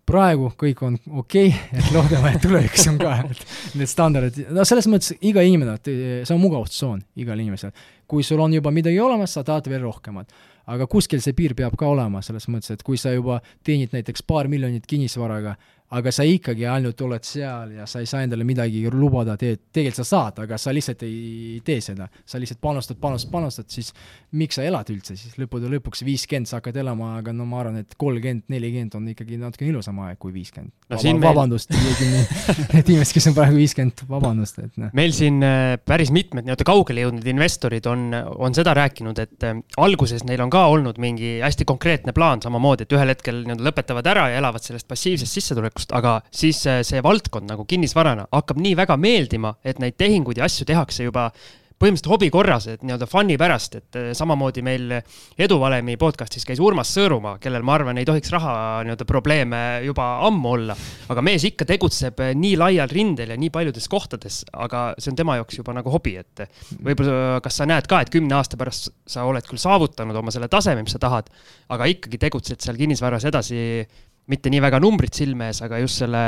praegu 0.07 0.51
kõik 0.55 0.81
on 0.87 0.95
okei 1.19 1.49
okay,, 1.51 1.79
et 1.79 1.91
loodame, 1.95 2.31
et 2.35 2.43
tulevikus 2.43 2.87
on 2.91 2.99
ka 3.01 3.15
need 3.27 3.89
standardid, 3.91 4.51
no 4.55 4.63
selles 4.67 4.87
mõttes 4.91 5.15
iga 5.27 5.43
inimene, 5.43 5.75
see 5.83 6.35
on 6.35 6.43
mugavustsoon 6.43 7.01
igal 7.19 7.39
inimesel. 7.43 7.73
Kui 8.07 8.23
sul 8.23 8.39
on 8.39 8.53
juba 8.53 8.71
midagi 8.71 8.99
olemas, 9.03 9.33
sa 9.35 9.43
tahad 9.43 9.67
veel 9.69 9.83
rohkemat. 9.87 10.31
aga 10.67 10.83
kuskil 10.91 11.21
see 11.23 11.31
piir 11.31 11.53
peab 11.55 11.77
ka 11.79 11.87
olema, 11.87 12.19
selles 12.19 12.43
mõttes, 12.51 12.73
et 12.75 12.81
kui 12.83 12.97
sa 12.99 13.13
juba 13.13 13.37
teenid 13.63 13.93
näiteks 13.95 14.25
paar 14.27 14.49
miljonit 14.51 14.83
kinnisvaraga, 14.83 15.53
aga 15.95 16.11
sa 16.11 16.25
ikkagi 16.27 16.65
ainult 16.67 16.99
oled 17.05 17.23
seal 17.23 17.71
ja 17.77 17.85
sa 17.87 18.01
ei 18.03 18.09
saa 18.09 18.25
endale 18.25 18.43
midagi 18.43 18.81
lubada, 18.91 19.37
teed, 19.39 19.69
tegelikult 19.71 20.01
sa 20.01 20.05
saad, 20.09 20.41
aga 20.43 20.57
sa 20.59 20.73
lihtsalt 20.75 21.05
ei 21.07 21.61
tee 21.63 21.79
seda. 21.83 22.09
sa 22.25 22.39
lihtsalt 22.39 22.59
panustad, 22.59 22.99
panustad, 22.99 23.31
panustad, 23.31 23.69
siis 23.71 23.93
miks 24.35 24.59
sa 24.59 24.65
elad 24.67 24.91
üldse 24.91 25.15
siis, 25.15 25.37
lõppude 25.39 25.71
lõpuks 25.71 26.03
viiskümmend 26.03 26.51
sa 26.51 26.59
hakkad 26.59 26.81
elama, 26.83 27.13
aga 27.21 27.31
no 27.31 27.47
ma 27.47 27.61
arvan, 27.63 27.79
et 27.85 27.95
kolmkümmend, 27.95 28.49
nelikümmend 28.51 28.99
on 28.99 29.07
ikkagi 29.13 29.39
natuke 29.39 29.69
ilusam 29.69 30.03
aeg 30.03 30.19
kui 30.19 30.35
viiskümmend 30.35 30.75
no,. 30.87 30.95
Vaba, 30.95 31.03
meil... 31.03 31.21
vabandust, 31.25 31.73
need 31.75 32.89
inimesed, 32.93 33.13
kes 33.17 33.29
on 33.31 33.35
praegu 33.35 33.59
viiskümmend, 33.59 34.05
vabandust, 34.07 34.61
et 34.63 34.79
noh. 34.79 34.93
meil 34.97 35.11
siin 35.15 35.41
äh, 35.45 35.75
päris 35.83 36.13
mitmed 36.15 36.47
nii-öelda 36.47 36.67
kaugele 36.67 37.03
jõudnud 37.03 37.27
investorid 37.27 37.89
on, 37.91 38.07
on 38.15 38.55
seda 38.55 38.75
rääkinud, 38.77 39.19
et 39.19 39.47
äh, 39.47 39.59
alguses 39.83 40.23
neil 40.27 40.45
on 40.45 40.53
ka 40.53 40.63
olnud 40.71 41.01
mingi 41.03 41.37
hästi 41.43 41.67
konkreetne 41.67 42.15
plaan 42.15 42.43
samamoodi, 42.43 42.87
et 42.87 42.97
ühel 42.97 43.11
hetkel 43.11 43.43
nii-öelda 43.43 43.67
lõpetavad 43.67 44.11
ära 44.13 44.29
ja 44.31 44.41
elavad 44.41 44.63
sellest 44.63 44.87
passiivsest 44.87 45.39
sissetulekust 45.39 45.95
aga 45.97 46.17
siis 46.31 46.63
äh, 46.69 46.81
see 46.87 47.03
valdkond 47.03 47.49
nagu 47.49 47.67
kinnisvarana 47.67 48.27
hakkab 48.31 48.59
nii 48.63 48.75
väga 48.79 48.97
meeldima, 49.01 49.55
et 49.67 49.81
neid 49.83 49.97
tehinguid 49.99 50.39
ja 50.39 50.47
asju 50.47 50.67
tehakse 50.67 51.07
juba 51.07 51.31
põhimõtteliselt 51.77 52.09
hobi 52.09 52.29
korras, 52.33 52.65
et 52.71 52.83
nii-öelda 52.85 53.07
fun'i 53.09 53.37
pärast, 53.37 53.75
et 53.77 53.97
äh, 53.99 54.07
samamoodi 54.17 54.63
meil 54.65 54.95
Eduvalemi 55.37 55.97
podcast'is 56.01 56.45
käis 56.47 56.61
Urmas 56.63 56.89
Sõõrumaa, 56.95 57.37
kellel 57.41 57.65
ma 57.65 57.75
arvan, 57.77 57.99
ei 58.01 58.07
tohiks 58.07 58.31
raha 58.33 58.53
nii-öelda 58.87 59.05
probleeme 59.09 59.61
juba 59.85 60.07
ammu 60.25 60.53
olla. 60.55 60.77
aga 61.13 61.23
mees 61.25 61.45
ikka 61.47 61.67
tegutseb 61.69 62.23
äh, 62.25 62.33
nii 62.37 62.55
laial 62.57 62.89
rindel 62.89 63.33
ja 63.33 63.37
nii 63.37 63.51
paljudes 63.53 63.85
kohtades, 63.91 64.41
aga 64.53 64.89
see 64.97 65.13
on 65.13 65.19
tema 65.21 65.37
jaoks 65.37 65.61
juba 65.61 65.75
nagu 65.77 65.93
hobi, 65.93 66.15
et 66.17 66.47
võib-olla 66.81 67.37
kas 67.45 67.61
sa 67.61 67.69
näed 67.69 67.89
ka, 67.89 68.01
et 68.01 68.13
kümne 68.13 68.33
aasta 68.39 68.57
pärast 68.57 68.89
sa 69.05 69.27
oled 69.29 69.45
küll 69.45 69.61
saavutanud 69.61 70.17
oma 70.17 70.33
selle 70.33 70.49
taseme, 70.49 70.81
mis 70.81 70.97
sa 70.97 71.01
tahad, 71.03 71.29
aga 71.69 71.89
ikkagi 71.93 72.17
tegutsed 72.25 72.63
seal 72.63 72.79
kinnisvaras 72.79 73.27
edasi 73.29 73.85
mitte 74.31 74.51
nii 74.51 74.59
väga 74.63 74.79
numbrid 74.83 75.15
silme 75.15 75.47
ees, 75.51 75.61
aga 75.63 75.79
just 75.79 76.01
selle 76.01 76.21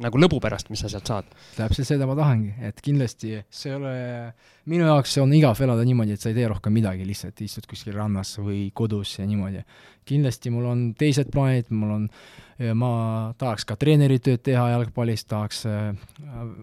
nagu 0.00 0.20
lõbu 0.20 0.40
pärast, 0.44 0.68
mis 0.72 0.82
sa 0.84 0.90
sealt 0.92 1.08
saad. 1.08 1.30
täpselt 1.56 1.88
seda 1.88 2.08
ma 2.08 2.16
tahangi, 2.18 2.52
et 2.68 2.80
kindlasti 2.84 3.38
see 3.48 3.70
ei 3.72 3.76
ole, 3.78 3.94
minu 4.70 4.88
jaoks 4.88 5.16
on 5.22 5.32
igav 5.36 5.60
elada 5.64 5.86
niimoodi, 5.88 6.16
et 6.16 6.20
sa 6.20 6.30
ei 6.30 6.36
tee 6.36 6.48
rohkem 6.50 6.74
midagi, 6.76 7.06
lihtsalt 7.08 7.40
istud 7.44 7.68
kuskil 7.70 7.96
rannas 7.96 8.34
või 8.40 8.66
kodus 8.76 9.16
ja 9.18 9.26
niimoodi. 9.28 9.64
kindlasti 10.10 10.52
mul 10.52 10.66
on 10.68 10.82
teised 10.98 11.30
plaanid, 11.32 11.70
mul 11.72 11.94
on, 11.94 12.04
ma 12.76 12.92
tahaks 13.40 13.64
ka 13.64 13.76
treeneritööd 13.80 14.42
teha 14.44 14.66
jalgpallis, 14.74 15.24
tahaks 15.24 15.64
äh, 15.70 15.94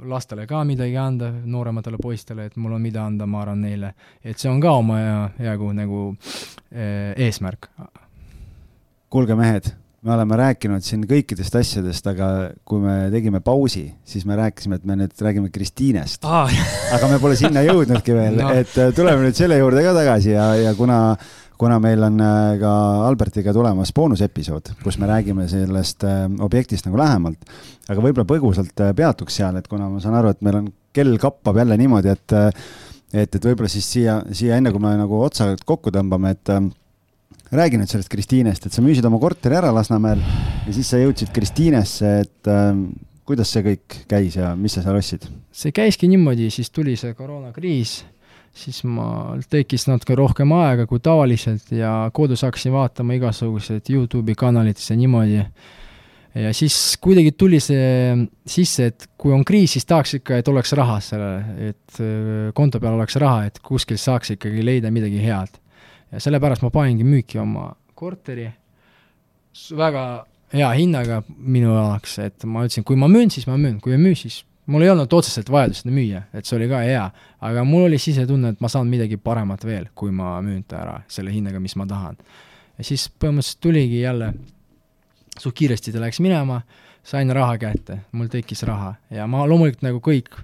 lastele 0.05 0.45
ka 0.45 0.61
midagi 0.67 0.97
anda, 1.01 1.31
noorematele 1.31 1.97
poistele, 2.01 2.45
et 2.51 2.57
mul 2.61 2.77
on 2.77 2.85
mida 2.85 3.01
anda, 3.05 3.25
ma 3.25 3.41
arvan 3.41 3.65
neile. 3.65 3.93
et 4.21 4.37
see 4.37 4.51
on 4.51 4.61
ka 4.61 4.77
oma 4.77 5.01
jagu 5.41 5.73
nagu 5.73 6.05
äh, 6.69 7.17
eesmärk. 7.17 7.71
kuulge, 9.09 9.35
mehed 9.35 9.73
me 10.07 10.13
oleme 10.15 10.37
rääkinud 10.39 10.85
siin 10.85 11.01
kõikidest 11.07 11.55
asjadest, 11.59 12.05
aga 12.07 12.27
kui 12.67 12.79
me 12.79 12.95
tegime 13.11 13.41
pausi, 13.43 13.83
siis 14.07 14.23
me 14.27 14.37
rääkisime, 14.39 14.79
et 14.79 14.85
me 14.87 14.95
nüüd 15.01 15.23
räägime 15.23 15.51
Kristiinest 15.51 16.23
ah. 16.27 16.53
aga 16.95 17.09
me 17.11 17.19
pole 17.19 17.35
sinna 17.39 17.63
jõudnudki 17.65 18.15
veel 18.15 18.39
no., 18.39 18.53
et 18.55 18.71
äh, 18.79 18.93
tuleme 18.95 19.25
nüüd 19.25 19.37
selle 19.37 19.59
juurde 19.59 19.83
ka 19.83 19.91
tagasi 19.97 20.31
ja, 20.31 20.47
ja 20.61 20.71
kuna, 20.79 21.01
kuna 21.59 21.81
meil 21.83 22.07
on 22.07 22.23
äh, 22.23 22.55
ka 22.61 22.71
Albertiga 23.09 23.51
tulemas 23.55 23.91
boonusepisood, 23.97 24.71
kus 24.85 24.99
me 25.01 25.11
räägime 25.11 25.49
sellest 25.51 26.07
äh, 26.07 26.23
objektist 26.47 26.87
nagu 26.87 27.01
lähemalt, 27.03 27.43
aga 27.89 27.99
võib-olla 27.99 28.27
põgusalt 28.31 28.87
peatuks 28.95 29.41
seal, 29.41 29.59
et 29.59 29.67
kuna 29.67 29.91
ma 29.91 30.03
saan 30.03 30.15
aru, 30.21 30.31
et 30.31 30.43
meil 30.47 30.61
on 30.61 30.73
kell 30.95 31.19
kappab 31.21 31.59
jälle 31.59 31.77
niimoodi, 31.83 32.15
et 32.15 32.39
et, 33.13 33.27
et 33.27 33.43
võib-olla 33.43 33.69
siis 33.71 33.87
siia, 33.87 34.21
siia 34.35 34.57
enne 34.59 34.71
kui 34.71 34.83
me 34.83 34.95
nagu 34.99 35.19
otsa 35.23 35.51
kokku 35.67 35.91
tõmbame, 35.95 36.31
et 36.35 36.55
räägi 37.51 37.79
nüüd 37.79 37.91
sellest 37.91 38.11
Kristiinest, 38.11 38.67
et 38.67 38.75
sa 38.75 38.83
müüsid 38.83 39.05
oma 39.07 39.19
korteri 39.21 39.55
ära 39.59 39.71
Lasnamäel 39.75 40.19
ja 40.19 40.73
siis 40.75 40.89
sa 40.91 40.99
jõudsid 40.99 41.31
Kristiinesse, 41.35 42.11
et 42.25 42.51
äh, 42.51 42.73
kuidas 43.27 43.51
see 43.53 43.63
kõik 43.65 44.01
käis 44.09 44.37
ja 44.39 44.53
mis 44.59 44.75
sa 44.75 44.83
seal 44.83 44.99
ostsid? 44.99 45.27
see 45.55 45.73
käiski 45.75 46.09
niimoodi, 46.11 46.51
siis 46.53 46.69
tuli 46.75 46.97
see 46.99 47.15
koroonakriis, 47.17 48.01
siis 48.57 48.81
mul 48.87 49.43
tekkis 49.49 49.87
natuke 49.87 50.17
rohkem 50.19 50.51
aega 50.57 50.87
kui 50.89 50.99
tavaliselt 51.03 51.71
ja 51.71 52.11
kodus 52.13 52.43
hakkasin 52.45 52.75
vaatama 52.75 53.15
igasuguseid 53.17 53.91
Youtube'i 53.93 54.35
kanalitesse 54.37 54.97
niimoodi. 54.99 55.39
ja 56.35 56.51
siis 56.53 56.97
kuidagi 57.01 57.31
tuli 57.31 57.61
see 57.63 58.27
sisse, 58.45 58.89
et 58.91 59.07
kui 59.17 59.31
on 59.31 59.45
kriis, 59.47 59.77
siis 59.77 59.87
tahaks 59.87 60.17
ikka, 60.19 60.41
et 60.41 60.51
oleks 60.51 60.75
raha 60.75 60.99
sellele, 60.99 61.71
et 61.71 62.03
äh, 62.03 62.51
konto 62.53 62.83
peal 62.83 62.99
oleks 62.99 63.15
raha, 63.23 63.47
et 63.47 63.63
kuskil 63.63 63.97
saaks 64.01 64.35
ikkagi 64.35 64.67
leida 64.67 64.91
midagi 64.91 65.23
head 65.23 65.55
ja 66.11 66.21
sellepärast 66.23 66.63
ma 66.63 66.71
paningi 66.73 67.05
müüki 67.07 67.39
oma 67.41 67.71
korteri 67.97 68.47
väga 69.77 70.03
hea 70.53 70.69
hinnaga 70.77 71.21
minu 71.27 71.73
jaoks, 71.75 72.19
et 72.23 72.45
ma 72.47 72.63
ütlesin, 72.65 72.85
kui 72.87 72.99
ma 72.99 73.09
müün, 73.11 73.31
siis 73.33 73.47
ma 73.49 73.57
müün, 73.59 73.79
kui 73.83 73.95
ei 73.95 74.01
müü, 74.01 74.15
siis 74.15 74.43
mul 74.71 74.83
ei 74.83 74.91
olnud 74.91 75.11
otseselt 75.13 75.49
vajadust 75.51 75.83
seda 75.83 75.95
müüa, 75.95 76.23
et 76.35 76.47
see 76.47 76.57
oli 76.57 76.67
ka 76.71 76.81
hea, 76.83 77.05
aga 77.49 77.63
mul 77.67 77.87
oli 77.87 77.99
sisetunne, 78.01 78.53
et 78.55 78.63
ma 78.63 78.71
saan 78.71 78.89
midagi 78.91 79.19
paremat 79.19 79.63
veel, 79.67 79.89
kui 79.95 80.13
ma 80.15 80.37
müün 80.43 80.63
ta 80.67 80.81
ära 80.83 80.97
selle 81.11 81.33
hinnaga, 81.33 81.59
mis 81.63 81.75
ma 81.79 81.87
tahan. 81.89 82.19
ja 82.77 82.85
siis 82.85 83.07
põhimõtteliselt 83.09 83.61
tuligi 83.63 84.01
jälle, 84.01 84.33
suht 85.37 85.55
kiiresti 85.57 85.93
ta 85.95 86.03
läks 86.03 86.19
minema, 86.23 86.61
sain 87.07 87.31
raha 87.33 87.57
kätte, 87.61 88.01
mul 88.11 88.29
tekkis 88.31 88.63
raha 88.67 88.95
ja 89.11 89.27
ma 89.27 89.45
loomulikult 89.47 89.83
nagu 89.87 90.03
kõik, 90.03 90.35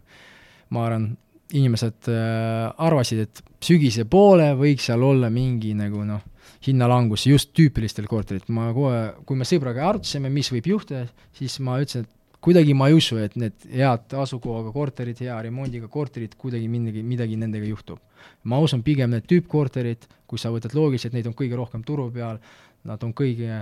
ma 0.74 0.88
arvan, 0.88 1.14
inimesed 1.54 2.10
äh, 2.12 2.70
arvasid, 2.86 3.28
et 3.28 3.42
sügise 3.64 4.06
poole 4.10 4.52
võiks 4.60 4.90
seal 4.90 5.04
olla 5.06 5.30
mingi 5.34 5.74
nagu 5.78 6.04
noh, 6.08 6.24
hinnalangus 6.64 7.28
just 7.28 7.54
tüüpilistel 7.58 8.08
korteritel, 8.10 8.54
ma 8.56 8.72
kohe, 8.76 9.06
kui 9.28 9.40
me 9.40 9.48
sõbraga 9.48 9.90
arutasime, 9.90 10.32
mis 10.34 10.50
võib 10.54 10.70
juhtuda, 10.74 11.06
siis 11.38 11.60
ma 11.64 11.78
ütlesin, 11.82 12.08
et 12.08 12.42
kuidagi 12.44 12.76
ma 12.76 12.90
ei 12.92 12.98
usu, 12.98 13.18
et 13.24 13.36
need 13.40 13.68
head 13.72 14.16
asukohaga 14.24 14.74
korterid, 14.76 15.22
hea 15.24 15.36
remondiga 15.46 15.88
korterid, 15.92 16.36
kuidagi 16.40 16.68
midagi, 16.72 17.04
midagi 17.08 17.40
nendega 17.40 17.70
juhtub. 17.70 18.02
ma 18.48 18.60
usun 18.64 18.84
pigem 18.84 19.12
need 19.12 19.26
tüüppkorterid, 19.28 20.06
kui 20.28 20.40
sa 20.40 20.52
võtad 20.52 20.74
loogiliselt, 20.76 21.14
neid 21.16 21.28
on 21.28 21.36
kõige 21.36 21.58
rohkem 21.60 21.84
turu 21.84 22.10
peal, 22.12 22.40
nad 22.88 23.04
on 23.06 23.14
kõige, 23.16 23.62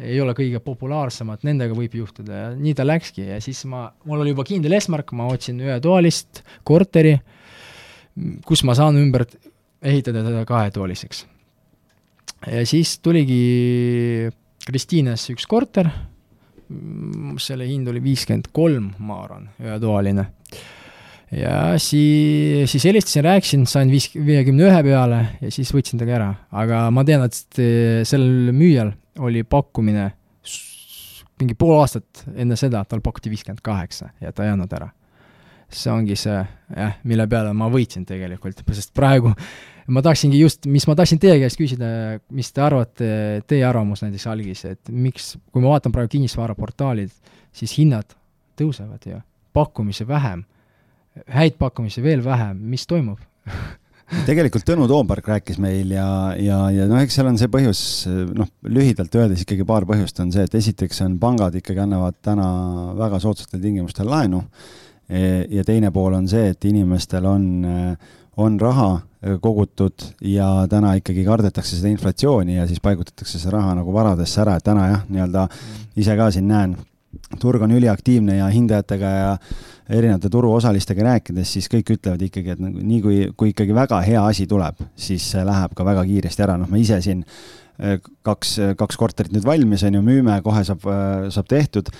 ei 0.00 0.20
ole 0.22 0.34
kõige 0.36 0.60
populaarsemad, 0.64 1.44
nendega 1.46 1.76
võib 1.76 1.96
juhtuda 1.98 2.38
ja 2.38 2.46
nii 2.56 2.74
ta 2.76 2.86
läkski 2.86 3.26
ja 3.28 3.40
siis 3.44 3.64
ma, 3.70 3.86
mul 4.08 4.24
oli 4.24 4.32
juba 4.32 4.46
kindel 4.48 4.76
eesmärk, 4.76 5.12
ma 5.16 5.28
otsin 5.32 5.60
ühetoalist 5.64 6.42
korteri, 6.66 7.18
kus 8.46 8.64
ma 8.64 8.76
saan 8.78 8.98
ümber 9.00 9.26
ehitada 9.84 10.24
teda 10.24 10.44
kahetoaliseks. 10.48 11.26
ja 12.52 12.64
siis 12.66 12.98
tuligi 13.04 14.32
Kristiines 14.64 15.26
üks 15.28 15.44
korter, 15.44 15.90
selle 17.44 17.66
hind 17.68 17.90
oli 17.92 18.00
viiskümmend 18.00 18.48
kolm, 18.56 18.94
ma 19.04 19.20
arvan, 19.26 19.50
ühetoaline 19.60 20.24
ja 21.34 21.78
siis, 21.78 22.72
siis 22.72 22.84
helistasin, 22.84 23.24
rääkisin, 23.24 23.66
sain 23.66 23.90
viis, 23.90 24.10
viiekümne 24.14 24.68
ühe 24.68 24.82
peale 24.86 25.20
ja 25.42 25.50
siis 25.54 25.72
võtsin 25.74 26.00
temaga 26.00 26.16
ära. 26.18 26.28
aga 26.52 26.82
ma 26.94 27.04
tean, 27.06 27.24
et 27.26 27.62
sellel 28.08 28.52
müüjal 28.54 28.92
oli 29.24 29.44
pakkumine 29.46 30.10
mingi 31.40 31.56
pool 31.58 31.80
aastat 31.80 32.24
enne 32.34 32.56
seda, 32.58 32.84
tal 32.86 33.02
pakuti 33.04 33.32
viiskümmend 33.32 33.62
kaheksa 33.64 34.12
ja 34.22 34.32
ta 34.32 34.46
ei 34.46 34.54
andnud 34.54 34.72
ära. 34.76 34.90
see 35.74 35.90
ongi 35.90 36.14
see, 36.14 36.36
jah, 36.76 36.98
mille 37.02 37.26
peale 37.26 37.50
ma 37.56 37.66
võitsin 37.72 38.04
tegelikult, 38.06 38.60
sest 38.76 38.92
praegu 38.94 39.32
ma 39.90 40.02
tahtsingi 40.04 40.38
just, 40.38 40.68
mis 40.70 40.86
ma 40.86 40.94
tahtsin 40.94 41.18
teie 41.18 41.40
käest 41.42 41.58
küsida, 41.58 41.88
mis 42.30 42.52
te 42.54 42.62
arvate, 42.62 43.08
teie 43.50 43.64
arvamus 43.66 44.04
näiteks 44.04 44.26
algis, 44.30 44.64
et 44.70 44.92
miks, 44.92 45.34
kui 45.50 45.64
ma 45.64 45.74
vaatan 45.74 45.92
praegu 45.92 46.12
kinnisvaraportaalid, 46.14 47.10
siis 47.52 47.74
hinnad 47.80 48.14
tõusevad 48.60 49.08
ju, 49.08 49.18
pakkumisi 49.56 50.06
vähem 50.06 50.44
häid 51.30 51.58
pakkumisi 51.60 52.02
veel 52.04 52.24
vähem, 52.24 52.58
mis 52.74 52.86
toimub 52.90 53.20
tegelikult 54.28 54.66
Tõnu 54.68 54.86
Toompark 54.88 55.28
rääkis 55.32 55.58
meil 55.62 55.92
ja, 55.94 56.06
ja, 56.38 56.58
ja 56.74 56.86
noh, 56.90 57.00
eks 57.02 57.16
seal 57.18 57.28
on 57.30 57.38
see 57.40 57.50
põhjus, 57.52 57.80
noh, 58.36 58.50
lühidalt 58.68 59.14
öeldes 59.18 59.44
ikkagi 59.44 59.66
paar 59.68 59.86
põhjust 59.88 60.20
on 60.22 60.32
see, 60.34 60.44
et 60.46 60.56
esiteks 60.58 61.02
on 61.06 61.16
pangad 61.22 61.56
ikkagi 61.58 61.82
annavad 61.84 62.18
täna 62.24 62.48
väga 62.98 63.20
soodsatel 63.22 63.62
tingimustel 63.62 64.08
laenu. 64.10 64.44
E, 65.08 65.44
ja 65.52 65.64
teine 65.66 65.90
pool 65.92 66.16
on 66.16 66.28
see, 66.30 66.52
et 66.54 66.68
inimestel 66.68 67.26
on, 67.28 67.48
on 68.40 68.60
raha 68.60 68.90
kogutud 69.40 70.06
ja 70.28 70.48
täna 70.70 70.94
ikkagi 71.00 71.24
kardetakse 71.26 71.78
seda 71.78 71.92
inflatsiooni 71.92 72.58
ja 72.58 72.68
siis 72.68 72.80
paigutatakse 72.84 73.40
see 73.40 73.52
raha 73.52 73.76
nagu 73.80 73.92
varadesse 73.92 74.42
ära, 74.44 74.58
et 74.58 74.66
täna 74.66 74.88
jah, 74.90 75.06
nii-öelda 75.08 75.46
ise 76.00 76.16
ka 76.20 76.28
siin 76.34 76.48
näen, 76.50 76.76
turg 77.40 77.62
on 77.64 77.74
üliaktiivne 77.76 78.38
ja 78.38 78.48
hindajatega 78.52 79.10
ja 79.14 79.32
erinevate 79.88 80.30
turuosalistega 80.32 81.04
rääkides, 81.08 81.52
siis 81.56 81.68
kõik 81.72 81.94
ütlevad 81.96 82.22
ikkagi, 82.24 82.54
et 82.54 82.62
nagu 82.62 82.80
nii 82.80 83.02
kui, 83.04 83.18
kui 83.36 83.52
ikkagi 83.52 83.76
väga 83.76 84.00
hea 84.06 84.24
asi 84.24 84.48
tuleb, 84.50 84.80
siis 84.96 85.26
see 85.34 85.44
läheb 85.44 85.76
ka 85.76 85.86
väga 85.86 86.06
kiiresti 86.08 86.46
ära, 86.46 86.58
noh, 86.60 86.70
ma 86.70 86.80
ise 86.80 87.00
siin 87.04 87.24
äh, 87.24 87.98
kaks, 88.26 88.56
kaks 88.80 89.00
korterit 89.00 89.34
nüüd 89.34 89.46
valmis, 89.46 89.84
on 89.84 89.98
ju, 89.98 90.04
müüme, 90.04 90.40
kohe 90.46 90.64
saab, 90.66 90.86
äh, 90.88 91.26
saab 91.34 91.50
tehtud 91.52 91.92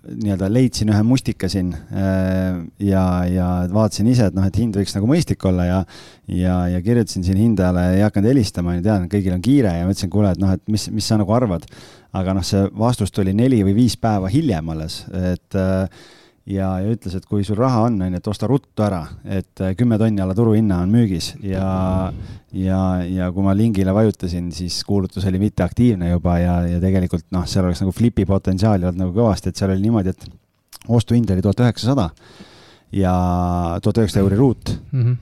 nii-öelda 0.00 0.48
leidsin 0.48 0.88
ühe 0.88 1.00
mustika 1.04 1.48
siin 1.52 1.74
äh, 1.74 2.56
ja, 2.80 3.02
ja 3.28 3.48
vaatasin 3.72 4.08
ise, 4.08 4.30
et 4.30 4.36
noh, 4.36 4.46
et 4.48 4.56
hind 4.56 4.76
võiks 4.78 4.94
nagu 4.96 5.08
mõistlik 5.10 5.44
olla 5.48 5.66
ja 5.68 5.80
ja, 6.30 6.56
ja 6.72 6.80
kirjutasin 6.82 7.26
siin 7.26 7.40
hindajale, 7.40 7.84
ei 7.98 8.04
hakanud 8.06 8.30
helistama, 8.32 8.78
tean, 8.84 9.08
kõigil 9.12 9.34
on 9.34 9.42
kiire 9.44 9.74
ja 9.76 9.88
mõtlesin, 9.88 10.12
kuule, 10.12 10.32
et 10.32 10.40
noh, 10.40 10.54
et 10.56 10.62
mis, 10.70 10.86
mis 10.94 11.06
sa 11.10 11.18
nagu 11.20 11.34
arvad. 11.36 11.66
Aga 12.16 12.34
noh, 12.34 12.46
see 12.46 12.64
vastus 12.78 13.12
tuli 13.14 13.34
neli 13.36 13.60
või 13.66 13.76
viis 13.84 13.96
päeva 14.00 14.30
hiljem 14.32 14.72
alles, 14.72 15.04
et 15.14 15.58
äh, 15.58 15.86
ja, 16.50 16.72
ja 16.82 16.90
ütles, 16.90 17.14
et 17.16 17.26
kui 17.28 17.44
sul 17.46 17.58
raha 17.60 17.84
on, 17.86 18.00
on 18.02 18.16
ju, 18.16 18.20
et 18.20 18.30
osta 18.32 18.48
ruttu 18.50 18.84
ära, 18.86 19.02
et 19.24 19.62
äh, 19.62 19.74
kümme 19.78 19.98
tonni 20.00 20.22
alla 20.22 20.34
turuhinna 20.36 20.80
on 20.84 20.92
müügis 20.94 21.32
ja 21.44 22.10
ja, 22.56 22.80
ja 23.06 23.30
kui 23.34 23.46
ma 23.46 23.54
lingile 23.54 23.94
vajutasin, 23.94 24.50
siis 24.54 24.80
kuulutus 24.84 25.26
oli 25.30 25.38
mitteaktiivne 25.42 26.10
juba 26.10 26.38
ja, 26.42 26.60
ja 26.66 26.82
tegelikult 26.82 27.28
noh, 27.34 27.46
seal 27.50 27.68
oleks 27.68 27.84
nagu 27.84 27.94
flipi 27.94 28.26
potentsiaali 28.26 28.88
olnud 28.88 29.04
nagu 29.04 29.16
kõvasti, 29.16 29.52
et 29.52 29.60
seal 29.60 29.74
oli 29.74 29.86
niimoodi, 29.86 30.14
et 30.14 30.90
ostuhind 30.90 31.30
oli 31.30 31.44
tuhat 31.44 31.62
üheksasada 31.66 32.10
ja 32.96 33.14
tuhat 33.82 34.02
üheksasada 34.02 34.24
euri 34.26 34.40
ruut 34.40 34.78
mm. 34.90 35.02
-hmm 35.02 35.18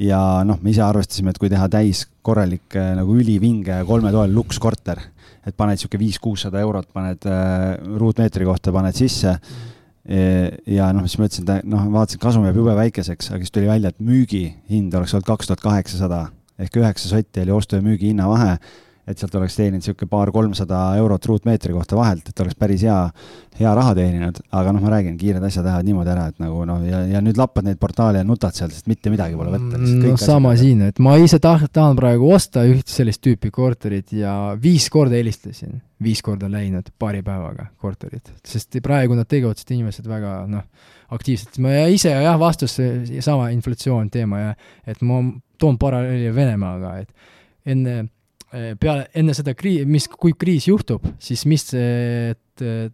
ja 0.00 0.42
noh, 0.46 0.58
me 0.62 0.72
ise 0.72 0.82
arvestasime, 0.82 1.30
et 1.30 1.38
kui 1.38 1.50
teha 1.50 1.68
täis 1.70 2.04
korralik 2.26 2.74
äh, 2.78 2.94
nagu 2.98 3.14
ülivinge 3.14 3.76
kolmetoaline 3.86 4.34
lukskorter, 4.34 4.98
et 5.46 5.56
paned 5.56 5.76
niisugune 5.76 6.02
viis-kuussada 6.04 6.60
eurot, 6.64 6.88
paned 6.92 7.28
äh, 7.28 7.74
ruutmeetri 8.00 8.48
kohta, 8.48 8.72
paned 8.72 8.96
sisse 8.96 9.32
mm. 9.32 9.54
-hmm 9.54 9.70
ja 10.68 10.90
noh, 10.92 11.06
siis 11.08 11.16
ma 11.16 11.24
ütlesin, 11.24 11.46
et 11.48 11.64
noh, 11.64 11.86
vaatasin, 11.88 12.20
kasum 12.20 12.44
jääb 12.44 12.58
jube 12.60 12.74
väikeseks, 12.76 13.30
aga 13.30 13.38
siis 13.40 13.54
tuli 13.54 13.70
välja, 13.70 13.88
et 13.88 14.02
müügihind 14.04 14.92
oleks 14.92 15.14
olnud 15.16 15.24
kaks 15.24 15.48
tuhat 15.48 15.62
kaheksasada 15.64 16.26
ehk 16.60 16.76
üheksa 16.76 17.08
sotti 17.08 17.42
oli 17.42 17.54
ostu 17.54 17.78
ja 17.78 17.84
müügi 17.84 18.12
hinna 18.12 18.28
vahe 18.28 18.58
et 19.04 19.20
sealt 19.20 19.34
oleks 19.36 19.56
teeninud 19.58 19.82
niisugune 19.82 20.08
paar-kolmsada 20.08 20.78
eurot 21.00 21.26
ruutmeetri 21.28 21.74
kohta 21.76 21.96
vahelt, 21.98 22.28
et 22.30 22.40
oleks 22.40 22.56
päris 22.56 22.84
hea, 22.86 22.96
hea 23.58 23.72
raha 23.76 23.92
teeninud, 23.98 24.38
aga 24.56 24.72
noh, 24.72 24.84
ma 24.84 24.92
räägin, 24.94 25.18
kiired 25.20 25.44
asjad 25.44 25.66
lähevad 25.68 25.88
niimoodi 25.88 26.12
ära, 26.14 26.26
et 26.32 26.40
nagu 26.40 26.64
noh, 26.68 26.80
ja, 26.88 27.02
ja 27.10 27.20
nüüd 27.24 27.38
lappad 27.40 27.68
neid 27.68 27.80
portaale 27.82 28.22
ja 28.22 28.28
nutad 28.28 28.56
seal, 28.56 28.72
sest 28.72 28.88
mitte 28.88 29.12
midagi 29.12 29.36
pole 29.36 29.52
võtta. 29.52 29.80
no 29.82 30.16
sama 30.20 30.54
siin, 30.60 30.86
et 30.88 31.02
ma 31.04 31.18
ise 31.20 31.40
taht-, 31.42 31.68
tahan 31.74 31.98
praegu 32.00 32.32
osta 32.32 32.64
üht 32.68 32.88
sellist 32.92 33.20
tüüpi 33.24 33.52
korterit 33.54 34.14
ja 34.16 34.34
viis 34.60 34.88
korda 34.92 35.20
helistasin, 35.20 35.76
viis 36.04 36.24
korda 36.24 36.48
läinud 36.52 36.88
paari 36.98 37.20
päevaga 37.26 37.68
korterit, 37.80 38.32
sest 38.46 38.80
praegu 38.84 39.18
nad 39.18 39.28
tegutsesid 39.28 39.76
inimesed 39.76 40.08
väga 40.08 40.38
noh, 40.48 40.64
aktiivselt, 41.14 41.60
ma 41.60 41.84
ise 41.92 42.16
jah, 42.16 42.40
vastus, 42.40 42.78
sama 43.20 43.52
inflatsioon 43.52 44.08
teema 44.12 44.40
ja 44.40 44.52
et 44.88 45.04
ma 45.04 45.20
toon 45.60 45.76
paralleeli 45.78 46.32
Venemaaga, 46.34 46.96
et 47.04 47.70
enne 47.74 48.06
peale, 48.80 49.08
enne 49.18 49.34
seda 49.34 49.54
kriisi, 49.58 49.86
mis, 49.90 50.08
kui 50.08 50.36
kriis 50.38 50.68
juhtub, 50.68 51.06
siis 51.18 51.44
mis 51.50 51.66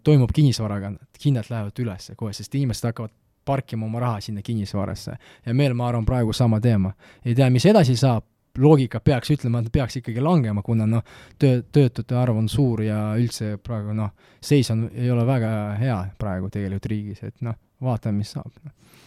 toimub 0.05 0.33
kinnisvaraga, 0.33 0.95
hinnad 1.21 1.51
lähevad 1.53 1.83
üles 1.83 2.11
kohe, 2.17 2.33
sest 2.37 2.55
inimesed 2.57 2.89
hakkavad 2.89 3.13
parkima 3.45 3.87
oma 3.87 4.01
raha 4.01 4.21
sinna 4.21 4.43
kinnisvarasse. 4.43 5.17
ja 5.47 5.55
meil, 5.55 5.75
ma 5.75 5.89
arvan, 5.89 6.07
praegu 6.07 6.33
sama 6.33 6.61
teema. 6.61 6.93
ei 7.25 7.35
tea, 7.35 7.51
mis 7.51 7.67
edasi 7.67 7.97
saab, 7.97 8.25
loogika 8.59 9.01
peaks 9.01 9.31
ütlema, 9.31 9.61
et 9.63 9.73
peaks 9.73 10.01
ikkagi 10.01 10.21
langema, 10.21 10.63
kuna 10.63 10.87
noh, 10.87 11.05
töö, 11.39 11.63
töötute 11.73 12.17
arv 12.19 12.37
on 12.37 12.49
suur 12.49 12.83
ja 12.83 12.99
üldse 13.19 13.57
praegu 13.63 13.95
noh, 13.97 14.11
seis 14.43 14.71
on, 14.75 14.89
ei 14.95 15.11
ole 15.11 15.27
väga 15.27 15.51
hea 15.81 15.99
praegu 16.19 16.51
tegelikult 16.51 16.91
riigis, 16.91 17.23
et 17.29 17.37
noh, 17.47 17.57
vaatame, 17.85 18.21
mis 18.21 18.35
saab. 18.37 18.53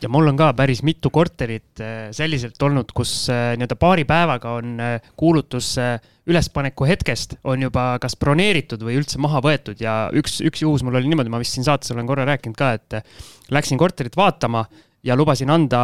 Ja 0.04 0.10
mul 0.12 0.28
on 0.28 0.36
ka 0.40 0.50
päris 0.58 0.82
mitu 0.84 1.08
korterit 1.14 1.80
äh, 1.80 2.10
selliselt 2.16 2.60
olnud, 2.66 2.92
kus 2.96 3.30
äh, 3.32 3.54
nii-öelda 3.56 3.78
paari 3.80 4.04
päevaga 4.08 4.58
on 4.60 4.74
äh, 4.84 5.12
kuulutus 5.20 5.78
ülespaneku 6.28 6.88
hetkest 6.88 7.38
on 7.48 7.64
juba 7.64 7.86
kas 8.04 8.18
broneeritud 8.20 8.84
või 8.84 8.98
üldse 9.00 9.20
maha 9.24 9.40
võetud 9.44 9.80
ja 9.84 10.10
üks, 10.16 10.42
üks 10.44 10.64
juhus 10.64 10.84
mul 10.84 11.00
oli 11.00 11.12
niimoodi, 11.12 11.32
ma 11.32 11.40
vist 11.40 11.56
siin 11.56 11.68
saates 11.68 11.92
olen 11.96 12.08
korra 12.08 12.28
rääkinud 12.28 12.60
ka, 12.60 12.74
et 12.80 13.52
läksin 13.52 13.80
korterit 13.80 14.16
vaatama 14.20 14.66
ja 15.04 15.16
lubasin 15.20 15.52
anda 15.52 15.82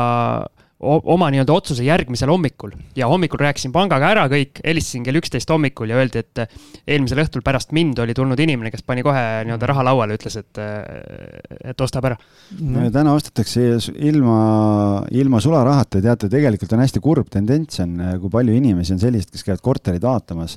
oma 0.80 1.28
nii-öelda 1.34 1.52
otsuse 1.52 1.84
järgmisel 1.84 2.32
hommikul. 2.32 2.72
Ja 2.96 3.10
hommikul 3.12 3.42
rääkisin 3.42 3.74
pangaga 3.76 4.14
ära 4.14 4.24
kõik, 4.32 4.62
helistasin 4.64 5.04
kell 5.04 5.20
üksteist 5.20 5.50
hommikul 5.52 5.92
ja 5.92 5.98
öeldi, 6.00 6.22
et 6.24 6.44
eelmisel 6.88 7.20
õhtul 7.26 7.44
pärast 7.44 7.74
mind 7.76 8.00
oli 8.00 8.16
tulnud 8.16 8.40
inimene, 8.40 8.72
kes 8.72 8.86
pani 8.88 9.04
kohe 9.04 9.24
nii-öelda 9.48 9.70
raha 9.74 9.84
lauale, 9.90 10.16
ütles, 10.16 10.38
et, 10.40 10.62
et 11.74 11.84
ostab 11.84 12.08
ära. 12.08 12.20
No.. 12.62 12.86
täna 12.96 13.16
ostetakse 13.18 13.66
ilma, 14.10 14.38
ilma 15.12 15.42
sularahata, 15.44 16.00
teate, 16.06 16.30
tegelikult 16.32 16.78
on 16.78 16.86
hästi 16.86 17.04
kurb 17.04 17.28
tendents 17.34 17.84
on, 17.84 17.98
kui 18.22 18.32
palju 18.38 18.56
inimesi 18.56 18.96
on 18.96 19.04
selliseid, 19.04 19.34
kes 19.36 19.44
käivad 19.50 19.66
korterid 19.66 20.06
vaatamas 20.08 20.56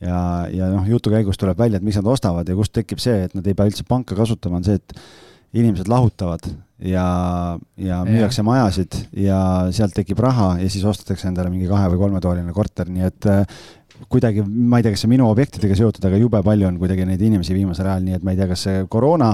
ja, 0.00 0.22
ja 0.48 0.70
noh, 0.72 0.88
jutu 0.88 1.12
käigus 1.12 1.40
tuleb 1.40 1.60
välja, 1.60 1.76
et 1.76 1.84
miks 1.84 2.00
nad 2.00 2.08
ostavad 2.08 2.48
ja 2.48 2.56
kust 2.56 2.72
tekib 2.72 3.04
see, 3.04 3.26
et 3.28 3.36
nad 3.36 3.44
ei 3.44 3.58
pea 3.58 3.68
üldse 3.68 3.84
panka 3.88 4.16
kasutama, 4.16 4.62
on 4.62 4.66
see, 4.68 4.80
et 4.80 5.60
inimesed 5.60 5.92
lahutavad 5.92 6.48
ja, 6.78 7.58
ja 7.76 8.02
müüakse 8.06 8.42
ja. 8.42 8.46
majasid 8.46 8.98
ja 9.18 9.40
sealt 9.74 9.96
tekib 9.96 10.20
raha 10.22 10.54
ja 10.62 10.68
siis 10.70 10.84
ostetakse 10.86 11.28
endale 11.30 11.50
mingi 11.50 11.66
kahe- 11.70 11.90
või 11.92 12.04
kolmetoaline 12.04 12.54
korter, 12.54 12.90
nii 12.92 13.06
et 13.08 13.28
äh, 13.30 13.58
kuidagi, 14.12 14.44
ma 14.46 14.78
ei 14.78 14.86
tea, 14.86 14.94
kas 14.94 15.02
see 15.04 15.10
minu 15.10 15.26
objektidega 15.30 15.74
seotud, 15.78 16.04
aga 16.06 16.20
jube 16.20 16.40
palju 16.44 16.68
on 16.68 16.78
kuidagi 16.78 17.06
neid 17.08 17.22
inimesi 17.24 17.56
viimasel 17.56 17.88
ajal, 17.88 18.04
nii 18.06 18.18
et 18.18 18.26
ma 18.26 18.34
ei 18.34 18.38
tea, 18.38 18.46
kas 18.52 18.62
see 18.68 18.84
koroona 18.90 19.32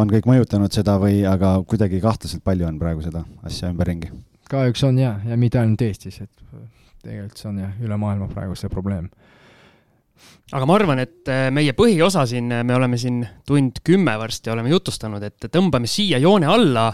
on 0.00 0.12
kõik 0.12 0.28
mõjutanud 0.30 0.72
seda 0.72 0.96
või, 1.02 1.20
aga 1.28 1.58
kuidagi 1.68 2.00
kahtlaselt 2.04 2.44
palju 2.46 2.68
on 2.68 2.80
praegu 2.80 3.04
seda 3.04 3.26
asja 3.46 3.70
ümberringi. 3.74 4.12
kahjuks 4.50 4.84
on 4.88 4.98
jaa, 5.02 5.18
ja 5.26 5.36
mitte 5.36 5.60
ainult 5.60 5.82
Eestis, 5.82 6.20
et 6.22 6.30
tegelikult 7.02 7.42
see 7.42 7.50
on 7.50 7.60
jah, 7.66 7.76
üle 7.82 8.00
maailma 8.00 8.30
praegu 8.32 8.56
see 8.56 8.72
probleem 8.72 9.10
aga 10.54 10.66
ma 10.68 10.76
arvan, 10.78 11.00
et 11.02 11.30
äh, 11.30 11.48
meie 11.54 11.74
põhiosa 11.74 12.22
siin, 12.28 12.50
äh, 12.54 12.62
me 12.66 12.76
oleme 12.76 12.98
siin 13.00 13.22
tund 13.46 13.80
kümme 13.86 14.14
varsti 14.20 14.52
oleme 14.52 14.70
jutustanud, 14.70 15.24
et 15.26 15.48
tõmbame 15.50 15.90
siia 15.90 16.20
joone 16.22 16.46
alla 16.50 16.86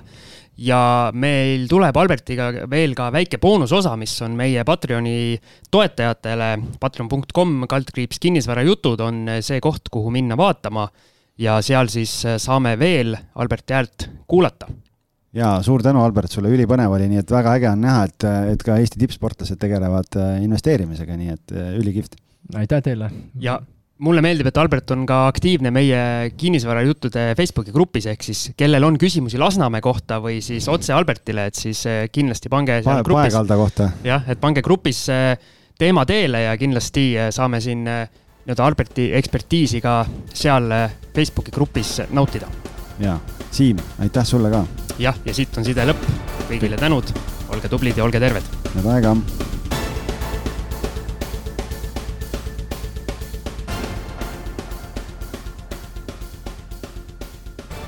ja 0.62 1.10
meil 1.16 1.66
tuleb 1.68 1.96
Albertiga 2.00 2.50
veel 2.70 2.96
ka 2.96 3.10
väike 3.12 3.40
boonusosa, 3.42 3.92
mis 4.00 4.14
on 4.24 4.36
meie 4.38 4.64
Patreoni 4.68 5.36
toetajatele. 5.72 6.50
Patreon.com 6.80 7.66
kaldkriips 7.68 8.20
kinnisvarajutud 8.22 9.04
on 9.04 9.26
äh, 9.36 9.42
see 9.44 9.60
koht, 9.64 9.92
kuhu 9.92 10.12
minna 10.14 10.38
vaatama. 10.40 10.88
Ja 11.40 11.56
seal 11.64 11.88
siis 11.88 12.10
saame 12.38 12.74
veel 12.78 13.14
Alberti 13.40 13.72
häält 13.72 14.04
kuulata. 14.28 14.66
Ja 15.32 15.54
suur 15.64 15.80
tänu, 15.80 16.02
Albert, 16.04 16.28
sulle 16.28 16.50
ülipõnev 16.52 16.92
oli, 16.92 17.06
nii 17.08 17.22
et 17.22 17.30
väga 17.32 17.54
äge 17.56 17.70
on 17.70 17.80
näha, 17.80 18.02
et, 18.04 18.26
et 18.52 18.64
ka 18.64 18.76
Eesti 18.76 19.00
tippsportlased 19.00 19.56
tegelevad 19.58 20.18
investeerimisega, 20.44 21.16
nii 21.16 21.32
et 21.32 21.54
ülikihvt 21.80 22.18
aitäh 22.54 22.82
teile! 22.82 23.10
ja 23.40 23.60
mulle 24.02 24.22
meeldib, 24.24 24.48
et 24.50 24.58
Albert 24.58 24.90
on 24.94 25.04
ka 25.06 25.26
aktiivne 25.30 25.70
meie 25.74 26.32
kinnisvarajuttude 26.38 27.32
Facebooki 27.38 27.74
grupis, 27.74 28.08
ehk 28.10 28.24
siis 28.26 28.44
kellel 28.58 28.86
on 28.86 28.98
küsimusi 29.00 29.40
Lasnamäe 29.40 29.82
kohta 29.84 30.18
või 30.22 30.40
siis 30.44 30.66
otse 30.72 30.94
Albertile, 30.96 31.46
et 31.50 31.58
siis 31.58 31.84
eh, 31.90 32.04
kindlasti 32.12 32.50
pange 32.52 32.80
seal 32.82 33.04
grupis. 33.06 33.30
Paekalda 33.30 33.60
kohta. 33.60 33.90
jah, 34.06 34.26
et 34.28 34.42
pange 34.42 34.64
grupis 34.64 35.04
eh, 35.12 35.36
teema 35.78 36.06
teele 36.08 36.46
ja 36.48 36.56
kindlasti 36.58 37.06
eh, 37.16 37.30
saame 37.34 37.62
siin 37.62 37.84
nii-öelda 37.86 38.66
Alberti 38.66 39.10
ekspertiisi 39.18 39.82
ka 39.84 40.00
seal 40.34 40.70
Facebooki 41.14 41.54
grupis 41.54 42.00
nautida. 42.10 42.50
ja, 43.02 43.18
Siim, 43.52 43.78
aitäh 44.02 44.26
sulle 44.26 44.50
ka! 44.50 44.64
jah, 44.98 45.18
ja 45.24 45.34
siit 45.34 45.58
on 45.58 45.68
side 45.68 45.86
lõpp, 45.86 46.10
kõigile 46.50 46.80
tänud, 46.80 47.14
olge 47.54 47.70
tublid 47.70 47.98
ja 47.98 48.08
olge 48.08 48.22
terved! 48.22 48.54
head 48.74 48.94
aega! 48.96 49.16